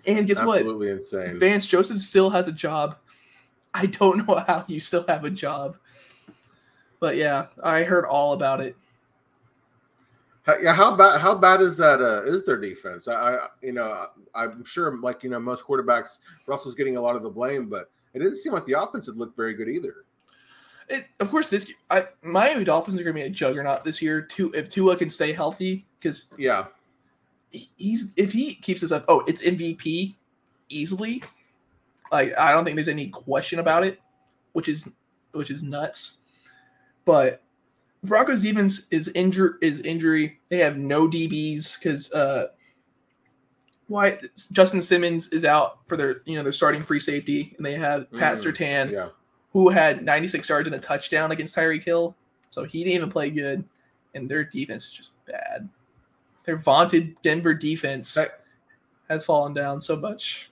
And 0.06 0.26
guess 0.26 0.42
what? 0.42 0.58
Absolutely 0.58 0.90
insane. 0.90 1.38
Vance 1.38 1.66
Joseph 1.66 2.00
still 2.00 2.30
has 2.30 2.48
a 2.48 2.52
job. 2.52 2.96
I 3.74 3.86
don't 3.86 4.26
know 4.26 4.34
how 4.46 4.64
you 4.66 4.80
still 4.80 5.04
have 5.08 5.24
a 5.24 5.30
job. 5.30 5.76
But 7.00 7.16
yeah, 7.16 7.46
I 7.62 7.82
heard 7.84 8.04
all 8.04 8.32
about 8.32 8.60
it. 8.60 8.76
Yeah, 10.62 10.72
how 10.72 10.96
bad? 10.96 11.20
How 11.20 11.34
bad 11.34 11.60
is 11.60 11.76
that? 11.76 12.00
Uh, 12.00 12.22
is 12.24 12.44
their 12.44 12.56
defense? 12.58 13.06
I, 13.06 13.34
I, 13.34 13.46
you 13.60 13.72
know, 13.72 14.06
I'm 14.34 14.64
sure, 14.64 14.96
like 14.98 15.22
you 15.22 15.28
know, 15.28 15.38
most 15.38 15.62
quarterbacks, 15.62 16.20
Russell's 16.46 16.74
getting 16.74 16.96
a 16.96 17.00
lot 17.00 17.16
of 17.16 17.22
the 17.22 17.28
blame, 17.28 17.68
but 17.68 17.90
it 18.14 18.20
didn't 18.20 18.36
seem 18.36 18.54
like 18.54 18.64
the 18.64 18.80
offense 18.80 19.06
had 19.06 19.16
looked 19.16 19.36
very 19.36 19.52
good 19.52 19.68
either. 19.68 20.06
It, 20.88 21.06
of 21.20 21.30
course, 21.30 21.50
this 21.50 21.70
I, 21.90 22.06
Miami 22.22 22.64
Dolphins 22.64 22.98
are 22.98 23.04
going 23.04 23.14
to 23.14 23.22
be 23.22 23.26
a 23.26 23.30
juggernaut 23.30 23.84
this 23.84 24.00
year. 24.00 24.22
Too, 24.22 24.50
if 24.54 24.70
Tua 24.70 24.96
can 24.96 25.10
stay 25.10 25.32
healthy, 25.32 25.86
because 26.00 26.28
Yeah, 26.38 26.66
he's 27.50 28.14
if 28.16 28.32
he 28.32 28.54
keeps 28.54 28.80
this 28.80 28.92
up, 28.92 29.04
oh, 29.08 29.20
it's 29.26 29.42
MVP 29.42 30.14
easily. 30.68 31.22
Like 32.12 32.36
I 32.38 32.52
don't 32.52 32.64
think 32.64 32.76
there's 32.76 32.88
any 32.88 33.08
question 33.08 33.58
about 33.58 33.84
it, 33.84 34.00
which 34.52 34.68
is 34.68 34.88
which 35.32 35.50
is 35.50 35.62
nuts. 35.62 36.18
But 37.04 37.42
Broncos 38.04 38.42
defense 38.42 38.86
is 38.90 39.08
injure 39.08 39.58
is 39.60 39.80
injury. 39.80 40.38
They 40.48 40.58
have 40.58 40.76
no 40.76 41.08
DBs 41.08 41.78
because 41.78 42.12
uh, 42.12 42.48
why 43.88 44.18
Justin 44.52 44.82
Simmons 44.82 45.28
is 45.32 45.44
out 45.44 45.78
for 45.86 45.96
their 45.96 46.22
you 46.26 46.36
know 46.36 46.42
their 46.42 46.52
starting 46.52 46.82
free 46.82 47.00
safety, 47.00 47.54
and 47.56 47.64
they 47.64 47.74
have 47.74 48.10
Pat 48.12 48.34
Mm, 48.34 48.44
Surtain 48.52 48.90
yeah. 48.92 49.08
who 49.52 49.70
had 49.70 50.02
96 50.02 50.48
yards 50.48 50.66
and 50.66 50.74
a 50.74 50.78
touchdown 50.78 51.32
against 51.32 51.56
Tyreek 51.56 51.84
Hill. 51.84 52.14
So 52.50 52.64
he 52.64 52.84
didn't 52.84 52.96
even 52.96 53.10
play 53.10 53.30
good, 53.30 53.64
and 54.14 54.28
their 54.28 54.44
defense 54.44 54.86
is 54.86 54.92
just 54.92 55.24
bad. 55.26 55.68
Their 56.48 56.56
vaunted 56.56 57.14
Denver 57.20 57.52
defense 57.52 58.14
Hey. 58.14 58.24
has 59.10 59.22
fallen 59.22 59.52
down 59.52 59.82
so 59.82 59.96
much. 59.96 60.50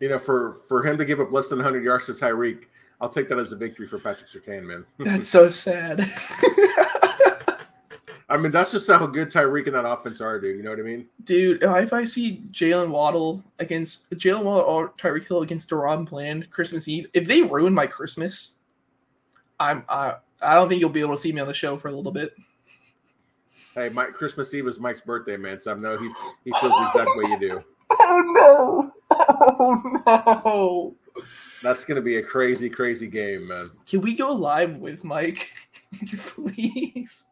You 0.00 0.08
know, 0.08 0.18
for 0.18 0.60
for 0.66 0.82
him 0.82 0.96
to 0.96 1.04
give 1.04 1.20
up 1.20 1.30
less 1.30 1.48
than 1.48 1.58
100 1.58 1.84
yards 1.84 2.06
to 2.06 2.12
Tyreek, 2.12 2.64
I'll 3.02 3.10
take 3.10 3.28
that 3.28 3.38
as 3.38 3.52
a 3.52 3.56
victory 3.56 3.86
for 3.86 3.98
Patrick 3.98 4.30
Surtain, 4.30 4.62
man. 4.62 4.86
That's 4.98 5.28
so 5.28 5.50
sad. 5.50 6.00
I 8.30 8.38
mean, 8.38 8.50
that's 8.50 8.72
just 8.72 8.88
how 8.88 9.04
good 9.04 9.28
Tyreek 9.28 9.66
and 9.66 9.74
that 9.74 9.84
offense 9.86 10.22
are, 10.22 10.40
dude. 10.40 10.56
You 10.56 10.62
know 10.62 10.70
what 10.70 10.78
I 10.78 10.84
mean? 10.84 11.06
Dude, 11.24 11.62
if 11.62 11.92
I 11.92 12.04
see 12.04 12.42
Jaylen 12.50 12.88
Waddle 12.88 13.44
against 13.58 14.08
Jaylen 14.12 14.44
Waddle 14.44 14.64
or 14.64 14.88
Tyreek 14.92 15.28
Hill 15.28 15.42
against 15.42 15.68
DaRon 15.68 16.08
Bland 16.08 16.50
Christmas 16.50 16.88
Eve, 16.88 17.08
if 17.12 17.28
they 17.28 17.42
ruin 17.42 17.74
my 17.74 17.86
Christmas, 17.86 18.56
I'm 19.60 19.84
I 19.86 20.14
I 20.40 20.54
don't 20.54 20.70
think 20.70 20.80
you'll 20.80 20.88
be 20.88 21.02
able 21.02 21.14
to 21.14 21.20
see 21.20 21.30
me 21.30 21.42
on 21.42 21.46
the 21.46 21.52
show 21.52 21.76
for 21.76 21.88
a 21.88 21.92
little 21.92 22.10
bit. 22.10 22.34
Hey, 23.74 23.88
Mike, 23.88 24.12
Christmas 24.12 24.52
Eve 24.52 24.66
is 24.66 24.78
Mike's 24.78 25.00
birthday, 25.00 25.36
man. 25.36 25.60
So 25.60 25.72
I 25.72 25.74
know 25.76 25.96
he 25.96 26.08
he 26.44 26.52
feels 26.60 26.72
the 26.72 26.88
exact 26.94 27.16
way 27.16 27.30
you 27.30 27.38
do. 27.38 27.64
Oh 28.04 28.22
no! 28.34 28.92
Oh 29.10 30.02
no! 30.06 31.20
That's 31.62 31.84
gonna 31.84 32.00
be 32.00 32.16
a 32.16 32.22
crazy, 32.22 32.70
crazy 32.70 33.06
game, 33.06 33.46
man. 33.48 33.70
Can 33.86 34.00
we 34.00 34.14
go 34.14 34.32
live 34.32 34.78
with 34.78 35.04
Mike, 35.04 35.50
please? 36.18 37.24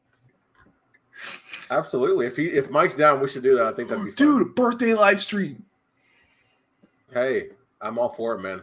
Absolutely. 1.70 2.26
If 2.26 2.36
he 2.36 2.46
if 2.46 2.70
Mike's 2.70 2.94
down, 2.94 3.20
we 3.20 3.28
should 3.28 3.42
do 3.42 3.54
that. 3.56 3.66
I 3.66 3.72
think 3.72 3.88
that'd 3.88 4.04
be 4.04 4.10
fun. 4.10 4.38
Dude, 4.38 4.54
birthday 4.54 4.92
live 4.94 5.20
stream. 5.22 5.64
Hey, 7.12 7.48
I'm 7.80 7.98
all 7.98 8.10
for 8.10 8.34
it, 8.34 8.40
man. 8.40 8.62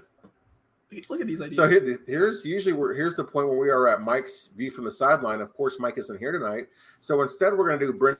Look 1.09 1.19
at 1.19 1.27
these 1.27 1.41
ideas. 1.41 1.57
So 1.57 1.67
here, 1.67 1.99
here's 2.07 2.45
usually 2.45 2.73
where 2.73 2.93
here's 2.93 3.15
the 3.15 3.23
point 3.23 3.49
where 3.49 3.57
we 3.57 3.69
are 3.69 3.89
at 3.89 4.01
Mike's 4.01 4.51
view 4.55 4.71
from 4.71 4.85
the 4.85 4.91
sideline. 4.91 5.41
Of 5.41 5.53
course, 5.53 5.77
Mike 5.79 5.97
isn't 5.97 6.17
here 6.17 6.31
tonight, 6.31 6.67
so 7.01 7.21
instead 7.21 7.57
we're 7.57 7.67
going 7.67 7.79
to 7.79 7.91
do 7.91 8.17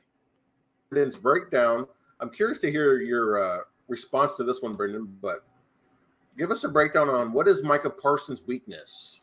Brenden's 0.91 1.15
breakdown. 1.15 1.87
I'm 2.19 2.29
curious 2.29 2.57
to 2.59 2.71
hear 2.71 2.99
your 2.99 3.41
uh, 3.41 3.59
response 3.87 4.33
to 4.33 4.43
this 4.43 4.61
one, 4.61 4.75
Brenden. 4.75 5.07
But 5.21 5.45
give 6.37 6.51
us 6.51 6.65
a 6.65 6.69
breakdown 6.69 7.09
on 7.09 7.31
what 7.31 7.47
is 7.47 7.63
Micah 7.63 7.89
Parsons' 7.89 8.41
weakness. 8.45 9.21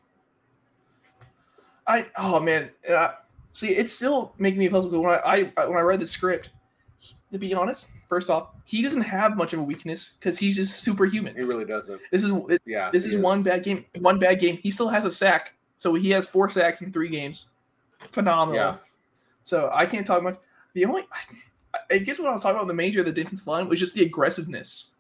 I 1.86 2.07
oh 2.16 2.40
man, 2.40 2.70
uh, 2.88 3.11
see, 3.53 3.68
it's 3.68 3.92
still 3.92 4.32
making 4.38 4.59
me 4.59 4.70
puzzled 4.70 4.95
when 4.95 5.20
I, 5.22 5.53
I 5.59 5.66
when 5.66 5.76
I 5.76 5.82
read 5.82 6.01
the 6.01 6.07
script. 6.07 6.51
To 7.35 7.39
be 7.41 7.53
honest, 7.53 7.91
first 8.09 8.30
off, 8.30 8.51
he 8.64 8.80
doesn't 8.80 9.01
have 9.01 9.37
much 9.37 9.53
of 9.53 9.59
a 9.59 9.62
weakness 9.64 10.12
because 10.12 10.39
he's 10.39 10.55
just 10.55 10.85
superhuman. 10.85 11.35
He 11.35 11.43
really 11.43 11.64
doesn't. 11.64 12.01
This 12.12 12.22
is 12.22 12.30
it, 12.49 12.62
Yeah. 12.64 12.93
this 12.93 13.05
he 13.05 13.16
is 13.16 13.20
one 13.20 13.43
bad 13.43 13.64
game. 13.64 13.85
One 13.99 14.20
bad 14.20 14.39
game. 14.39 14.59
He 14.59 14.70
still 14.70 14.87
has 14.89 15.05
a 15.05 15.11
sack, 15.11 15.57
so 15.76 15.95
he 15.95 16.11
has 16.11 16.28
four 16.28 16.49
sacks 16.49 16.80
in 16.80 16.93
three 16.93 17.09
games. 17.09 17.47
Phenomenal. 18.12 18.55
Yeah. 18.55 18.76
So 19.43 19.68
I 19.74 19.85
can't 19.85 20.07
talk 20.07 20.22
much. 20.22 20.37
The 20.74 20.85
only, 20.85 21.03
I 21.91 21.99
guess, 21.99 22.20
what 22.20 22.28
I 22.28 22.32
was 22.32 22.41
talking 22.43 22.55
about 22.55 22.68
the 22.68 22.72
major 22.74 23.01
of 23.01 23.07
the 23.07 23.12
defensive 23.12 23.49
line 23.49 23.68
was 23.68 23.80
just 23.80 23.97
the 23.97 24.05
aggressiveness. 24.05 24.93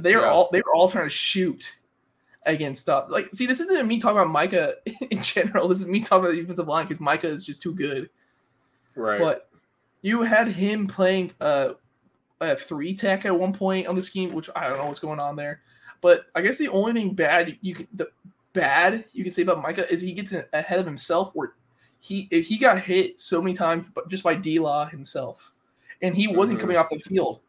They 0.00 0.14
are 0.14 0.22
Yeah. 0.22 0.30
all 0.32 0.48
they 0.50 0.62
were 0.62 0.74
all 0.74 0.88
trying 0.88 1.04
to 1.06 1.10
shoot 1.10 1.76
against 2.44 2.80
stuff. 2.80 3.08
Like, 3.08 3.28
see, 3.32 3.46
this 3.46 3.60
isn't 3.60 3.86
me 3.86 4.00
talking 4.00 4.18
about 4.18 4.30
Micah 4.32 4.74
in 5.12 5.22
general. 5.22 5.68
This 5.68 5.80
is 5.80 5.86
me 5.86 6.00
talking 6.00 6.24
about 6.24 6.34
the 6.34 6.40
defensive 6.40 6.66
line 6.66 6.86
because 6.86 6.98
Micah 6.98 7.28
is 7.28 7.46
just 7.46 7.62
too 7.62 7.72
good. 7.72 8.10
Right. 8.96 9.20
But 9.20 9.48
you 10.02 10.22
had 10.22 10.48
him 10.48 10.86
playing 10.86 11.32
uh, 11.40 11.70
a 12.40 12.56
three 12.56 12.94
tech 12.94 13.24
at 13.24 13.36
one 13.38 13.52
point 13.52 13.86
on 13.86 13.96
the 13.96 14.02
scheme, 14.02 14.32
which 14.32 14.50
I 14.54 14.68
don't 14.68 14.78
know 14.78 14.86
what's 14.86 14.98
going 14.98 15.20
on 15.20 15.36
there. 15.36 15.60
But 16.00 16.26
I 16.34 16.40
guess 16.42 16.58
the 16.58 16.68
only 16.68 16.92
thing 16.92 17.14
bad 17.14 17.56
you 17.60 17.74
can 17.74 17.86
the 17.94 18.08
bad 18.52 19.04
you 19.12 19.22
can 19.24 19.32
say 19.32 19.42
about 19.42 19.62
Micah 19.62 19.90
is 19.90 20.00
he 20.00 20.12
gets 20.12 20.34
ahead 20.52 20.78
of 20.80 20.84
himself. 20.86 21.30
Where 21.34 21.52
he 22.00 22.28
if 22.30 22.46
he 22.46 22.58
got 22.58 22.80
hit 22.80 23.20
so 23.20 23.40
many 23.40 23.54
times, 23.54 23.88
but 23.94 24.08
just 24.08 24.24
by 24.24 24.34
D 24.34 24.58
Law 24.58 24.86
himself, 24.86 25.52
and 26.02 26.16
he 26.16 26.26
wasn't 26.26 26.58
Mhm. 26.58 26.62
coming 26.62 26.76
off 26.76 26.88
the 26.90 26.98
field. 26.98 27.40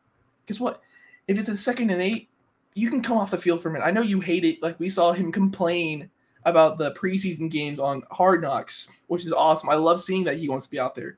Guess 0.45 0.59
what? 0.59 0.81
If 1.27 1.39
it's 1.39 1.49
a 1.49 1.57
second 1.57 1.89
and 1.89 2.01
eight, 2.01 2.29
you 2.75 2.89
can 2.89 3.01
come 3.01 3.17
off 3.17 3.31
the 3.31 3.37
field 3.37 3.61
for 3.61 3.69
a 3.69 3.71
minute. 3.71 3.85
I 3.85 3.91
know 3.91 4.01
you 4.01 4.19
hate 4.19 4.45
it. 4.45 4.61
Like 4.61 4.79
we 4.79 4.89
saw 4.89 5.11
him 5.13 5.31
complain 5.31 6.09
about 6.45 6.77
the 6.77 6.91
preseason 6.91 7.49
games 7.49 7.79
on 7.79 8.03
Hard 8.11 8.41
Knocks, 8.41 8.91
which 9.07 9.25
is 9.25 9.31
awesome. 9.33 9.69
I 9.69 9.75
love 9.75 10.01
seeing 10.03 10.25
that 10.25 10.37
he 10.37 10.49
wants 10.49 10.65
to 10.65 10.71
be 10.71 10.79
out 10.79 10.93
there 10.93 11.17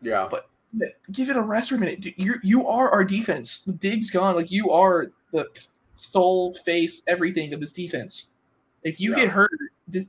yeah. 0.00 0.28
but- 0.30 0.48
give 1.12 1.30
it 1.30 1.36
a 1.36 1.42
rest 1.42 1.70
for 1.70 1.76
a 1.76 1.78
minute. 1.78 2.04
You 2.18 2.34
you 2.42 2.66
are 2.66 2.90
our 2.90 3.04
defense. 3.04 3.64
Diggs 3.64 4.10
gone. 4.10 4.34
Like 4.34 4.50
you 4.50 4.70
are 4.70 5.06
the 5.32 5.46
soul, 5.96 6.54
face, 6.64 7.02
everything 7.06 7.52
of 7.54 7.60
this 7.60 7.72
defense. 7.72 8.30
If 8.82 9.00
you 9.00 9.10
Yeah. 9.12 9.20
get 9.24 9.28
hurt, 9.30 9.50
this 9.88 10.08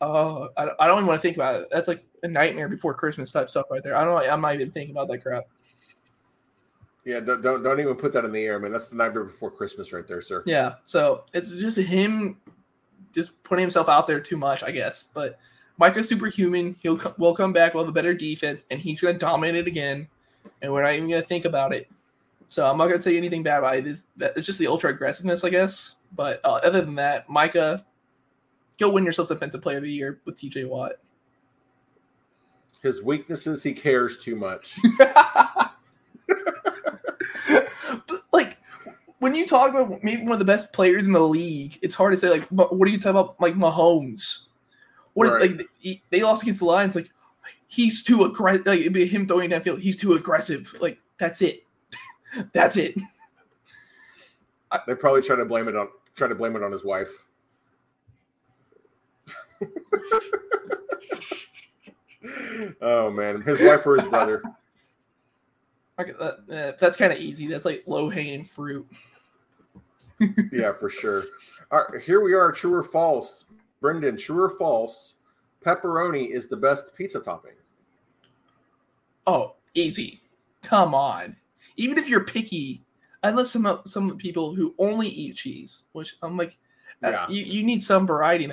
oh, 0.00 0.48
I, 0.56 0.64
don't- 0.66 0.76
I 0.80 0.86
don't 0.86 0.98
even 0.98 1.06
want 1.06 1.18
to 1.18 1.22
think 1.22 1.36
about 1.36 1.62
it. 1.62 1.68
That's 1.70 1.88
like 1.88 2.04
a 2.22 2.28
nightmare 2.28 2.68
before 2.68 2.94
Christmas 2.94 3.30
type 3.32 3.50
stuff 3.50 3.66
right 3.70 3.82
there. 3.82 3.96
I 3.96 4.04
don't. 4.04 4.30
I'm 4.30 4.40
not 4.40 4.54
even 4.54 4.70
thinking 4.70 4.94
about 4.94 5.08
that 5.08 5.22
crap. 5.22 5.44
Yeah. 7.04 7.20
Don't, 7.20 7.40
don't 7.42 7.62
don't 7.62 7.80
even 7.80 7.94
put 7.94 8.12
that 8.14 8.24
in 8.24 8.32
the 8.32 8.42
air, 8.44 8.58
man. 8.58 8.72
That's 8.72 8.88
the 8.88 8.96
nightmare 8.96 9.24
before 9.24 9.50
Christmas, 9.50 9.92
right 9.92 10.06
there, 10.06 10.20
sir. 10.20 10.42
Yeah. 10.46 10.74
So 10.86 11.24
it's 11.34 11.52
just 11.52 11.78
him, 11.78 12.38
just 13.12 13.40
putting 13.44 13.62
himself 13.62 13.88
out 13.88 14.06
there 14.06 14.20
too 14.20 14.36
much, 14.36 14.62
I 14.62 14.70
guess. 14.72 15.12
But 15.14 15.38
Micah's 15.78 16.08
superhuman. 16.08 16.76
He'll 16.82 17.00
will 17.18 17.34
come 17.34 17.52
back. 17.52 17.74
We'll 17.74 17.84
have 17.84 17.90
a 17.90 17.92
better 17.92 18.14
defense, 18.14 18.64
and 18.70 18.80
he's 18.80 19.00
going 19.00 19.14
to 19.14 19.18
dominate 19.18 19.56
it 19.56 19.66
again. 19.66 20.08
And 20.62 20.72
we're 20.72 20.82
not 20.82 20.94
even 20.94 21.08
going 21.08 21.20
to 21.20 21.28
think 21.28 21.44
about 21.44 21.74
it. 21.74 21.90
So 22.48 22.68
I'm 22.68 22.78
not 22.78 22.86
going 22.86 22.98
to 22.98 23.02
say 23.02 23.16
anything 23.16 23.42
bad 23.42 23.58
about 23.58 23.76
it. 23.76 23.86
It's, 23.86 24.04
that, 24.16 24.36
it's 24.36 24.46
just 24.46 24.58
the 24.58 24.68
ultra 24.68 24.90
aggressiveness, 24.90 25.44
I 25.44 25.50
guess. 25.50 25.96
But 26.14 26.40
uh, 26.44 26.60
other 26.62 26.80
than 26.80 26.94
that, 26.94 27.28
Micah, 27.28 27.84
go 28.78 28.88
win 28.88 29.04
yourself 29.04 29.28
Defensive 29.28 29.62
Player 29.62 29.78
of 29.78 29.82
the 29.82 29.92
Year 29.92 30.20
with 30.24 30.36
TJ 30.36 30.68
Watt. 30.68 30.92
His 32.82 33.02
weaknesses, 33.02 33.62
he 33.62 33.72
cares 33.72 34.18
too 34.18 34.36
much. 34.36 34.76
Like 38.32 38.58
when 39.18 39.34
you 39.34 39.46
talk 39.46 39.70
about 39.70 40.02
maybe 40.04 40.22
one 40.22 40.32
of 40.32 40.38
the 40.38 40.44
best 40.44 40.72
players 40.72 41.06
in 41.06 41.12
the 41.12 41.20
league, 41.20 41.78
it's 41.82 41.94
hard 41.94 42.12
to 42.12 42.18
say 42.18 42.28
like, 42.28 42.44
what 42.48 42.86
are 42.86 42.90
you 42.90 42.98
talking 42.98 43.18
about 43.18 43.40
like 43.40 43.54
Mahomes? 43.54 44.48
What 45.16 45.32
Right. 45.32 45.56
like 45.56 45.68
he, 45.78 46.02
they 46.10 46.22
lost 46.22 46.42
against 46.42 46.60
the 46.60 46.66
Lions? 46.66 46.94
Like 46.94 47.08
he's 47.68 48.04
too 48.04 48.24
aggressive. 48.24 48.66
Like 48.66 48.80
it'd 48.80 48.92
be 48.92 49.06
him 49.06 49.26
throwing 49.26 49.48
downfield. 49.48 49.80
He's 49.80 49.96
too 49.96 50.12
aggressive. 50.12 50.76
Like 50.78 50.98
that's 51.16 51.40
it. 51.40 51.60
that's 52.52 52.76
it. 52.76 52.98
They 54.86 54.94
probably 54.94 55.22
try 55.22 55.36
to 55.36 55.46
blame 55.46 55.68
it 55.68 55.76
on 55.76 55.88
try 56.16 56.28
to 56.28 56.34
blame 56.34 56.54
it 56.54 56.62
on 56.62 56.70
his 56.70 56.84
wife. 56.84 57.08
oh 62.82 63.10
man, 63.10 63.40
his 63.40 63.58
wife 63.62 63.86
or 63.86 63.96
his 63.96 64.04
brother. 64.08 64.42
Okay, 65.98 66.12
that, 66.20 66.34
uh, 66.52 66.72
that's 66.78 66.98
kind 66.98 67.10
of 67.10 67.18
easy. 67.18 67.46
That's 67.46 67.64
like 67.64 67.82
low 67.86 68.10
hanging 68.10 68.44
fruit. 68.44 68.86
Yeah, 70.52 70.74
for 70.74 70.90
sure. 70.90 71.24
All 71.70 71.86
right, 71.90 72.02
here 72.02 72.20
we 72.20 72.34
are. 72.34 72.52
True 72.52 72.74
or 72.74 72.82
false, 72.82 73.45
Brenden? 73.82 74.18
True 74.18 74.44
or 74.44 74.50
false? 74.58 75.14
Pepperoni 75.64 76.28
is 76.30 76.48
the 76.48 76.56
best 76.56 76.94
pizza 76.94 77.20
topping. 77.20 77.52
Oh, 79.26 79.56
easy. 79.74 80.20
Come 80.62 80.94
on. 80.94 81.36
Even 81.76 81.98
if 81.98 82.08
you're 82.08 82.24
picky, 82.24 82.82
unless 83.22 83.50
some 83.50 83.80
some 83.84 84.16
people 84.16 84.54
who 84.54 84.74
only 84.78 85.08
eat 85.08 85.36
cheese, 85.36 85.84
which 85.92 86.16
I'm 86.22 86.36
like, 86.36 86.56
uh, 87.04 87.10
Yeah. 87.10 87.26
you, 87.28 87.44
you 87.44 87.62
need 87.64 87.82
some 87.82 88.06
variety. 88.06 88.50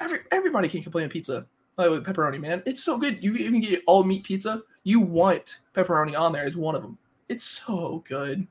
Every 0.00 0.20
everybody 0.32 0.68
can 0.68 0.82
complain 0.82 1.04
of 1.06 1.10
pizza 1.10 1.46
like 1.76 1.90
with 1.90 2.04
pepperoni, 2.04 2.40
man. 2.40 2.62
It's 2.66 2.82
so 2.82 2.98
good. 2.98 3.22
You 3.22 3.34
even 3.36 3.60
get 3.60 3.82
all 3.86 4.02
meat 4.04 4.24
pizza. 4.24 4.62
You 4.82 5.00
want 5.00 5.58
pepperoni 5.74 6.18
on 6.18 6.32
there 6.32 6.44
as 6.44 6.56
one 6.56 6.74
of 6.74 6.82
them. 6.82 6.98
It's 7.28 7.44
so 7.44 8.02
good. 8.08 8.46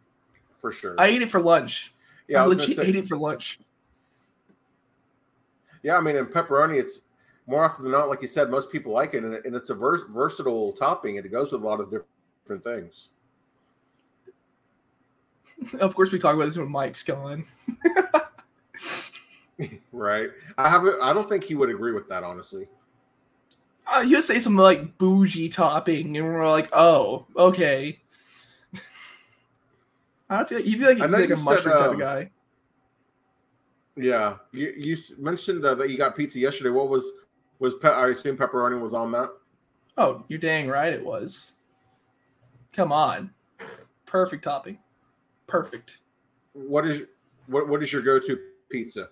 For 0.62 0.72
sure. 0.72 0.96
I 0.98 1.08
ate 1.08 1.22
it 1.22 1.30
for 1.30 1.42
lunch. 1.42 1.94
yeah, 2.28 2.42
I 2.42 2.44
I 2.44 2.48
legit 2.48 2.78
say, 2.78 2.86
ate 2.88 2.96
it 2.96 3.08
for 3.08 3.18
lunch. 3.18 3.60
Yeah. 5.88 5.98
I 5.98 6.02
mean, 6.02 6.16
in 6.16 6.26
pepperoni, 6.26 6.80
it's 6.80 7.02
more 7.48 7.64
often 7.64 7.84
than 7.84 7.92
not, 7.92 8.10
like 8.10 8.22
you 8.22 8.28
said, 8.28 8.50
most 8.50 8.72
people 8.72 8.94
like 8.94 9.14
it, 9.14 9.24
and, 9.24 9.34
and 9.34 9.56
it's 9.56 9.70
a 9.70 9.76
vers- 9.76 10.04
versatile 10.10 10.74
topping, 10.74 11.18
and 11.18 11.26
it 11.26 11.30
goes 11.30 11.52
with 11.52 11.64
a 11.64 11.66
lot 11.66 11.80
of 11.80 11.92
different 11.92 12.64
things. 12.64 13.10
Of 15.80 15.96
course, 15.96 16.12
we 16.12 16.20
talk 16.20 16.36
about 16.36 16.46
this 16.46 16.56
when 16.56 16.70
Mike's 16.70 17.02
gone. 17.02 17.44
Right. 19.92 20.30
I 20.58 20.70
haven't. 20.70 21.02
I 21.02 21.14
don't 21.14 21.28
think 21.28 21.44
he 21.44 21.56
would 21.56 21.70
agree 21.70 21.92
with 21.92 22.08
that, 22.10 22.24
honestly. 22.24 22.68
Uh, 23.88 24.04
he'll 24.04 24.22
say 24.22 24.40
some 24.40 24.56
like 24.56 24.98
bougie 24.98 25.50
topping, 25.50 26.18
and 26.18 26.26
we're 26.26 26.50
like, 26.50 26.70
oh, 26.74 27.26
okay. 27.36 28.00
I 30.30 30.38
don't 30.38 30.50
feel 30.50 30.58
like 30.60 30.66
he'd 30.66 30.80
be 30.80 30.86
like, 30.86 31.02
I 31.02 31.08
know 31.08 31.18
like 31.18 31.30
a 31.30 31.38
said, 31.38 31.46
mushroom 31.46 31.76
type 31.76 31.86
um, 31.86 31.94
of 31.94 32.00
guy. 32.00 32.30
Yeah. 33.98 34.38
You 34.52 34.74
you 34.78 34.98
mentioned 35.18 35.66
uh, 35.66 35.76
that 35.76 35.90
you 35.90 35.98
got 35.98 36.16
pizza 36.16 36.40
yesterday. 36.40 36.70
What 36.70 36.90
was 36.90 37.12
was 37.60 37.74
pe- 37.76 37.90
I 37.90 38.10
assume 38.10 38.38
pepperoni 38.38 38.80
was 38.80 38.94
on 38.94 39.12
that? 39.14 39.32
Oh, 39.98 40.24
you're 40.28 40.40
dang 40.40 40.68
right 40.68 40.94
it 40.94 41.04
was. 41.04 41.54
Come 42.72 42.92
on. 42.92 43.32
Perfect 44.06 44.44
topping. 44.44 44.78
Perfect. 45.48 46.00
What 46.54 46.86
is 46.86 47.04
what 47.48 47.68
what 47.68 47.82
is 47.82 47.92
your 47.92 48.04
go 48.04 48.20
to 48.20 48.40
pizza? 48.70 49.10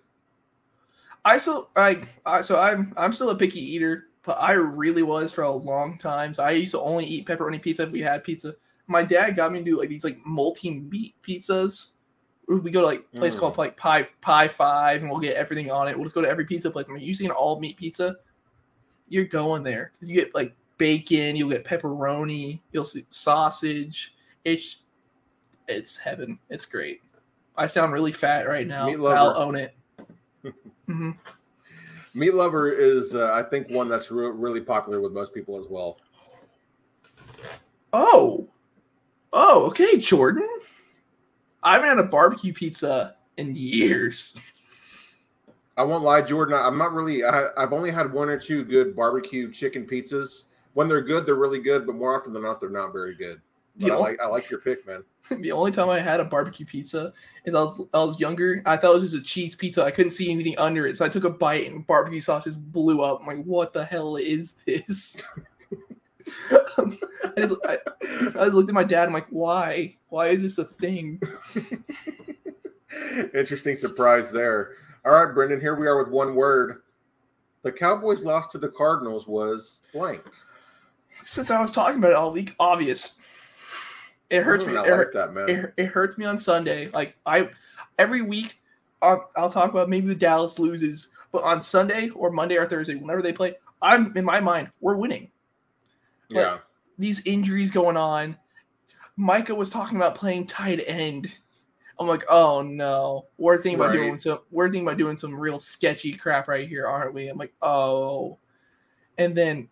I 1.25 1.39
still 1.39 1.71
I, 1.75 2.03
I 2.25 2.41
so 2.41 2.59
I'm 2.59 2.93
I'm 2.95 3.11
still 3.11 3.31
a 3.31 3.35
picky 3.35 3.59
eater, 3.59 4.09
but 4.23 4.33
I 4.33 4.53
really 4.53 5.01
was 5.01 5.33
for 5.33 5.41
a 5.41 5.51
long 5.51 5.97
time. 5.97 6.35
So 6.35 6.43
I 6.43 6.51
used 6.51 6.73
to 6.73 6.79
only 6.79 7.05
eat 7.05 7.25
pepperoni 7.25 7.59
pizza 7.59 7.83
if 7.83 7.89
we 7.89 8.01
had 8.01 8.23
pizza. 8.23 8.53
My 8.85 9.01
dad 9.01 9.35
got 9.35 9.51
me 9.51 9.59
to 9.59 9.65
do 9.65 9.79
like 9.79 9.89
these 9.89 10.03
like 10.03 10.19
multi 10.23 10.79
meat 10.81 11.15
pizzas 11.23 11.93
We 12.47 12.69
go 12.69 12.81
to 12.81 12.85
like 12.87 13.05
a 13.13 13.17
place 13.17 13.35
Mm. 13.35 13.39
called 13.39 13.57
like 13.57 13.75
Pie 13.75 14.07
Pie 14.21 14.47
Five, 14.47 15.01
and 15.01 15.09
we'll 15.09 15.19
get 15.19 15.35
everything 15.35 15.71
on 15.71 15.87
it. 15.87 15.95
We'll 15.95 16.05
just 16.05 16.15
go 16.15 16.21
to 16.21 16.29
every 16.29 16.45
pizza 16.45 16.69
place. 16.69 16.85
I 16.89 16.93
mean, 16.93 17.03
you 17.03 17.13
see 17.13 17.25
an 17.25 17.31
all 17.31 17.59
meat 17.59 17.75
pizza, 17.77 18.17
you're 19.09 19.25
going 19.25 19.63
there 19.63 19.91
because 19.93 20.09
you 20.09 20.15
get 20.15 20.35
like 20.35 20.53
bacon, 20.77 21.35
you'll 21.35 21.49
get 21.49 21.65
pepperoni, 21.65 22.59
you'll 22.71 22.83
see 22.83 23.05
sausage. 23.09 24.13
It's 24.43 24.77
it's 25.67 25.97
heaven. 25.97 26.37
It's 26.49 26.65
great. 26.65 27.01
I 27.57 27.65
sound 27.67 27.93
really 27.93 28.11
fat 28.11 28.47
right 28.47 28.67
now. 28.67 28.89
I'll 29.07 29.37
own 29.37 29.55
it. 29.55 29.75
hmm 30.85 31.11
Meat 32.13 32.33
lover 32.33 32.71
is, 32.71 33.13
uh, 33.15 33.33
I 33.33 33.43
think, 33.43 33.69
one 33.69 33.89
that's 33.89 34.09
re- 34.11 34.29
really 34.29 34.61
popular 34.61 35.01
with 35.01 35.11
most 35.11 35.33
people 35.33 35.59
as 35.59 35.65
well. 35.67 35.97
Oh, 37.91 38.47
oh, 39.33 39.65
okay, 39.67 39.97
Jordan. 39.97 40.47
I 41.65 41.73
haven't 41.73 41.89
had 41.89 41.99
a 41.99 42.03
barbecue 42.03 42.53
pizza 42.53 43.15
in 43.37 43.55
years. 43.55 44.39
I 45.77 45.83
won't 45.83 46.03
lie, 46.03 46.21
Jordan. 46.21 46.55
I'm 46.55 46.77
not 46.77 46.93
really. 46.93 47.25
I, 47.25 47.47
I've 47.57 47.73
only 47.73 47.91
had 47.91 48.13
one 48.13 48.29
or 48.29 48.39
two 48.39 48.63
good 48.63 48.95
barbecue 48.95 49.51
chicken 49.51 49.85
pizzas. 49.85 50.43
When 50.73 50.87
they're 50.87 51.01
good, 51.01 51.25
they're 51.25 51.35
really 51.35 51.59
good, 51.59 51.85
but 51.85 51.95
more 51.95 52.17
often 52.17 52.33
than 52.33 52.43
not, 52.43 52.61
they're 52.61 52.69
not 52.69 52.93
very 52.93 53.15
good. 53.15 53.41
But 53.77 53.91
I 53.91 53.95
only- 53.95 54.11
like 54.11 54.21
I 54.21 54.27
like 54.27 54.49
your 54.49 54.59
pick, 54.61 54.87
man. 54.87 55.03
the 55.39 55.51
only 55.51 55.71
time 55.71 55.89
I 55.89 55.99
had 55.99 56.19
a 56.19 56.23
barbecue 56.25 56.67
pizza 56.67 57.11
is 57.45 57.55
I 57.55 57.61
was 57.61 57.81
I 57.93 58.03
was 58.03 58.19
younger. 58.19 58.61
I 58.65 58.77
thought 58.77 58.91
it 58.91 59.01
was 59.01 59.11
just 59.11 59.15
a 59.15 59.27
cheese 59.27 59.55
pizza. 59.55 59.83
I 59.83 59.89
couldn't 59.91 60.11
see 60.11 60.31
anything 60.31 60.57
under 60.59 60.85
it, 60.85 60.97
so 60.97 61.03
I 61.03 61.09
took 61.09 61.23
a 61.23 61.29
bite 61.31 61.69
and 61.69 61.85
barbecue 61.87 62.21
sauce 62.21 62.43
just 62.43 62.61
blew 62.71 63.01
up. 63.01 63.21
I'm 63.21 63.27
like, 63.27 63.43
what 63.43 63.73
the 63.73 63.83
hell 63.83 64.17
is 64.17 64.53
this? 64.65 65.21
Um, 66.77 66.97
I 67.37 67.41
just 67.41 67.55
I, 67.65 67.77
I 68.03 68.45
just 68.45 68.53
looked 68.53 68.69
at 68.69 68.75
my 68.75 68.83
dad. 68.83 69.07
I'm 69.07 69.13
like, 69.13 69.27
why? 69.29 69.95
Why 70.09 70.27
is 70.27 70.41
this 70.41 70.57
a 70.57 70.65
thing? 70.65 71.21
Interesting 73.33 73.75
surprise 73.75 74.31
there. 74.31 74.71
All 75.05 75.11
right, 75.13 75.35
Brenden. 75.35 75.61
Here 75.61 75.75
we 75.75 75.87
are 75.87 75.97
with 75.97 76.09
one 76.11 76.35
word. 76.35 76.81
The 77.63 77.71
Cowboys 77.71 78.23
lost 78.23 78.51
to 78.51 78.57
the 78.57 78.69
Cardinals 78.69 79.27
was 79.27 79.81
blank. 79.93 80.21
Since 81.25 81.49
I 81.51 81.59
was 81.59 81.71
talking 81.71 81.97
about 81.97 82.11
it 82.11 82.15
all 82.17 82.31
week, 82.31 82.55
obvious. 82.59 83.19
It 84.29 84.41
hurts 84.43 84.65
me. 84.65 84.73
I 84.73 84.75
It, 84.75 84.81
like 84.81 84.89
hurt- 84.89 85.13
that, 85.13 85.33
man. 85.33 85.49
it, 85.49 85.73
it 85.77 85.85
hurts 85.87 86.17
me 86.17 86.25
on 86.25 86.37
Sunday. 86.37 86.89
Like 86.89 87.15
I, 87.25 87.49
every 87.99 88.21
week, 88.21 88.59
I'll, 89.01 89.29
I'll 89.35 89.49
talk 89.49 89.71
about 89.71 89.89
maybe 89.89 90.07
the 90.07 90.15
Dallas 90.15 90.57
loses, 90.59 91.13
but 91.31 91.43
on 91.43 91.61
Sunday 91.61 92.09
or 92.09 92.31
Monday 92.31 92.57
or 92.57 92.67
Thursday, 92.67 92.95
whenever 92.95 93.21
they 93.21 93.33
play, 93.33 93.55
I'm 93.81 94.15
in 94.17 94.25
my 94.25 94.39
mind 94.39 94.69
we're 94.79 94.95
winning. 94.95 95.29
Yeah. 96.29 96.57
These 96.97 97.25
injuries 97.25 97.71
going 97.71 97.97
on. 97.97 98.37
Micah 99.17 99.55
was 99.55 99.69
talking 99.69 99.97
about 99.97 100.15
playing 100.15 100.47
tight 100.47 100.81
end. 100.87 101.37
I'm 101.99 102.07
like, 102.07 102.23
oh 102.29 102.61
no, 102.61 103.27
we're 103.37 103.61
thinking 103.61 103.79
about 103.79 103.93
doing 103.93 104.17
some. 104.17 104.39
We're 104.51 104.69
thinking 104.69 104.87
about 104.87 104.97
doing 104.97 105.15
some 105.15 105.33
real 105.33 105.59
sketchy 105.59 106.13
crap 106.13 106.47
right 106.47 106.67
here, 106.67 106.85
aren't 106.85 107.13
we? 107.13 107.29
I'm 107.29 107.37
like, 107.37 107.53
oh, 107.61 108.37
and 109.17 109.35
then 109.35 109.69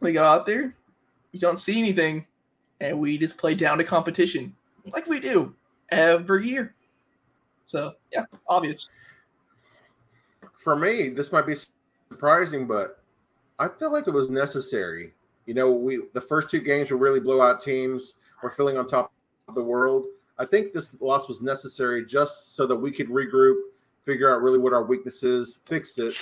we 0.00 0.12
go 0.12 0.24
out 0.24 0.44
there, 0.46 0.74
we 1.32 1.38
don't 1.38 1.58
see 1.58 1.78
anything, 1.78 2.26
and 2.80 2.98
we 2.98 3.16
just 3.16 3.38
play 3.38 3.54
down 3.54 3.78
to 3.78 3.84
competition 3.84 4.54
like 4.92 5.06
we 5.06 5.20
do 5.20 5.54
every 5.90 6.46
year. 6.46 6.74
So 7.66 7.94
yeah, 8.12 8.24
obvious. 8.48 8.90
For 10.58 10.76
me, 10.76 11.08
this 11.08 11.32
might 11.32 11.46
be 11.46 11.56
surprising, 12.10 12.66
but 12.66 13.02
I 13.58 13.68
feel 13.68 13.90
like 13.90 14.08
it 14.08 14.12
was 14.12 14.28
necessary. 14.28 15.14
You 15.46 15.54
know, 15.54 15.72
we 15.72 16.02
the 16.12 16.20
first 16.20 16.50
two 16.50 16.60
games 16.60 16.90
were 16.90 16.96
really 16.96 17.20
blowout 17.20 17.60
teams. 17.60 18.16
We're 18.42 18.50
feeling 18.50 18.76
on 18.76 18.86
top 18.86 19.12
of 19.48 19.54
the 19.54 19.62
world. 19.62 20.06
I 20.38 20.46
think 20.46 20.72
this 20.72 20.92
loss 21.00 21.28
was 21.28 21.42
necessary 21.42 22.06
just 22.06 22.56
so 22.56 22.66
that 22.66 22.76
we 22.76 22.90
could 22.90 23.08
regroup, 23.08 23.56
figure 24.04 24.34
out 24.34 24.42
really 24.42 24.58
what 24.58 24.72
our 24.72 24.84
weakness 24.84 25.22
is, 25.22 25.60
fix 25.66 25.98
it. 25.98 26.14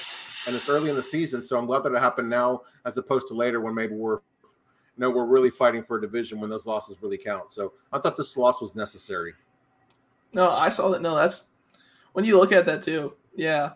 And 0.46 0.56
it's 0.56 0.68
early 0.68 0.90
in 0.90 0.96
the 0.96 1.02
season, 1.02 1.42
so 1.42 1.58
I'm 1.58 1.66
glad 1.66 1.82
that 1.84 1.92
it 1.92 2.00
happened 2.00 2.28
now 2.28 2.62
as 2.84 2.96
opposed 2.96 3.28
to 3.28 3.34
later 3.34 3.60
when 3.60 3.74
maybe 3.74 3.94
we're 3.94 4.20
you 4.98 5.02
know, 5.02 5.10
we're 5.10 5.26
really 5.26 5.50
fighting 5.50 5.84
for 5.84 5.96
a 5.96 6.00
division 6.00 6.40
when 6.40 6.50
those 6.50 6.66
losses 6.66 7.00
really 7.00 7.18
count. 7.18 7.52
So 7.52 7.72
I 7.92 8.00
thought 8.00 8.16
this 8.16 8.36
loss 8.36 8.60
was 8.60 8.74
necessary. 8.74 9.32
No, 10.32 10.50
I 10.50 10.70
saw 10.70 10.88
that. 10.88 11.02
No, 11.02 11.14
that's 11.14 11.46
when 12.14 12.24
you 12.24 12.36
look 12.36 12.50
at 12.50 12.66
that 12.66 12.82
too. 12.82 13.14
Yeah, 13.36 13.74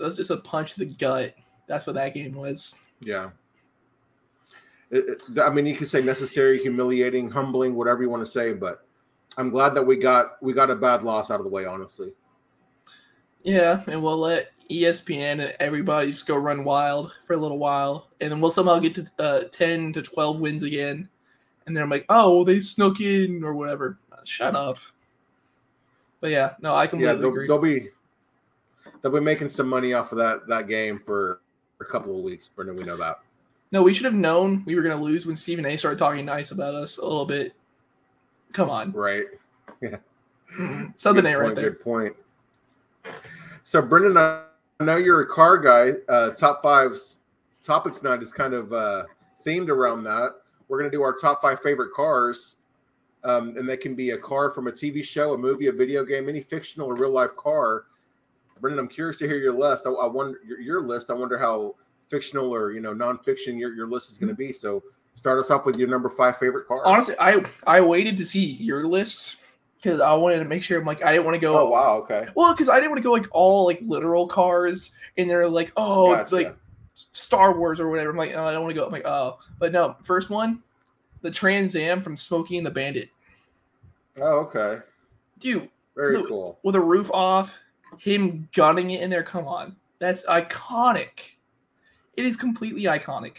that's 0.00 0.14
just 0.14 0.30
a 0.30 0.36
punch 0.36 0.74
to 0.74 0.80
the 0.80 0.86
gut. 0.86 1.34
That's 1.66 1.84
what 1.84 1.96
that 1.96 2.14
game 2.14 2.32
was. 2.32 2.80
Yeah. 3.00 3.30
It, 4.90 5.22
it- 5.30 5.40
I 5.40 5.50
mean, 5.50 5.66
you 5.66 5.76
could 5.76 5.88
say 5.88 6.02
necessary, 6.02 6.58
humiliating, 6.58 7.30
humbling, 7.30 7.74
whatever 7.74 8.02
you 8.02 8.10
want 8.10 8.22
to 8.24 8.30
say, 8.30 8.52
but 8.52 8.86
I'm 9.36 9.50
glad 9.50 9.70
that 9.74 9.82
we 9.82 9.96
got 9.96 10.42
we 10.42 10.52
got 10.52 10.70
a 10.70 10.76
bad 10.76 11.02
loss 11.02 11.30
out 11.30 11.40
of 11.40 11.44
the 11.44 11.50
way. 11.50 11.64
Honestly, 11.64 12.12
Yeah, 13.42 13.82
and 13.86 14.02
we'll 14.02 14.18
let 14.18 14.50
ESPN 14.70 15.40
and 15.40 15.54
everybody 15.60 16.10
just 16.10 16.26
go 16.26 16.36
run 16.36 16.64
wild 16.64 17.12
for 17.24 17.34
a 17.34 17.36
little 17.36 17.58
while, 17.58 18.08
and 18.20 18.30
then 18.32 18.40
we'll 18.40 18.50
somehow 18.50 18.78
get 18.78 18.94
to 18.94 19.06
uh, 19.18 19.44
ten 19.52 19.92
to 19.92 20.02
twelve 20.02 20.40
wins 20.40 20.62
again, 20.62 21.08
and 21.66 21.76
then 21.76 21.82
I'm 21.82 21.90
like, 21.90 22.06
oh, 22.08 22.36
well, 22.36 22.44
they 22.44 22.60
snuck 22.60 23.00
in 23.00 23.44
or 23.44 23.54
whatever. 23.54 23.98
Shut 24.24 24.56
up. 24.56 24.78
But 26.20 26.30
yeah, 26.30 26.54
no, 26.60 26.74
I 26.74 26.84
yeah, 26.84 26.90
completely 26.90 27.16
they'll, 27.20 27.28
agree. 27.28 27.46
they'll 27.46 27.58
be 27.58 27.88
they'll 29.02 29.12
be 29.12 29.20
making 29.20 29.50
some 29.50 29.68
money 29.68 29.92
off 29.92 30.10
of 30.12 30.18
that 30.18 30.46
that 30.48 30.66
game 30.66 30.98
for 30.98 31.42
a 31.80 31.84
couple 31.84 32.16
of 32.16 32.24
weeks. 32.24 32.50
Brenden, 32.56 32.76
we 32.76 32.84
know 32.84 32.96
that. 32.96 33.20
No, 33.76 33.82
we 33.82 33.92
should 33.92 34.06
have 34.06 34.14
known 34.14 34.62
we 34.64 34.74
were 34.74 34.80
gonna 34.80 34.96
lose 34.96 35.26
when 35.26 35.36
Stephen 35.36 35.66
A. 35.66 35.76
started 35.76 35.98
talking 35.98 36.24
nice 36.24 36.50
about 36.50 36.74
us 36.74 36.96
a 36.96 37.02
little 37.04 37.26
bit. 37.26 37.52
Come 38.54 38.70
on, 38.70 38.90
Right. 38.90 39.26
Mm-mm. 39.82 40.94
something 40.96 41.24
Good 41.24 41.28
ain't 41.28 41.38
right 41.38 41.54
there. 41.54 41.72
Good 41.72 41.82
point. 41.82 42.16
So, 43.64 43.82
Brenden, 43.82 44.16
I 44.16 44.82
know 44.82 44.96
you're 44.96 45.20
a 45.20 45.26
car 45.26 45.58
guy. 45.58 45.90
Uh, 46.08 46.30
top 46.30 46.62
five 46.62 46.98
topics 47.62 48.02
night 48.02 48.22
is 48.22 48.32
kind 48.32 48.54
of 48.54 48.72
uh, 48.72 49.04
themed 49.44 49.68
around 49.68 50.04
that. 50.04 50.36
We're 50.68 50.78
going 50.78 50.90
to 50.90 50.96
do 50.96 51.02
our 51.02 51.14
top 51.14 51.42
five 51.42 51.60
favorite 51.60 51.92
cars, 51.92 52.56
um, 53.24 53.58
and 53.58 53.68
they 53.68 53.76
can 53.76 53.94
be 53.94 54.12
a 54.12 54.16
car 54.16 54.50
from 54.52 54.68
a 54.68 54.72
TV 54.72 55.04
show, 55.04 55.34
a 55.34 55.38
movie, 55.38 55.66
a 55.66 55.72
video 55.72 56.02
game, 56.02 56.30
any 56.30 56.40
fictional 56.40 56.88
or 56.88 56.94
real 56.94 57.12
life 57.12 57.36
car. 57.36 57.84
Brenden, 58.58 58.78
I'm 58.78 58.88
curious 58.88 59.18
to 59.18 59.28
hear 59.28 59.36
your 59.36 59.52
list. 59.52 59.84
I, 59.86 59.90
I 59.90 60.06
wonder 60.06 60.38
your, 60.46 60.60
your 60.60 60.80
list. 60.80 61.10
I 61.10 61.12
wonder 61.12 61.36
how 61.36 61.74
fictional 62.08 62.54
or 62.54 62.72
you 62.72 62.80
know 62.80 62.94
nonfiction 62.94 63.58
your, 63.58 63.74
your 63.74 63.86
list 63.86 64.10
is 64.10 64.18
going 64.18 64.28
to 64.28 64.34
mm-hmm. 64.34 64.48
be. 64.48 64.52
So, 64.52 64.82
start 65.14 65.38
us 65.38 65.50
off 65.50 65.66
with 65.66 65.76
your 65.76 65.88
number 65.88 66.08
five 66.08 66.38
favorite 66.38 66.66
car. 66.66 66.82
Honestly, 66.84 67.14
I 67.18 67.44
I 67.66 67.80
waited 67.80 68.16
to 68.18 68.24
see 68.24 68.44
your 68.44 68.86
list 68.86 69.36
because 69.76 70.00
I 70.00 70.12
wanted 70.14 70.38
to 70.38 70.44
make 70.44 70.62
sure. 70.62 70.78
I'm 70.78 70.86
like, 70.86 71.04
I 71.04 71.12
didn't 71.12 71.24
want 71.24 71.34
to 71.36 71.40
go. 71.40 71.58
oh 71.58 71.70
wow, 71.70 71.98
okay. 71.98 72.28
Well, 72.34 72.52
because 72.52 72.68
I 72.68 72.76
didn't 72.76 72.90
want 72.90 73.02
to 73.02 73.04
go 73.04 73.12
like 73.12 73.28
all 73.30 73.64
like 73.66 73.80
literal 73.82 74.26
cars, 74.26 74.90
and 75.16 75.30
they're 75.30 75.48
like, 75.48 75.72
oh, 75.76 76.14
Gotcha. 76.14 76.34
like 76.34 76.56
Star 76.94 77.56
Wars 77.58 77.80
or 77.80 77.88
whatever. 77.88 78.10
I'm 78.10 78.16
like, 78.16 78.34
oh, 78.34 78.44
I 78.44 78.52
don't 78.52 78.62
want 78.62 78.74
to 78.74 78.80
go. 78.80 78.86
I'm 78.86 78.92
like, 78.92 79.06
oh, 79.06 79.38
but 79.58 79.72
no. 79.72 79.96
First 80.02 80.30
one, 80.30 80.62
the 81.22 81.30
Trans 81.30 81.76
Am 81.76 82.00
from 82.00 82.16
Smokey 82.16 82.56
and 82.56 82.66
the 82.66 82.70
Bandit, 82.70 83.10
Oh, 84.20 84.38
okay. 84.40 84.78
dude, 85.38 85.68
Very 85.94 86.16
The- 86.16 86.24
cool. 86.24 86.58
with 86.62 86.76
a 86.76 86.80
roof 86.80 87.10
off, 87.12 87.58
him 87.98 88.48
gunning 88.54 88.90
it 88.90 89.02
in 89.02 89.10
there. 89.10 89.22
Come 89.22 89.46
on, 89.46 89.76
that's 89.98 90.24
iconic. 90.26 91.35
It 92.16 92.24
is 92.24 92.36
completely 92.36 92.84
iconic. 92.84 93.38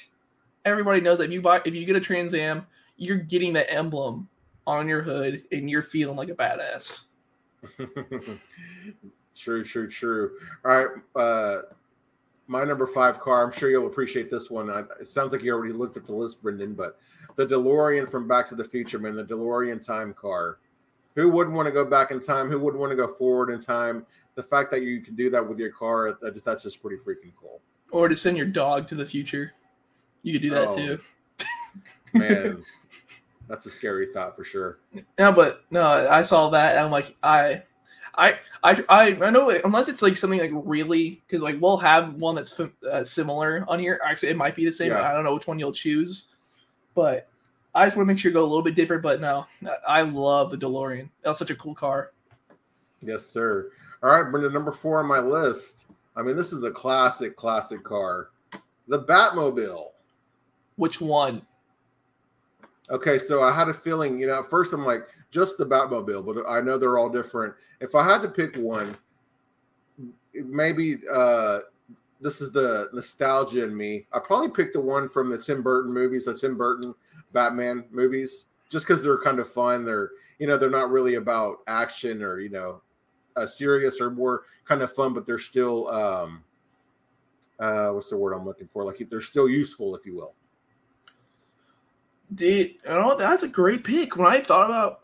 Everybody 0.66 1.02
knows 1.02 1.18
that 1.20 1.26
if 1.26 1.32
you 1.32 1.42
buy 1.42 1.62
if 1.66 1.74
you 1.74 1.86
get 1.86 1.96
a 1.96 2.00
Trans 2.00 2.34
Am, 2.34 2.66
you're 2.98 3.18
getting 3.18 3.54
the 3.54 3.72
emblem 3.74 4.28
on 4.66 4.88
your 4.88 5.02
hood, 5.02 5.44
and 5.52 5.70
you're 5.70 5.82
feeling 5.82 6.18
like 6.18 6.30
a 6.30 6.36
badass. 6.36 7.06
true, 9.36 9.64
true, 9.64 9.90
true. 9.90 10.32
All 10.66 10.72
right. 10.72 10.88
Uh, 11.16 11.62
my 12.48 12.64
number 12.64 12.86
five 12.88 13.20
car, 13.20 13.44
I'm 13.44 13.52
sure 13.52 13.70
you'll 13.70 13.88
appreciate 13.88 14.30
this 14.30 14.50
one. 14.50 14.70
I, 14.70 14.84
it 15.00 15.08
sounds 15.08 15.32
like 15.32 15.44
you 15.44 15.54
already 15.54 15.74
looked 15.74 15.98
at 15.98 16.06
the 16.06 16.14
list, 16.14 16.44
Brenden, 16.44 16.76
but 16.76 17.00
the 17.36 17.46
DeLorean 17.46 18.10
from 18.10 18.28
Back 18.28 18.48
to 18.50 18.56
the 18.56 18.64
Future, 18.64 19.00
man, 19.00 19.16
the 19.16 19.24
DeLorean 19.24 19.86
time 19.86 20.14
car. 20.14 20.60
Who 21.16 21.30
wouldn't 21.30 21.56
want 21.56 21.66
to 21.66 21.72
go 21.72 21.84
back 21.84 22.12
in 22.12 22.20
time? 22.20 22.50
Who 22.50 22.60
wouldn't 22.60 22.80
want 22.80 22.92
to 22.92 22.96
go 22.96 23.08
forward 23.08 23.50
in 23.50 23.60
time? 23.60 24.06
The 24.36 24.44
fact 24.44 24.70
that 24.72 24.84
you 24.84 25.02
can 25.02 25.16
do 25.16 25.30
that 25.32 25.48
with 25.48 25.60
your 25.60 25.72
car, 25.72 26.18
that 26.22 26.34
just, 26.34 26.46
that's 26.46 26.64
just 26.64 26.82
pretty 26.82 26.98
freaking 26.98 27.34
cool. 27.40 27.60
Or 27.92 28.08
to 28.10 28.16
send 28.16 28.38
your 28.38 28.46
dog 28.46 28.88
to 28.90 28.96
the 28.96 29.06
future, 29.06 29.54
you 30.24 30.34
could 30.34 30.42
do 30.42 30.50
that 30.52 30.68
Oh. 30.70 30.76
too. 30.76 31.00
Man, 32.14 32.64
that's 33.48 33.66
a 33.66 33.70
scary 33.70 34.08
thought 34.14 34.36
for 34.36 34.44
sure. 34.44 34.80
No, 35.20 35.32
but 35.32 35.64
no, 35.72 35.84
I 35.84 36.22
saw 36.22 36.50
that 36.50 36.76
and 36.76 36.86
I'm 36.86 36.92
like, 36.92 37.16
I, 37.24 37.64
I, 38.16 38.40
I, 38.64 38.84
I, 38.90 39.06
I 39.22 39.30
know 39.30 39.50
it- 39.52 39.62
unless 39.64 39.88
it's 39.90 40.02
like 40.02 40.18
something 40.18 40.40
like 40.40 40.52
really 40.54 41.22
because 41.28 41.42
like 41.42 41.56
we'll 41.62 41.78
have 41.78 42.16
one 42.16 42.36
that's 42.36 42.60
uh, 42.60 43.04
similar 43.04 43.64
on 43.68 43.80
here. 43.80 44.00
Actually, 44.04 44.30
it 44.30 44.38
might 44.38 44.56
be 44.56 44.66
the 44.66 44.72
same. 44.72 44.92
Yeah. 44.92 45.08
I 45.10 45.14
don't 45.14 45.24
know 45.24 45.34
which 45.34 45.48
one 45.48 45.60
you'll 45.60 45.72
choose, 45.72 46.28
but 46.96 47.30
I 47.76 47.86
just 47.86 47.96
want 47.96 48.08
to 48.08 48.14
make 48.14 48.20
sure 48.20 48.32
you 48.32 48.34
go 48.34 48.42
a 48.44 48.48
little 48.48 48.64
bit 48.64 48.76
different. 48.76 49.04
But 49.04 49.22
no, 49.22 49.46
I 49.88 50.02
love 50.02 50.52
the 50.52 50.58
DeLorean. 50.58 51.10
That's 51.22 51.40
such 51.40 51.52
a 51.52 51.56
cool 51.56 51.76
car. 51.76 52.12
Yes, 53.02 53.26
sir. 53.26 53.72
All 54.02 54.12
right, 54.22 54.32
Brenden, 54.32 54.52
number 54.54 54.72
four 54.72 55.00
on 55.00 55.06
my 55.08 55.20
list. 55.20 55.86
I 56.18 56.24
mean, 56.24 56.36
this 56.36 56.52
is 56.52 56.60
the 56.60 56.72
classic, 56.72 57.36
classic 57.36 57.84
car. 57.84 58.30
The 58.88 59.04
Batmobile. 59.04 59.90
Which 60.76 61.00
one? 61.00 61.44
Okay, 62.90 63.18
so 63.18 63.44
I 63.44 63.54
had 63.54 63.70
a 63.70 63.74
feeling, 63.74 64.20
you 64.20 64.28
know, 64.28 64.40
at 64.40 64.50
first 64.50 64.74
I'm 64.74 64.86
like, 64.86 65.04
just 65.30 65.58
the 65.58 65.66
Batmobile, 65.66 66.26
but 66.26 66.50
I 66.50 66.62
know 66.62 66.78
they're 66.78 66.98
all 66.98 67.10
different. 67.10 67.54
If 67.82 67.96
I 67.96 68.04
had 68.04 68.22
to 68.22 68.30
pick 68.30 68.56
one, 68.56 68.98
maybe 70.34 71.00
uh 71.12 71.60
this 72.20 72.42
is 72.42 72.52
the 72.52 72.90
nostalgia 72.94 73.64
in 73.64 73.76
me. 73.76 74.08
I 74.12 74.20
probably 74.20 74.50
picked 74.50 74.74
the 74.74 74.82
one 74.82 75.08
from 75.10 75.30
the 75.30 75.38
Tim 75.38 75.62
Burton 75.62 75.94
movies, 75.94 76.26
the 76.26 76.34
Tim 76.34 76.58
Burton 76.58 76.96
Batman 77.34 77.86
movies, 77.92 78.46
just 78.70 78.88
because 78.88 79.04
they're 79.04 79.20
kind 79.20 79.40
of 79.40 79.52
fun. 79.52 79.86
They're 79.86 80.12
you 80.40 80.48
know 80.48 80.58
they're 80.58 80.70
not 80.70 80.90
really 80.90 81.16
about 81.16 81.60
action 81.68 82.24
or 82.24 82.40
you 82.40 82.50
know 82.50 82.82
uh, 83.38 83.46
serious 83.46 84.02
or 84.02 84.10
more 84.10 84.44
kind 84.66 84.82
of 84.82 84.94
fun, 84.94 85.14
but 85.14 85.26
they're 85.26 85.40
still 85.40 85.88
um 85.90 86.44
uh 87.60 87.90
what's 87.90 88.10
the 88.10 88.18
word 88.18 88.34
I'm 88.34 88.46
looking 88.46 88.68
for? 88.68 88.84
Like 88.84 89.06
they're 89.10 89.22
still 89.22 89.50
useful, 89.50 89.96
if 89.96 90.06
you 90.06 90.16
will. 90.16 90.36
Dude, 92.34 92.76
know 92.86 93.16
that's 93.16 93.44
a 93.44 93.48
great 93.48 93.84
pick. 93.84 94.18
When 94.18 94.28
I 94.28 94.40
thought 94.40 94.70
about 94.70 95.02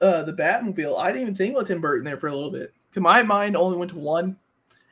uh 0.00 0.22
the 0.22 0.32
Batmobile, 0.32 0.98
I 0.98 1.08
didn't 1.08 1.22
even 1.22 1.34
think 1.34 1.54
about 1.54 1.66
Tim 1.66 1.80
Burton 1.80 2.04
there 2.04 2.18
for 2.18 2.28
a 2.28 2.34
little 2.34 2.50
bit. 2.50 2.72
Cause 2.92 3.02
my 3.02 3.22
mind 3.24 3.56
only 3.56 3.76
went 3.76 3.90
to 3.90 3.98
one, 3.98 4.36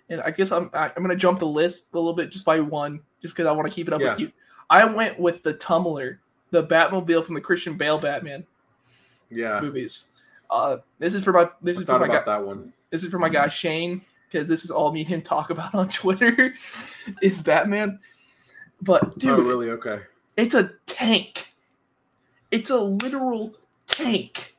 and 0.08 0.20
I 0.22 0.32
guess 0.32 0.50
I'm 0.50 0.70
I, 0.72 0.86
am 0.86 0.92
i 0.92 0.96
am 0.96 1.02
gonna 1.02 1.16
jump 1.16 1.38
the 1.38 1.46
list 1.46 1.86
a 1.92 1.96
little 1.96 2.14
bit 2.14 2.30
just 2.30 2.44
by 2.44 2.58
one, 2.58 3.00
just 3.20 3.34
because 3.34 3.46
I 3.46 3.52
want 3.52 3.68
to 3.68 3.74
keep 3.74 3.86
it 3.86 3.94
up 3.94 4.00
Yeah. 4.00 4.10
with 4.10 4.20
you. 4.20 4.32
I 4.70 4.84
went 4.84 5.20
with 5.20 5.42
the 5.42 5.52
Tumbler, 5.52 6.20
the 6.50 6.66
Batmobile 6.66 7.24
from 7.24 7.34
the 7.34 7.40
Christian 7.40 7.76
Bale 7.76 7.98
Batman 7.98 8.44
Yeah, 9.30 9.60
movies. 9.60 10.11
Uh, 10.52 10.76
this 10.98 11.14
is 11.14 11.24
for 11.24 11.32
my 11.32 11.48
this 11.62 11.78
is 11.78 11.84
for 11.86 11.98
my 11.98 12.04
about 12.04 12.26
guy, 12.26 12.36
that 12.38 12.46
one. 12.46 12.72
this 12.90 13.02
is 13.04 13.10
for 13.10 13.18
my 13.18 13.30
guy 13.30 13.48
Shane 13.48 14.02
because 14.30 14.46
this 14.48 14.64
is 14.66 14.70
all 14.70 14.92
me 14.92 15.00
and 15.00 15.08
him 15.08 15.22
talk 15.22 15.48
about 15.48 15.74
on 15.74 15.88
Twitter. 16.02 16.54
is 17.22 17.40
Batman, 17.40 17.98
but 18.82 19.18
dude, 19.18 19.30
oh, 19.30 19.42
really? 19.42 19.70
Okay. 19.70 20.00
it's 20.36 20.54
a 20.54 20.72
tank. 20.86 21.48
It's 22.50 22.68
a 22.68 22.76
literal 22.76 23.54
tank 23.86 24.54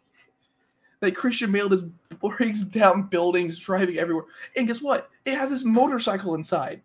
that 0.99 1.15
Christian 1.15 1.51
Bale 1.51 1.69
just 1.69 1.85
breaks 2.19 2.61
down 2.61 3.03
buildings, 3.03 3.59
driving 3.59 3.97
everywhere. 3.99 4.25
And 4.55 4.65
guess 4.67 4.81
what? 4.81 5.11
It 5.25 5.37
has 5.37 5.51
this 5.51 5.63
motorcycle 5.63 6.33
inside. 6.33 6.81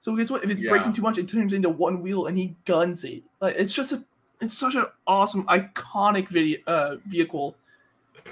So 0.00 0.14
guess 0.14 0.30
what? 0.30 0.44
If 0.44 0.50
it's 0.50 0.60
Yeah. 0.60 0.70
breaking 0.70 0.92
too 0.92 1.00
much, 1.02 1.16
it 1.16 1.26
turns 1.28 1.54
into 1.54 1.70
one 1.70 2.02
wheel 2.02 2.26
and 2.26 2.36
he 2.36 2.54
guns 2.66 3.04
it. 3.04 3.22
Like 3.40 3.54
it's 3.56 3.72
just 3.72 3.92
a, 3.92 4.04
it's 4.42 4.52
such 4.52 4.74
an 4.74 4.84
awesome, 5.06 5.44
iconic 5.46 6.28
video 6.28 6.58
uh, 6.66 6.96
vehicle 7.06 7.56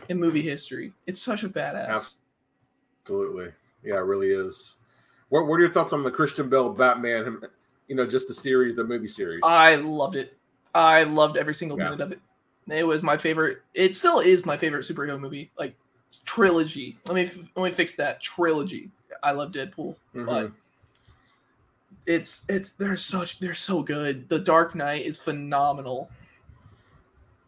in 0.08 0.18
movie 0.18 0.42
history. 0.42 0.92
It's 1.06 1.20
such 1.20 1.44
a 1.44 1.48
badass. 1.48 2.22
Absolutely. 3.04 3.52
Yeah, 3.82 3.96
it 3.96 4.00
really 4.04 4.30
is. 4.30 4.74
What 5.28 5.46
What 5.46 5.56
are 5.56 5.60
your 5.60 5.72
thoughts 5.72 5.92
on 5.92 6.02
the 6.02 6.10
Christian 6.10 6.48
Bale 6.48 6.70
Batman? 6.72 7.40
You 7.88 7.96
know, 7.96 8.06
just 8.06 8.28
the 8.28 8.34
series, 8.34 8.76
the 8.76 8.84
movie 8.84 9.06
series. 9.06 9.40
I 9.42 9.76
loved 9.76 10.16
it. 10.16 10.36
I 10.74 11.02
loved 11.04 11.36
every 11.36 11.54
single 11.54 11.78
Yeah. 11.78 11.84
minute 11.84 12.00
of 12.00 12.12
it. 12.12 12.20
It 12.68 12.86
was 12.86 13.02
my 13.02 13.16
favorite. 13.16 13.62
It 13.74 13.96
still 13.96 14.20
is 14.20 14.46
my 14.46 14.56
favorite 14.56 14.84
superhero 14.84 15.18
movie. 15.18 15.50
Like 15.58 15.74
trilogy. 16.24 16.98
Let 17.06 17.14
me 17.14 17.46
let 17.56 17.64
me 17.64 17.70
fix 17.72 17.94
that 17.96 18.20
trilogy. 18.20 18.90
I 19.22 19.32
love 19.32 19.50
Deadpool, 19.52 19.96
Mhm. 20.14 20.26
but 20.26 20.52
it's 22.06 22.44
it's 22.48 22.70
they're 22.72 22.96
such 22.96 23.38
they're 23.40 23.54
so 23.54 23.82
good. 23.82 24.28
The 24.28 24.38
Dark 24.38 24.74
Knight 24.74 25.04
is 25.04 25.20
phenomenal. 25.20 26.10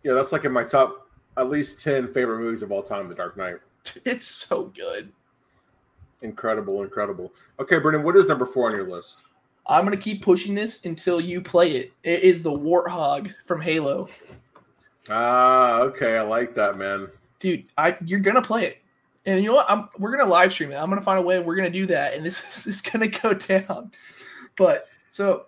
yeah, 0.02 0.14
that's 0.14 0.32
like 0.32 0.44
in 0.44 0.50
my 0.52 0.64
top 0.64 1.01
at 1.36 1.48
least 1.48 1.82
ten 1.82 2.12
favorite 2.12 2.38
movies 2.40 2.62
of 2.62 2.70
all 2.72 2.82
time. 2.82 3.08
The 3.08 3.14
Dark 3.14 3.36
Knight. 3.36 3.56
It's 4.04 4.26
so 4.28 4.64
good. 4.66 5.12
Incredible, 6.22 6.82
incredible. 6.84 7.32
Okay, 7.58 7.80
Brenden, 7.80 8.04
what 8.04 8.16
is 8.16 8.28
number 8.28 8.46
four 8.46 8.68
on 8.70 8.76
your 8.76 8.88
list? 8.88 9.22
I'm 9.66 9.84
gonna 9.84 9.96
keep 9.96 10.22
pushing 10.22 10.54
this 10.54 10.84
until 10.84 11.20
you 11.20 11.40
play 11.40 11.72
it. 11.72 11.92
It 12.04 12.20
is 12.22 12.42
the 12.42 12.50
Warthog 12.50 13.32
from 13.44 13.60
Halo, 13.60 14.08
Ah, 15.08 15.80
okay, 15.80 16.16
I 16.16 16.22
like 16.22 16.54
that, 16.54 16.76
man. 16.78 17.08
dude. 17.40 17.64
I 17.76 17.96
you're 18.04 18.20
gonna 18.20 18.42
play 18.42 18.66
it, 18.66 18.78
and 19.26 19.40
you 19.40 19.46
know 19.48 19.54
what? 19.54 19.66
I'm 19.68 19.88
we're 19.98 20.16
gonna 20.16 20.30
live 20.30 20.52
stream 20.52 20.70
it. 20.70 20.76
I'm 20.76 20.88
gonna 20.88 21.02
find 21.02 21.18
a 21.18 21.22
way. 21.22 21.40
We're 21.40 21.56
gonna 21.56 21.70
do 21.70 21.86
that, 21.86 22.14
and 22.14 22.24
this 22.24 22.66
is 22.68 22.80
gonna 22.80 23.08
go 23.08 23.34
down. 23.34 23.90
But 24.56 24.88
so, 25.10 25.46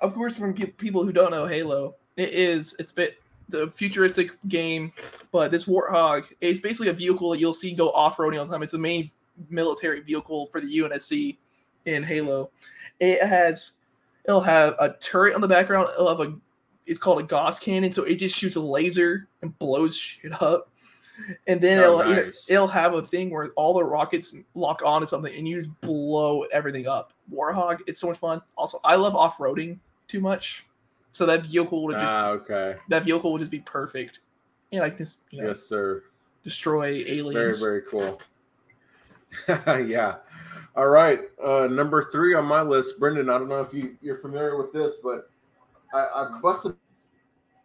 of 0.00 0.14
course, 0.14 0.36
from 0.36 0.52
pe- 0.54 0.66
people 0.66 1.04
who 1.04 1.12
don't 1.12 1.30
know 1.30 1.46
Halo, 1.46 1.94
it 2.16 2.30
is 2.30 2.74
it's 2.80 2.90
a 2.90 2.94
bit 2.96 3.22
the 3.48 3.68
futuristic 3.70 4.32
game, 4.48 4.92
but 5.32 5.50
this 5.50 5.66
Warthog 5.66 6.26
is 6.40 6.60
basically 6.60 6.88
a 6.88 6.92
vehicle 6.92 7.30
that 7.30 7.38
you'll 7.38 7.54
see 7.54 7.72
go 7.72 7.90
off 7.92 8.16
roading 8.18 8.38
all 8.38 8.46
the 8.46 8.52
time. 8.52 8.62
It's 8.62 8.72
the 8.72 8.78
main 8.78 9.10
military 9.48 10.00
vehicle 10.00 10.46
for 10.46 10.60
the 10.60 10.66
UNSC 10.78 11.36
in 11.86 12.02
Halo. 12.02 12.50
It 13.00 13.22
has 13.22 13.72
it'll 14.24 14.40
have 14.40 14.74
a 14.78 14.94
turret 15.00 15.34
on 15.34 15.40
the 15.40 15.48
background. 15.48 15.88
It'll 15.94 16.08
have 16.08 16.20
a 16.20 16.34
it's 16.86 16.98
called 16.98 17.20
a 17.20 17.22
Gauss 17.22 17.58
cannon, 17.58 17.92
so 17.92 18.02
it 18.04 18.16
just 18.16 18.36
shoots 18.36 18.56
a 18.56 18.60
laser 18.60 19.28
and 19.42 19.56
blows 19.58 19.96
shit 19.96 20.40
up. 20.42 20.70
And 21.46 21.60
then 21.60 21.78
Oh, 21.80 22.00
it'll 22.00 22.14
nice. 22.14 22.46
it'll 22.48 22.68
have 22.68 22.94
a 22.94 23.02
thing 23.02 23.30
where 23.30 23.48
all 23.56 23.74
the 23.74 23.84
rockets 23.84 24.34
lock 24.54 24.82
on 24.84 25.00
to 25.00 25.06
something 25.06 25.34
and 25.34 25.48
you 25.48 25.56
just 25.56 25.80
blow 25.80 26.42
everything 26.52 26.86
up. 26.86 27.12
Warthog, 27.32 27.78
it's 27.86 28.00
so 28.00 28.06
much 28.06 28.18
fun. 28.18 28.40
Also, 28.56 28.78
I 28.84 28.94
love 28.96 29.14
off 29.16 29.38
roading 29.38 29.78
too 30.06 30.20
much, 30.20 30.64
so 31.12 31.26
that 31.26 31.44
vehicle 31.46 31.82
would 31.84 31.94
just 31.94 32.06
Ah, 32.06 32.28
okay. 32.30 32.76
that 32.88 33.04
vehicle 33.04 33.32
would 33.32 33.40
just 33.40 33.50
be 33.50 33.60
perfect. 33.60 34.20
And 34.72 34.80
like 34.82 34.98
this. 34.98 35.16
you 35.30 35.42
know 35.42 35.48
Yes, 35.48 35.62
sir. 35.62 36.02
destroy 36.44 37.02
aliens. 37.06 37.60
very 37.60 37.82
very 37.82 37.82
cool. 37.82 38.20
yeah. 39.86 40.16
All 40.76 40.88
right. 40.88 41.22
Uh, 41.42 41.68
number 41.70 42.04
three 42.04 42.34
on 42.34 42.44
my 42.44 42.62
list, 42.62 43.00
Brenden. 43.00 43.32
I 43.34 43.38
don't 43.38 43.48
know 43.48 43.60
if 43.60 43.72
you, 43.74 43.96
you're 44.00 44.16
familiar 44.18 44.56
with 44.56 44.72
this, 44.72 44.98
but 45.02 45.30
I, 45.92 45.98
I 45.98 46.38
busted 46.40 46.76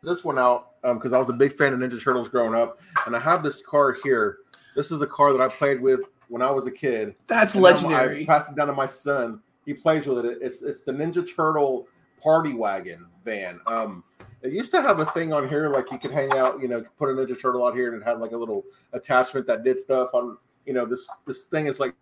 this 0.01 0.23
one 0.23 0.39
out 0.39 0.71
because 0.81 1.13
I 1.13 1.19
was 1.19 1.29
a 1.29 1.33
big 1.33 1.55
fan 1.57 1.73
of 1.73 1.79
Ninja 1.79 2.01
Turtles 2.01 2.27
growing 2.29 2.55
up, 2.55 2.79
and 3.05 3.15
I 3.15 3.19
have 3.19 3.43
this 3.43 3.61
car 3.61 3.95
here. 4.03 4.39
This 4.75 4.91
is 4.91 5.01
a 5.01 5.07
car 5.07 5.31
that 5.33 5.41
I 5.41 5.47
played 5.47 5.79
with 5.81 6.01
when 6.29 6.41
I 6.41 6.49
was 6.49 6.65
a 6.65 6.71
kid. 6.71 7.15
That's 7.27 7.55
legendary. 7.55 8.23
I 8.23 8.25
passed 8.25 8.49
it 8.51 8.55
down 8.55 8.67
to 8.67 8.73
my 8.73 8.87
son. 8.87 9.41
He 9.65 9.73
plays 9.73 10.05
with 10.07 10.25
it. 10.25 10.39
It's 10.41 10.61
it's 10.61 10.81
the 10.81 10.91
Ninja 10.91 11.25
Turtle 11.35 11.87
Party 12.23 12.53
Wagon 12.53 13.05
van. 13.25 13.59
Um, 13.67 14.03
it 14.41 14.51
used 14.51 14.71
to 14.71 14.81
have 14.81 14.99
a 14.99 15.05
thing 15.07 15.33
on 15.33 15.47
here 15.47 15.69
like 15.69 15.91
you 15.91 15.97
could 15.97 16.11
hang 16.11 16.31
out, 16.33 16.59
you 16.59 16.67
know, 16.67 16.83
put 16.97 17.09
a 17.09 17.13
Ninja 17.13 17.39
Turtle 17.39 17.65
out 17.65 17.75
here 17.75 17.93
and 17.93 18.01
it 18.01 18.05
had 18.05 18.19
like 18.19 18.31
a 18.31 18.37
little 18.37 18.63
attachment 18.93 19.47
that 19.47 19.63
did 19.63 19.79
stuff 19.79 20.09
on. 20.13 20.37
You 20.65 20.73
know, 20.73 20.85
this 20.85 21.07
this 21.25 21.43
thing 21.45 21.65
is 21.65 21.79
like 21.79 21.93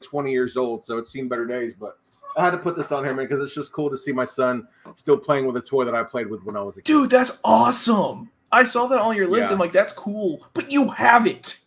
20 0.00 0.30
years 0.30 0.56
old, 0.56 0.84
so 0.84 0.98
it's 0.98 1.10
seen 1.10 1.28
better 1.28 1.46
days. 1.46 1.74
But 1.78 1.98
I 2.36 2.44
had 2.44 2.50
to 2.52 2.58
put 2.58 2.76
this 2.76 2.92
on 2.92 3.04
here, 3.04 3.14
man, 3.14 3.26
because 3.26 3.42
it's 3.42 3.54
just 3.54 3.72
cool 3.72 3.90
to 3.90 3.96
see 3.96 4.12
my 4.12 4.24
son 4.24 4.66
still 4.96 5.18
playing 5.18 5.46
with 5.46 5.56
a 5.56 5.60
toy 5.60 5.84
that 5.84 5.94
I 5.94 6.04
played 6.04 6.28
with 6.28 6.44
when 6.44 6.56
I 6.56 6.62
was 6.62 6.76
a 6.76 6.82
kid. 6.82 6.86
Dude, 6.86 7.10
that's 7.10 7.40
awesome. 7.44 8.30
I 8.52 8.64
saw 8.64 8.86
that 8.86 9.00
on 9.00 9.16
your 9.16 9.26
list. 9.26 9.50
Yeah. 9.50 9.54
I'm 9.54 9.58
like, 9.58 9.72
that's 9.72 9.92
cool, 9.92 10.46
but 10.54 10.70
you 10.70 10.88
have 10.90 11.26
it. 11.26 11.58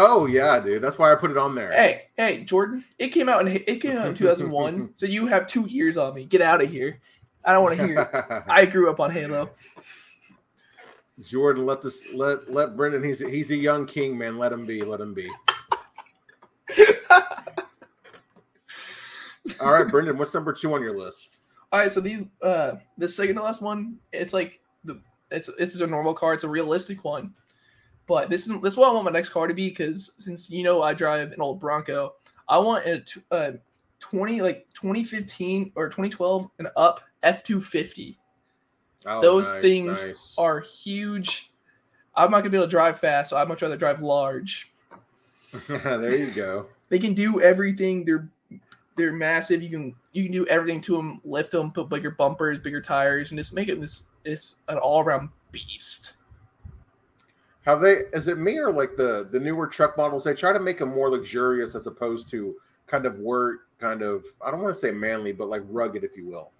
Oh 0.00 0.26
yeah, 0.26 0.60
dude. 0.60 0.80
That's 0.80 0.96
why 0.96 1.10
I 1.12 1.16
put 1.16 1.32
it 1.32 1.36
on 1.36 1.56
there. 1.56 1.72
Hey, 1.72 2.02
hey, 2.16 2.44
Jordan. 2.44 2.84
It 2.98 3.08
came 3.08 3.28
out 3.28 3.46
in 3.46 3.48
it 3.66 3.80
came 3.80 3.96
out 3.96 4.06
in 4.06 4.14
2001, 4.16 4.90
so 4.94 5.06
you 5.06 5.26
have 5.26 5.46
two 5.46 5.66
years 5.66 5.96
on 5.96 6.14
me. 6.14 6.24
Get 6.24 6.40
out 6.40 6.62
of 6.62 6.70
here. 6.70 7.00
I 7.44 7.52
don't 7.52 7.64
want 7.64 7.76
to 7.76 7.86
hear. 7.86 8.00
it. 8.00 8.44
I 8.48 8.64
grew 8.64 8.90
up 8.90 9.00
on 9.00 9.10
Halo. 9.10 9.50
Jordan, 11.20 11.66
let 11.66 11.82
this 11.82 12.04
let 12.14 12.48
let 12.50 12.76
Brenden. 12.76 13.04
He's 13.04 13.18
he's 13.18 13.50
a 13.50 13.56
young 13.56 13.86
king, 13.86 14.16
man. 14.16 14.38
Let 14.38 14.52
him 14.52 14.64
be. 14.64 14.82
Let 14.82 15.00
him 15.00 15.14
be. 15.14 15.28
All 19.60 19.72
right, 19.72 19.86
Brenden. 19.86 20.16
What's 20.16 20.32
number 20.32 20.52
two 20.52 20.74
on 20.74 20.82
your 20.82 20.96
list? 20.96 21.38
All 21.72 21.80
right, 21.80 21.90
so 21.90 22.00
these 22.00 22.24
uh 22.40 22.76
the 22.98 23.08
second 23.08 23.34
to 23.36 23.42
last 23.42 23.60
one, 23.62 23.98
it's 24.12 24.32
like 24.32 24.60
the 24.84 25.00
it's 25.32 25.50
this 25.58 25.74
is 25.74 25.80
a 25.80 25.86
normal 25.86 26.14
car, 26.14 26.34
it's 26.34 26.44
a 26.44 26.48
realistic 26.48 27.04
one. 27.04 27.34
But 28.08 28.30
this 28.30 28.48
is 28.48 28.60
this 28.62 28.72
is 28.72 28.78
what 28.78 28.88
I 28.88 28.92
want 28.92 29.04
my 29.04 29.10
next 29.10 29.28
car 29.28 29.46
to 29.46 29.54
be 29.54 29.68
because 29.68 30.12
since 30.18 30.50
you 30.50 30.62
know 30.64 30.82
I 30.82 30.94
drive 30.94 31.30
an 31.30 31.40
old 31.40 31.60
Bronco, 31.60 32.14
I 32.48 32.58
want 32.58 32.86
a, 32.86 33.04
uh, 33.30 33.52
20 34.00 34.40
like 34.40 34.66
2015 34.74 35.72
or 35.76 35.88
2012 35.88 36.50
and 36.58 36.68
up 36.76 37.00
F250 37.22 38.16
Oh, 39.06 39.20
Those 39.22 39.52
nice, 39.54 39.62
things 39.62 40.04
nice. 40.04 40.34
are 40.36 40.60
huge. 40.60 41.50
I'm 42.14 42.30
not 42.30 42.38
gonna 42.38 42.50
be 42.50 42.56
able 42.56 42.66
to 42.66 42.70
drive 42.70 42.98
fast, 42.98 43.30
so 43.30 43.36
I'd 43.36 43.48
much 43.48 43.62
rather 43.62 43.76
drive 43.76 44.02
large. 44.02 44.72
there 45.68 46.14
you 46.14 46.30
go. 46.32 46.66
They 46.90 46.98
can 46.98 47.14
do 47.14 47.40
everything. 47.40 48.04
They're 48.04 48.28
they're 48.96 49.12
massive. 49.12 49.62
You 49.62 49.70
can 49.70 49.94
you 50.12 50.24
can 50.24 50.32
do 50.32 50.46
everything 50.46 50.80
to 50.82 50.96
them. 50.96 51.20
Lift 51.24 51.52
them, 51.52 51.70
put 51.70 51.88
bigger 51.88 52.10
bumpers, 52.10 52.58
bigger 52.58 52.82
tires, 52.82 53.30
and 53.30 53.38
just 53.38 53.54
make 53.54 53.68
it 53.68 53.80
this 53.80 54.02
it's 54.24 54.56
an 54.68 54.78
all 54.78 55.00
around 55.00 55.30
beast. 55.52 56.17
Have 57.68 57.82
they? 57.82 58.04
Is 58.14 58.28
it 58.28 58.38
me 58.38 58.58
or 58.58 58.72
like 58.72 58.96
the 58.96 59.28
the 59.30 59.38
newer 59.38 59.66
truck 59.66 59.98
models? 59.98 60.24
They 60.24 60.32
try 60.32 60.54
to 60.54 60.58
make 60.58 60.78
them 60.78 60.88
more 60.88 61.10
luxurious 61.10 61.74
as 61.74 61.86
opposed 61.86 62.30
to 62.30 62.56
kind 62.86 63.04
of 63.04 63.18
work, 63.18 63.68
kind 63.78 64.00
of. 64.00 64.24
I 64.42 64.50
don't 64.50 64.62
want 64.62 64.74
to 64.74 64.80
say 64.80 64.90
manly, 64.90 65.32
but 65.32 65.50
like 65.50 65.60
rugged, 65.68 66.02
if 66.02 66.16
you 66.16 66.26
will. 66.26 66.50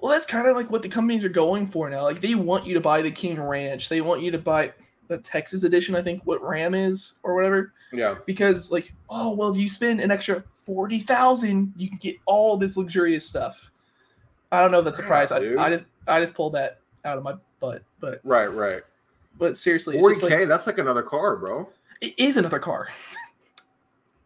Well, 0.00 0.12
that's 0.12 0.24
kind 0.24 0.48
of 0.48 0.56
like 0.56 0.70
what 0.70 0.80
the 0.80 0.88
companies 0.88 1.22
are 1.24 1.28
going 1.28 1.66
for 1.66 1.90
now. 1.90 2.04
Like 2.04 2.22
they 2.22 2.34
want 2.34 2.64
you 2.64 2.72
to 2.72 2.80
buy 2.80 3.02
the 3.02 3.10
King 3.10 3.38
Ranch. 3.38 3.90
They 3.90 4.00
want 4.00 4.22
you 4.22 4.30
to 4.30 4.38
buy 4.38 4.72
the 5.08 5.18
Texas 5.18 5.64
edition. 5.64 5.94
I 5.94 6.00
think 6.00 6.22
what 6.24 6.40
Ram 6.40 6.72
is 6.74 7.18
or 7.22 7.34
whatever. 7.34 7.74
Yeah. 7.92 8.14
Because 8.24 8.72
like, 8.72 8.94
oh 9.10 9.34
well, 9.34 9.50
if 9.50 9.58
you 9.58 9.68
spend 9.68 10.00
an 10.00 10.10
extra 10.10 10.42
forty 10.64 11.00
thousand, 11.00 11.74
you 11.76 11.90
can 11.90 11.98
get 11.98 12.16
all 12.24 12.56
this 12.56 12.78
luxurious 12.78 13.28
stuff. 13.28 13.70
I 14.50 14.62
don't 14.62 14.70
know 14.70 14.78
if 14.78 14.86
that's 14.86 15.00
a 15.00 15.02
Yeah, 15.02 15.08
price. 15.08 15.32
I. 15.32 15.36
I 15.62 15.68
just 15.68 15.84
I 16.08 16.18
just 16.18 16.32
pulled 16.32 16.54
that 16.54 16.80
out 17.04 17.18
of 17.18 17.24
my 17.24 17.34
butt, 17.60 17.82
but 18.00 18.22
Right, 18.24 18.46
right. 18.46 18.80
But 19.38 19.56
seriously, 19.56 19.96
it's 19.96 20.02
Forty 20.02 20.20
k. 20.28 20.40
like, 20.40 20.48
that's 20.48 20.66
like 20.66 20.78
another 20.78 21.02
car, 21.02 21.36
bro. 21.36 21.68
it 22.00 22.14
is 22.18 22.36
another 22.36 22.58
car. 22.58 22.88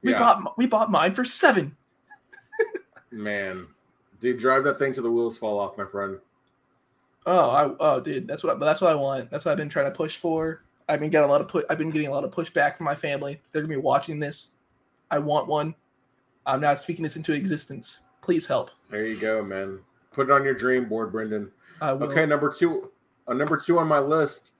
we 0.02 0.12
Yeah. 0.12 0.18
bought 0.18 0.56
we 0.58 0.66
bought 0.66 0.90
mine 0.90 1.14
for 1.14 1.24
seven. 1.24 1.76
Man, 3.10 3.66
dude, 4.20 4.38
drive 4.38 4.62
that 4.64 4.78
thing 4.78 4.92
till 4.92 5.02
the 5.02 5.10
wheels 5.10 5.36
fall 5.36 5.58
off, 5.58 5.76
my 5.76 5.84
friend. 5.84 6.18
Oh, 7.26 7.50
I 7.50 7.74
oh 7.80 8.00
dude, 8.00 8.28
that's 8.28 8.44
what 8.44 8.56
I, 8.56 8.58
that's 8.58 8.80
what 8.80 8.92
I 8.92 8.94
want. 8.94 9.30
That's 9.30 9.44
what 9.44 9.50
I've 9.52 9.58
been 9.58 9.68
trying 9.68 9.86
to 9.86 9.90
push 9.90 10.16
for. 10.16 10.62
I've 10.88 11.00
been 11.00 11.10
getting 11.10 11.28
a 11.28 11.32
lot 11.32 11.40
of 11.40 11.48
put. 11.48 11.66
I've 11.68 11.78
been 11.78 11.90
getting 11.90 12.08
a 12.08 12.12
lot 12.12 12.24
of 12.24 12.30
pushback 12.30 12.76
from 12.76 12.84
my 12.84 12.94
family. 12.94 13.40
They're 13.52 13.62
gonna 13.62 13.74
be 13.74 13.80
watching 13.80 14.20
this. 14.20 14.52
I 15.10 15.18
want 15.18 15.48
one. 15.48 15.74
I'm 16.46 16.60
not 16.60 16.78
speaking 16.78 17.02
this 17.02 17.16
into 17.16 17.32
existence. 17.32 18.02
Please 18.22 18.46
help. 18.46 18.70
There 18.90 19.04
you 19.06 19.16
go, 19.18 19.42
man. 19.42 19.80
Put 20.12 20.28
it 20.28 20.32
on 20.32 20.44
your 20.44 20.54
dream 20.54 20.88
board, 20.88 21.12
Brenden. 21.12 21.50
Okay, 21.82 22.26
number 22.26 22.52
two. 22.52 22.90
Uh, 23.26 23.34
number 23.34 23.56
two 23.56 23.78
on 23.78 23.86
my 23.88 23.98
list. 23.98 24.52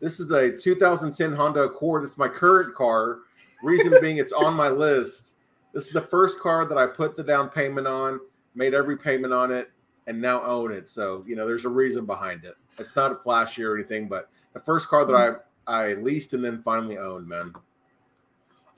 This 0.00 0.18
is 0.18 0.30
a 0.30 0.50
2010 0.50 1.32
Honda 1.32 1.64
Accord. 1.64 2.04
It's 2.04 2.16
my 2.16 2.28
current 2.28 2.74
car. 2.74 3.20
Reason 3.62 3.92
being, 4.00 4.16
it's 4.16 4.32
on 4.32 4.54
my 4.54 4.68
list. 4.68 5.34
This 5.74 5.86
is 5.86 5.92
the 5.92 6.00
first 6.00 6.40
car 6.40 6.64
that 6.64 6.78
I 6.78 6.86
put 6.86 7.14
the 7.14 7.22
down 7.22 7.50
payment 7.50 7.86
on, 7.86 8.18
made 8.54 8.72
every 8.72 8.96
payment 8.96 9.34
on 9.34 9.52
it, 9.52 9.70
and 10.06 10.20
now 10.20 10.42
own 10.42 10.72
it. 10.72 10.88
So 10.88 11.22
you 11.26 11.36
know, 11.36 11.46
there's 11.46 11.66
a 11.66 11.68
reason 11.68 12.06
behind 12.06 12.44
it. 12.44 12.54
It's 12.78 12.96
not 12.96 13.22
flashy 13.22 13.62
or 13.62 13.76
anything, 13.76 14.08
but 14.08 14.30
the 14.54 14.60
first 14.60 14.88
car 14.88 15.04
that 15.04 15.14
I 15.14 15.34
I 15.70 15.94
leased 15.94 16.32
and 16.32 16.42
then 16.42 16.62
finally 16.62 16.98
owned, 16.98 17.28
man. 17.28 17.52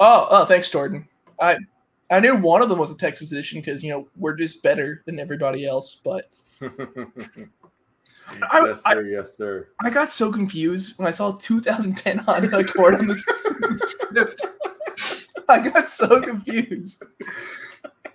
Oh, 0.01 0.27
oh, 0.31 0.45
thanks, 0.45 0.68
Jordan. 0.68 1.09
I 1.41 1.57
I 2.11 2.20
knew 2.20 2.37
one 2.37 2.61
of 2.61 2.68
them 2.68 2.79
was 2.79 2.91
a 2.91 2.99
Texas 2.99 3.31
edition 3.31 3.61
because 3.61 3.83
you 3.83 3.91
know 3.91 4.09
we're 4.16 4.35
just 4.35 4.62
better 4.62 5.03
than 5.07 5.20
everybody 5.20 5.64
else. 5.66 5.95
But 5.95 6.29
I- 8.51 8.64
yes, 8.66 8.83
sir. 8.83 9.03
yes, 9.03 9.33
sir. 9.35 9.68
I 9.83 9.91
got 9.91 10.11
so 10.12 10.33
confused 10.33 10.99
when 10.99 11.07
I 11.09 11.11
saw 11.11 11.33
2010 11.33 12.18
Honda 12.18 12.59
Accord 12.59 12.95
on 12.95 13.07
the 13.09 13.16
script. 13.77 14.45
I 15.49 15.68
got 15.68 15.89
so 15.89 16.20
confused. 16.20 17.05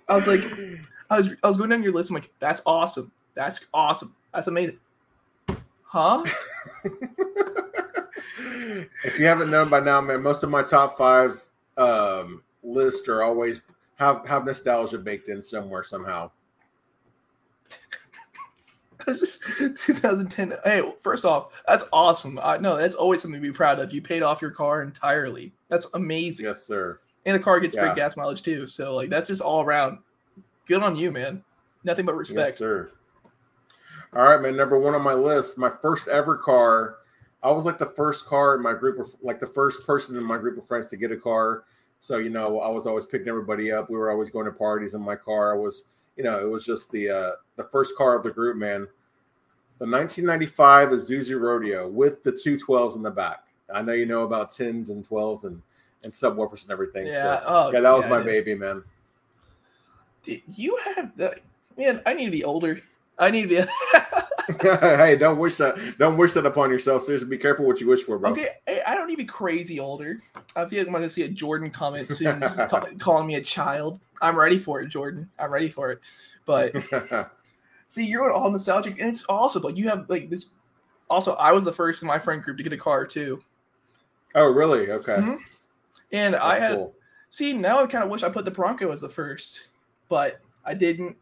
I 0.08 0.16
was 0.16 0.26
like, 0.26 0.42
I 1.10 1.18
was 1.18 1.34
I 1.42 1.48
was 1.48 1.56
going 1.56 1.70
down 1.70 1.82
your 1.82 1.92
list. 1.92 2.10
I'm 2.10 2.14
like, 2.14 2.30
that's 2.40 2.62
awesome. 2.66 3.12
That's 3.34 3.64
awesome. 3.72 4.14
That's 4.34 4.48
amazing. 4.48 4.78
Huh? 5.84 6.24
if 9.04 9.18
you 9.18 9.26
haven't 9.26 9.50
known 9.50 9.68
by 9.68 9.80
now, 9.80 10.00
man, 10.00 10.22
most 10.22 10.42
of 10.42 10.50
my 10.50 10.62
top 10.62 10.98
five 10.98 11.40
um, 11.76 12.42
lists 12.62 13.08
are 13.08 13.22
always 13.22 13.62
have 13.96 14.26
have 14.26 14.44
nostalgia 14.44 14.98
baked 14.98 15.28
in 15.28 15.42
somewhere 15.42 15.84
somehow. 15.84 16.30
2010. 19.76 20.54
Hey, 20.64 20.82
first 21.00 21.24
off, 21.24 21.52
that's 21.66 21.84
awesome. 21.92 22.38
I 22.42 22.58
know 22.58 22.76
that's 22.76 22.94
always 22.94 23.22
something 23.22 23.40
to 23.40 23.46
be 23.46 23.52
proud 23.52 23.78
of. 23.78 23.92
You 23.92 24.02
paid 24.02 24.22
off 24.22 24.42
your 24.42 24.50
car 24.50 24.82
entirely. 24.82 25.52
That's 25.68 25.86
amazing. 25.94 26.46
Yes, 26.46 26.64
sir. 26.64 27.00
And 27.26 27.34
the 27.34 27.40
car 27.40 27.60
gets 27.60 27.74
Yeah. 27.74 27.82
great 27.82 27.96
gas 27.96 28.16
mileage 28.16 28.42
too. 28.42 28.66
So 28.66 28.94
like 28.94 29.10
that's 29.10 29.28
just 29.28 29.42
all 29.42 29.62
around. 29.62 29.98
Good 30.66 30.82
on 30.82 30.96
you, 30.96 31.10
man. 31.10 31.42
Nothing 31.84 32.06
but 32.06 32.16
respect. 32.16 32.48
Yes, 32.50 32.58
sir. 32.58 32.90
All 34.14 34.28
right, 34.28 34.40
man. 34.40 34.56
Number 34.56 34.78
one 34.78 34.94
on 34.94 35.02
my 35.02 35.14
list, 35.14 35.58
my 35.58 35.70
first 35.82 36.08
ever 36.08 36.36
car. 36.36 36.96
I 37.42 37.52
was 37.52 37.64
like 37.64 37.78
the 37.78 37.86
first 37.86 38.26
car 38.26 38.56
in 38.56 38.62
my 38.62 38.72
group 38.72 38.98
of 38.98 39.14
like 39.22 39.38
the 39.38 39.46
first 39.46 39.86
person 39.86 40.16
in 40.16 40.24
my 40.24 40.38
group 40.38 40.58
of 40.58 40.66
friends 40.66 40.86
to 40.88 40.96
get 40.96 41.12
a 41.12 41.16
car. 41.16 41.64
So 42.00 42.18
you 42.18 42.30
know, 42.30 42.60
I 42.60 42.68
was 42.68 42.86
always 42.86 43.06
picking 43.06 43.28
everybody 43.28 43.70
up. 43.72 43.90
We 43.90 43.96
were 43.96 44.10
always 44.10 44.30
going 44.30 44.46
to 44.46 44.52
parties 44.52 44.94
in 44.94 45.00
my 45.02 45.16
car. 45.16 45.54
I 45.54 45.58
was, 45.58 45.84
you 46.16 46.24
know, 46.24 46.38
it 46.38 46.48
was 46.48 46.64
just 46.64 46.90
the 46.90 47.10
uh 47.10 47.30
the 47.56 47.64
first 47.64 47.96
car 47.96 48.16
of 48.16 48.22
the 48.22 48.30
group, 48.30 48.56
man. 48.56 48.88
The 49.78 49.86
1995 49.86 50.88
Isuzu 50.88 51.40
Rodeo 51.40 51.88
with 51.88 52.22
the 52.22 52.32
two 52.32 52.56
12s 52.56 52.96
in 52.96 53.02
the 53.02 53.10
back. 53.10 53.44
I 53.72 53.82
know 53.82 53.92
you 53.92 54.06
know 54.06 54.22
about 54.22 54.50
10s 54.50 54.90
and 54.90 55.06
12s 55.06 55.44
and 55.44 55.62
and 56.04 56.12
subwoofers 56.12 56.62
and 56.62 56.70
everything. 56.70 57.06
Yeah. 57.06 57.40
So, 57.40 57.44
oh, 57.46 57.72
yeah, 57.72 57.80
that 57.80 57.90
was 57.90 58.04
yeah, 58.04 58.10
my 58.10 58.20
baby, 58.20 58.54
man. 58.54 58.84
Did 60.22 60.42
you 60.54 60.78
have 60.84 61.16
that 61.16 61.40
man. 61.78 62.02
I 62.04 62.14
need 62.14 62.26
to 62.26 62.30
be 62.30 62.44
older. 62.44 62.80
I 63.18 63.30
need 63.30 63.42
to 63.42 63.48
be. 63.48 63.56
hey, 64.62 65.16
don't 65.16 65.38
wish 65.38 65.56
that. 65.58 65.76
Don't 65.98 66.16
wish 66.16 66.32
that 66.32 66.46
upon 66.46 66.70
yourself. 66.70 67.02
Seriously, 67.02 67.28
be 67.28 67.38
careful 67.38 67.66
what 67.66 67.80
you 67.80 67.86
wish 67.86 68.02
for, 68.02 68.18
bro. 68.18 68.30
okay, 68.30 68.56
I 68.66 68.94
don't 68.94 69.06
need 69.06 69.14
to 69.14 69.18
be 69.18 69.26
crazy 69.26 69.78
older. 69.78 70.22
I 70.56 70.64
feel 70.64 70.78
like 70.78 70.86
I'm 70.86 70.92
gonna 70.92 71.10
see 71.10 71.22
a 71.22 71.28
Jordan 71.28 71.70
comment 71.70 72.10
soon, 72.12 72.40
ta- 72.40 72.86
calling 72.98 73.26
me 73.26 73.36
a 73.36 73.42
child. 73.42 74.00
I'm 74.22 74.36
ready 74.36 74.58
for 74.58 74.80
it, 74.80 74.88
Jordan. 74.88 75.28
I'm 75.38 75.52
ready 75.52 75.68
for 75.68 75.92
it. 75.92 76.00
But 76.46 76.74
see, 77.88 78.06
you're 78.06 78.30
all 78.30 78.50
nostalgic, 78.50 79.00
and 79.00 79.08
it's 79.08 79.24
awesome. 79.28 79.62
Like 79.62 79.76
you 79.76 79.88
have 79.88 80.08
like 80.08 80.30
this. 80.30 80.46
Also, 81.10 81.34
I 81.34 81.50
was 81.52 81.64
the 81.64 81.72
first 81.72 82.02
in 82.02 82.08
my 82.08 82.18
friend 82.18 82.42
group 82.42 82.56
to 82.58 82.62
get 82.62 82.72
a 82.72 82.76
car 82.76 83.06
too, 83.06 83.42
oh, 84.36 84.50
really? 84.52 84.90
Okay. 84.90 85.16
Mhm. 85.16 85.36
and 86.12 86.36
I 86.36 86.58
had 86.58 86.76
cool. 86.76 86.94
see 87.30 87.52
now. 87.54 87.82
I 87.82 87.86
kind 87.86 88.04
of 88.04 88.10
wish 88.10 88.22
I 88.22 88.28
put 88.28 88.44
the 88.44 88.50
Bronco 88.50 88.92
as 88.92 89.00
the 89.00 89.08
first, 89.08 89.68
but 90.08 90.40
I 90.64 90.74
didn't 90.74 91.16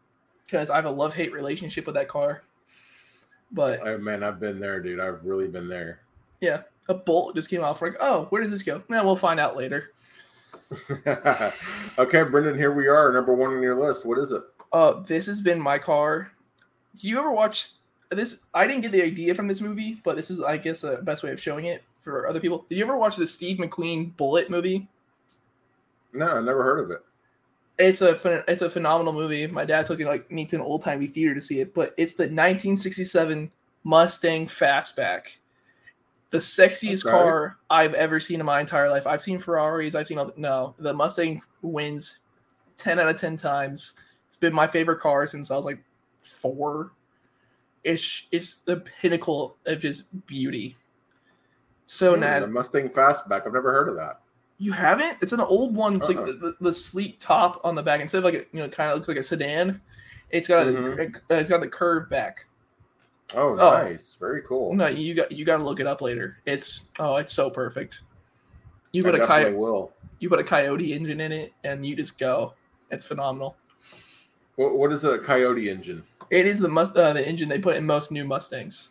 because 0.45 0.69
I 0.69 0.75
have 0.75 0.85
a 0.85 0.91
love 0.91 1.13
hate 1.15 1.31
relationship 1.33 1.85
with 1.85 1.95
that 1.95 2.07
car. 2.07 2.43
But 3.51 3.79
Oh, 3.81 3.97
man, 3.97 4.23
I've 4.23 4.39
been 4.41 4.59
there, 4.59 4.81
dude. 4.81 4.99
I've 4.99 5.23
really 5.23 5.47
been 5.47 5.69
there. 5.69 6.01
yeah, 6.41 6.63
a 6.89 6.93
bolt 6.93 7.35
just 7.35 7.49
came 7.49 7.63
off. 7.63 7.81
Like, 7.81 7.95
oh, 8.01 8.25
where 8.29 8.41
does 8.41 8.51
this 8.51 8.61
go? 8.61 8.83
Man, 8.89 9.05
we'll 9.05 9.15
find 9.15 9.39
out 9.39 9.55
later. 9.55 9.93
okay, 11.07 12.23
Brenden, 12.23 12.57
here 12.57 12.73
we 12.73 12.87
are. 12.87 13.11
Number 13.13 13.33
one 13.33 13.55
on 13.55 13.61
your 13.61 13.75
list. 13.79 14.05
What 14.05 14.17
is 14.19 14.31
it? 14.33 14.41
Uh, 14.73 14.99
this 15.03 15.25
has 15.27 15.39
been 15.39 15.61
my 15.61 15.77
car. 15.79 16.31
Do 16.99 17.07
you 17.07 17.19
ever 17.19 17.31
watch 17.31 17.71
this? 18.09 18.41
I 18.53 18.67
didn't 18.67 18.81
get 18.81 18.91
the 18.91 19.03
idea 19.03 19.35
from 19.35 19.47
this 19.47 19.61
movie, 19.61 19.99
but 20.03 20.15
this 20.15 20.29
is, 20.31 20.41
I 20.41 20.57
guess, 20.57 20.81
the 20.81 20.97
best 21.03 21.23
way 21.23 21.31
of 21.31 21.39
showing 21.39 21.65
it 21.65 21.83
for 22.01 22.27
other 22.27 22.39
people. 22.39 22.65
Did 22.69 22.77
you 22.77 22.83
ever 22.83 22.97
watch 22.97 23.15
the 23.17 23.27
Steve 23.27 23.57
McQueen 23.57 24.15
Bullitt 24.17 24.49
movie? 24.49 24.87
No, 26.13 26.25
I 26.27 26.41
never 26.41 26.63
heard 26.63 26.79
of 26.79 26.91
it. 26.91 27.03
It's 27.79 28.01
a 28.01 28.43
it's 28.51 28.63
a 28.63 28.69
phenomenal 28.69 29.13
movie. 29.13 29.45
My 29.45 29.63
dad 29.63 29.85
took 29.85 29.99
it 29.99 30.07
like 30.07 30.31
me 30.31 30.45
to 30.45 30.55
an 30.55 30.61
old 30.63 30.81
timey 30.83 31.05
theater 31.05 31.35
to 31.35 31.41
see 31.41 31.59
it, 31.59 31.75
but 31.75 31.93
it's 31.97 32.13
the 32.13 32.23
1967 32.23 33.51
Mustang 33.83 34.47
Fastback, 34.47 35.37
the 36.31 36.39
sexiest 36.39 37.05
Okay. 37.05 37.11
car 37.11 37.57
I've 37.69 37.93
ever 37.93 38.19
seen 38.19 38.39
in 38.39 38.45
my 38.47 38.59
entire 38.61 38.89
life. 38.89 39.05
I've 39.05 39.21
seen 39.21 39.37
Ferraris. 39.37 39.93
I've 39.93 40.07
seen 40.07 40.17
all 40.17 40.31
no. 40.37 40.73
The 40.79 40.93
Mustang 40.93 41.41
wins 41.61 42.19
10 42.77 42.99
out 42.99 43.09
of 43.09 43.19
10 43.21 43.37
times. 43.37 43.93
It's 44.27 44.37
been 44.37 44.55
my 44.55 44.65
favorite 44.65 44.99
car 44.99 45.27
since 45.27 45.51
I 45.51 45.55
was 45.55 45.65
like 45.65 45.83
four. 46.21 46.91
It's 47.83 48.27
it's 48.31 48.55
the 48.61 48.77
pinnacle 48.77 49.57
of 49.65 49.79
just 49.79 50.03
beauty. 50.27 50.75
So 51.85 52.15
Hmm, 52.15 52.21
nice. 52.21 52.41
the 52.41 52.47
Mustang 52.47 52.89
Fastback. 52.89 53.45
I've 53.47 53.53
never 53.53 53.71
heard 53.71 53.87
of 53.89 53.95
that. 53.95 54.21
You 54.59 54.71
haven't? 54.71 55.17
It's 55.21 55.31
an 55.33 55.39
old 55.39 55.75
one. 55.75 55.97
It's 55.97 56.09
Uh-uh. 56.09 56.15
like 56.17 56.25
the, 56.25 56.33
the, 56.33 56.55
the 56.59 56.73
sleek 56.73 57.19
top 57.19 57.61
on 57.63 57.75
the 57.75 57.83
back 57.83 58.01
instead 58.01 58.17
of 58.19 58.23
like 58.23 58.33
a, 58.33 58.43
you 58.51 58.61
know 58.61 58.67
kind 58.69 58.89
of 58.91 58.97
looks 58.97 59.07
like 59.07 59.17
a 59.17 59.23
sedan. 59.23 59.79
It's 60.31 60.47
got 60.47 60.67
a, 60.67 60.71
Mhm. 60.71 61.15
uh, 61.15 61.35
it's 61.35 61.49
got 61.49 61.61
the 61.61 61.67
curve 61.69 62.09
back. 62.09 62.45
Oh, 63.33 63.55
Oh. 63.57 63.83
nice. 63.83 64.15
Very 64.19 64.41
cool. 64.41 64.73
No, 64.73 64.87
you 64.87 65.13
got 65.13 65.31
you 65.31 65.45
got 65.45 65.57
to 65.57 65.63
look 65.63 65.79
it 65.79 65.87
up 65.87 66.01
later. 66.01 66.39
It's 66.45 66.87
oh, 66.99 67.17
it's 67.17 67.31
so 67.33 67.49
perfect. 67.49 68.01
You 68.91 69.03
put 69.03 69.15
a 69.15 69.25
coyote, 69.25 69.53
will. 69.55 69.93
you 70.19 70.29
put 70.29 70.39
a 70.39 70.43
coyote 70.43 70.93
engine 70.93 71.21
in 71.21 71.31
it, 71.31 71.53
and 71.63 71.85
you 71.85 71.95
just 71.95 72.17
go. 72.17 72.53
It's 72.89 73.05
phenomenal. 73.05 73.55
What, 74.57 74.75
what 74.75 74.91
is 74.91 75.03
a 75.03 75.17
Coyote 75.19 75.69
engine? 75.69 76.03
It 76.29 76.45
is 76.45 76.59
the 76.59 76.67
must 76.67 76.97
uh, 76.97 77.13
the 77.13 77.25
engine 77.25 77.47
they 77.47 77.59
put 77.59 77.77
in 77.77 77.85
most 77.85 78.11
new 78.11 78.25
Mustangs. 78.25 78.89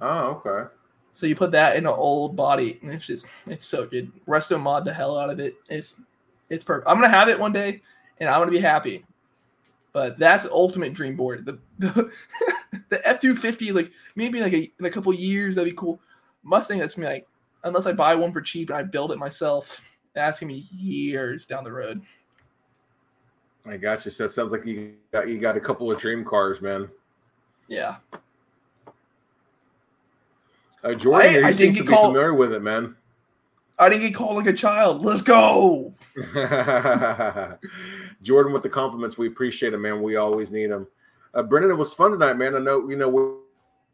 Oh, 0.00 0.42
okay. 0.46 0.70
So 1.12 1.26
you 1.26 1.36
put 1.36 1.50
that 1.50 1.76
in 1.76 1.86
an 1.86 1.92
old 1.92 2.34
body, 2.34 2.78
and 2.80 2.92
it's 2.92 3.06
just 3.06 3.26
it's 3.46 3.66
so 3.66 3.86
good. 3.86 4.10
Resto 4.26 4.58
mod 4.58 4.84
the 4.84 4.94
hell 4.94 5.18
out 5.18 5.28
of 5.28 5.40
it. 5.40 5.56
It's 5.68 6.00
it's 6.48 6.64
perfect. 6.64 6.88
I'm 6.88 6.96
gonna 6.96 7.08
have 7.08 7.28
it 7.28 7.38
one 7.38 7.52
day, 7.52 7.82
and 8.18 8.28
I'm 8.28 8.40
gonna 8.40 8.50
be 8.50 8.60
happy. 8.60 9.04
But 9.92 10.18
that's 10.18 10.46
ultimate 10.46 10.94
dream 10.94 11.16
board. 11.16 11.44
The 11.44 11.58
the, 11.78 12.12
the 12.88 13.08
F 13.08 13.18
two 13.18 13.34
fifty 13.34 13.72
like 13.72 13.90
maybe 14.14 14.40
like 14.40 14.52
a, 14.54 14.70
in 14.78 14.86
a 14.86 14.90
couple 14.90 15.12
years 15.12 15.56
that'd 15.56 15.70
be 15.70 15.76
cool. 15.76 16.00
Mustang 16.42 16.78
that's 16.78 16.96
me 16.96 17.06
like 17.06 17.26
unless 17.64 17.86
I 17.86 17.92
buy 17.92 18.14
one 18.14 18.32
for 18.32 18.40
cheap 18.40 18.70
and 18.70 18.78
I 18.78 18.84
build 18.84 19.10
it 19.10 19.18
myself, 19.18 19.82
that's 20.14 20.40
gonna 20.40 20.52
be 20.52 20.60
years 20.72 21.46
down 21.46 21.64
the 21.64 21.72
road. 21.72 22.02
I 23.66 23.76
got 23.76 24.04
you. 24.04 24.10
So 24.10 24.24
it 24.24 24.30
sounds 24.32 24.52
like 24.52 24.64
you 24.66 24.94
got 25.12 25.28
you 25.28 25.38
got 25.38 25.56
a 25.56 25.60
couple 25.60 25.90
of 25.90 25.98
dream 26.00 26.24
cars, 26.24 26.60
man. 26.60 26.88
Yeah. 27.68 27.96
Uh, 30.82 30.94
Jordan, 30.94 31.28
I- 31.34 31.38
you 31.38 31.46
I 31.46 31.52
seem 31.52 31.74
to 31.74 31.82
be 31.82 31.86
called- 31.88 32.12
familiar 32.12 32.34
with 32.34 32.52
it, 32.52 32.62
man. 32.62 32.96
I 33.78 33.88
didn't 33.88 34.02
get 34.02 34.14
called 34.14 34.36
like 34.36 34.46
a 34.46 34.52
child. 34.52 35.04
Let's 35.04 35.22
go. 35.22 35.94
Jordan 38.22 38.52
with 38.52 38.62
the 38.62 38.68
compliments. 38.68 39.16
We 39.16 39.26
appreciate 39.28 39.72
it, 39.72 39.78
man. 39.78 40.02
We 40.02 40.16
always 40.16 40.50
need 40.50 40.66
them. 40.70 40.86
Uh, 41.32 41.42
Brenden, 41.42 41.70
it 41.70 41.74
was 41.76 41.94
fun 41.94 42.10
tonight, 42.10 42.34
man. 42.34 42.54
I 42.54 42.58
know, 42.58 42.88
you 42.90 42.96
know, 42.96 43.08
we, 43.08 43.22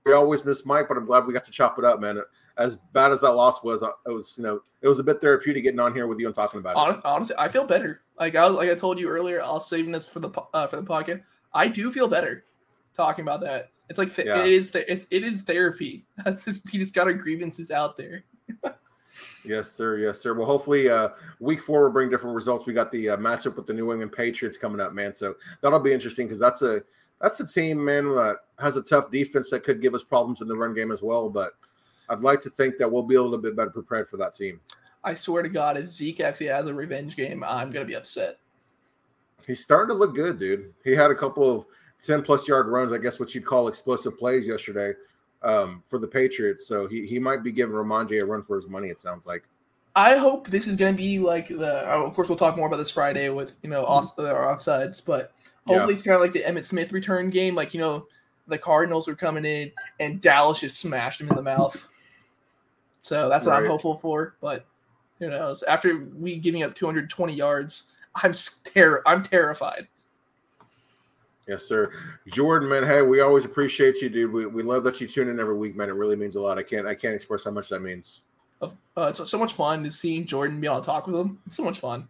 we 0.05 0.12
always 0.12 0.45
miss 0.45 0.67
Mike, 0.67 0.89
but 0.89 0.97
I'm 0.97 1.05
glad 1.07 1.25
we 1.27 1.33
got 1.33 1.45
to 1.45 1.53
chop 1.53 1.79
it 1.79 1.85
up, 1.85 2.01
man. 2.01 2.21
As 2.57 2.77
bad 2.95 3.12
as 3.12 3.21
that 3.21 3.31
loss 3.33 3.62
was, 3.62 3.85
uh, 3.85 3.91
it 4.07 4.11
was, 4.11 4.35
you 4.37 4.43
know, 4.43 4.61
it 4.83 4.89
was 4.89 4.99
a 4.99 5.05
bit 5.05 5.21
therapeutic 5.21 5.62
getting 5.62 5.79
on 5.79 5.95
here 5.95 6.09
with 6.09 6.19
you 6.19 6.27
and 6.27 6.35
talking 6.35 6.59
about 6.59 6.97
it. 6.97 7.01
Honestly, 7.05 7.37
I 7.39 7.47
feel 7.49 7.64
better. 7.64 8.01
Like 8.19 8.35
I 8.35 8.47
was, 8.47 8.55
like 8.55 8.71
I 8.71 8.75
told 8.75 8.99
you 8.99 9.09
earlier, 9.09 9.43
I'll 9.43 9.61
saving 9.61 9.93
this 9.93 10.07
for 10.09 10.21
the 10.21 10.31
uh, 10.55 10.67
for 10.67 10.77
the 10.77 10.83
podcast. 10.83 11.23
I 11.55 11.69
do 11.69 11.91
feel 11.93 12.09
better. 12.09 12.45
talking 12.95 13.23
about 13.23 13.41
that. 13.43 13.71
It's 13.89 13.99
like 13.99 14.14
th- 14.14 14.27
Yeah. 14.27 14.43
it 14.45 14.53
is 14.53 14.71
th- 14.71 14.87
it's 14.89 15.07
it 15.11 15.23
is 15.23 15.43
therapy. 15.43 16.07
That's 16.25 16.45
just 16.45 16.69
he 16.69 16.79
just 16.79 16.95
got 16.95 17.07
our 17.07 17.12
grievances 17.14 17.71
out 17.71 17.97
there. 17.97 18.25
Yes, 19.45 19.71
sir. 19.71 19.99
Yes, 19.99 20.19
sir. 20.19 20.35
Well, 20.35 20.45
hopefully, 20.47 20.89
uh, 20.91 21.11
week 21.39 21.62
four 21.62 21.85
will 21.85 21.91
bring 21.93 22.11
different 22.11 22.35
results. 22.35 22.67
We 22.67 22.73
got 22.75 22.91
the 22.91 23.11
uh, 23.11 23.17
matchup 23.17 23.55
with 23.55 23.67
the 23.67 23.73
New 23.73 23.93
England 23.93 24.11
Patriots 24.12 24.59
coming 24.59 24.81
up, 24.81 24.93
man. 24.93 25.14
So 25.14 25.37
that'll 25.61 25.79
be 25.79 25.93
interesting 25.93 26.27
because 26.27 26.41
that's 26.41 26.62
a 26.62 26.83
that's 27.21 27.39
a 27.41 27.47
team, 27.47 27.83
man, 27.83 28.07
that 28.17 28.39
has 28.59 28.77
a 28.77 28.83
tough 28.83 29.11
defense 29.12 29.49
that 29.51 29.62
could 29.62 29.81
give 29.81 29.95
us 29.95 30.03
problems 30.03 30.41
in 30.41 30.49
the 30.49 30.57
run 30.57 30.75
game 30.75 30.91
as 30.91 31.01
well. 31.01 31.31
But 31.31 31.53
I'd 32.09 32.21
like 32.21 32.41
to 32.41 32.51
think 32.51 32.77
that 32.79 32.91
we'll 32.91 33.05
be 33.05 33.14
a 33.14 33.23
little 33.23 33.39
bit 33.39 33.55
better 33.57 33.71
prepared 33.71 34.09
for 34.09 34.17
that 34.17 34.35
team. 34.35 34.61
I 35.07 35.15
swear 35.15 35.45
to 35.45 35.49
God, 35.49 35.79
if 35.79 35.87
Zeke 35.87 36.19
actually 36.19 36.49
has 36.49 36.67
a 36.67 36.75
revenge 36.75 37.17
game, 37.17 37.45
I'm 37.45 37.71
gonna 37.71 37.85
be 37.85 37.95
upset. 37.95 38.39
He's 39.47 39.63
starting 39.63 39.95
to 39.95 39.99
look 39.99 40.17
good, 40.17 40.41
dude. 40.41 40.75
He 40.83 40.97
had 40.97 41.13
a 41.13 41.15
couple 41.15 41.49
of 41.49 41.67
10 42.03 42.23
plus 42.23 42.49
yard 42.49 42.67
runs, 42.67 42.93
I 42.93 42.99
guess 42.99 43.21
what 43.21 43.33
you'd 43.33 43.45
call 43.45 43.69
explosive 43.69 44.19
plays 44.19 44.49
yesterday 44.49 44.95
um, 45.43 45.85
for 45.89 46.01
the 46.01 46.09
Patriots. 46.09 46.67
So 46.67 46.89
he, 46.89 47.07
he 47.07 47.21
might 47.21 47.45
be 47.45 47.53
giving 47.53 47.77
Rhamondre 47.77 48.21
a 48.21 48.27
run 48.27 48.43
for 48.43 48.57
his 48.57 48.69
money, 48.69 48.89
it 48.89 49.01
sounds 49.01 49.27
like. 49.27 49.45
I 49.95 50.17
hope 50.17 50.49
this 50.49 50.67
is 50.67 50.75
gonna 50.75 50.97
be 50.97 51.21
like 51.21 51.49
the. 51.49 51.91
oh, 51.91 52.05
Of 52.05 52.15
course, 52.15 52.29
we'll 52.29 52.37
talk 52.37 52.57
more 52.57 52.67
about 52.67 52.77
this 52.79 52.91
Friday 52.91 53.29
with 53.31 53.57
you 53.63 53.71
know 53.71 53.85
off 53.87 54.15
the 54.17 54.35
offsides, 54.35 55.01
but 55.03 55.33
hopefully 55.67 55.95
it's 55.95 56.03
kind 56.03 56.17
of 56.17 56.21
like 56.21 56.33
the 56.33 56.43
Emmitt 56.43 56.65
Smith 56.65 56.93
return 56.93 57.31
game. 57.31 57.55
Like 57.55 57.73
you 57.73 57.81
know, 57.81 58.07
the 58.47 58.59
Cardinals 58.59 59.09
are 59.09 59.15
coming 59.15 59.45
in 59.45 59.73
and 59.99 60.21
Dallas 60.21 60.61
just 60.61 60.81
smashed 60.81 61.21
him 61.21 61.31
in 61.31 61.37
the 61.37 61.43
mouth. 61.43 61.89
So 63.01 63.29
that's 63.29 63.47
what 63.47 63.55
I'm 63.55 63.67
hopeful 63.67 63.97
for. 63.97 64.35
But 64.41 64.67
who 65.19 65.31
knows? 65.31 65.62
After 65.62 66.09
we 66.17 66.37
giving 66.37 66.62
up 66.62 66.75
220 66.75 67.33
yards, 67.33 67.93
I'm 68.14 68.33
ter- 68.64 69.03
I'm 69.07 69.23
terrified. 69.23 69.89
Yes, 71.47 71.64
sir. 71.64 71.93
Jordan, 72.29 72.69
man, 72.69 72.83
hey, 72.83 73.03
we 73.03 73.21
always 73.21 73.45
appreciate 73.45 74.03
you, 74.03 74.09
dude. 74.09 74.33
We, 74.33 74.47
we 74.47 74.62
love 74.64 74.83
that 74.85 75.01
you 75.01 75.07
tune 75.07 75.29
in 75.29 75.39
every 75.39 75.57
week, 75.57 75.77
man. 75.77 75.89
It 75.89 75.93
really 75.95 76.17
means 76.17 76.35
a 76.35 76.41
lot. 76.41 76.59
I 76.59 76.62
can't 76.62 76.87
I 76.87 76.95
can't 76.95 77.14
express 77.14 77.45
how 77.45 77.53
much 77.53 77.69
that 77.69 77.81
means. 77.81 78.23
Uh, 78.61 78.69
it's 78.97 79.31
so 79.31 79.39
much 79.39 79.53
fun 79.53 79.85
to 79.85 79.91
seeing 79.91 80.25
Jordan 80.25 80.61
be 80.61 80.67
able 80.67 80.81
to 80.81 80.87
talk 80.87 81.07
with 81.07 81.14
him. 81.14 81.39
It's 81.47 81.57
so 81.57 81.62
much 81.62 81.79
fun. 81.79 82.09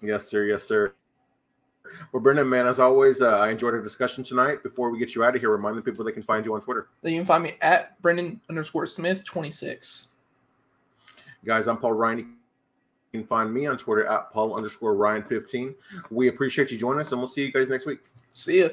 Yes, 0.00 0.28
sir. 0.28 0.44
Yes, 0.44 0.62
sir. 0.62 0.94
Well, 2.12 2.22
Brenden, 2.22 2.48
man, 2.48 2.66
as 2.66 2.78
always, 2.78 3.20
uh, 3.20 3.38
I 3.38 3.50
enjoyed 3.50 3.74
our 3.74 3.82
discussion 3.82 4.24
tonight. 4.24 4.62
Before 4.62 4.90
we 4.90 4.98
get 4.98 5.14
you 5.14 5.24
out 5.24 5.34
of 5.34 5.40
here, 5.40 5.50
remind 5.50 5.76
the 5.76 5.82
people 5.82 6.04
they 6.04 6.12
can 6.12 6.22
find 6.22 6.44
you 6.44 6.54
on 6.54 6.60
Twitter. 6.60 6.88
Then 7.02 7.12
you 7.12 7.18
can 7.18 7.26
find 7.26 7.42
me 7.42 7.54
at 7.60 8.00
Brenden 8.02 8.40
underscore 8.48 8.86
Smith 8.86 9.24
26. 9.24 10.08
Guys, 11.44 11.68
I'm 11.68 11.76
Paul 11.76 11.92
Ryan. 11.92 12.18
You 12.18 13.20
can 13.20 13.26
find 13.26 13.52
me 13.52 13.66
on 13.66 13.76
Twitter 13.76 14.06
at 14.06 14.32
Paul 14.32 14.56
underscore 14.56 14.94
Ryan 14.94 15.22
15. 15.22 15.74
We 16.10 16.28
appreciate 16.28 16.70
you 16.70 16.78
joining 16.78 17.00
us, 17.00 17.12
and 17.12 17.20
we'll 17.20 17.28
see 17.28 17.44
you 17.44 17.52
guys 17.52 17.68
next 17.68 17.86
week. 17.86 18.00
See 18.32 18.60
ya. 18.60 18.68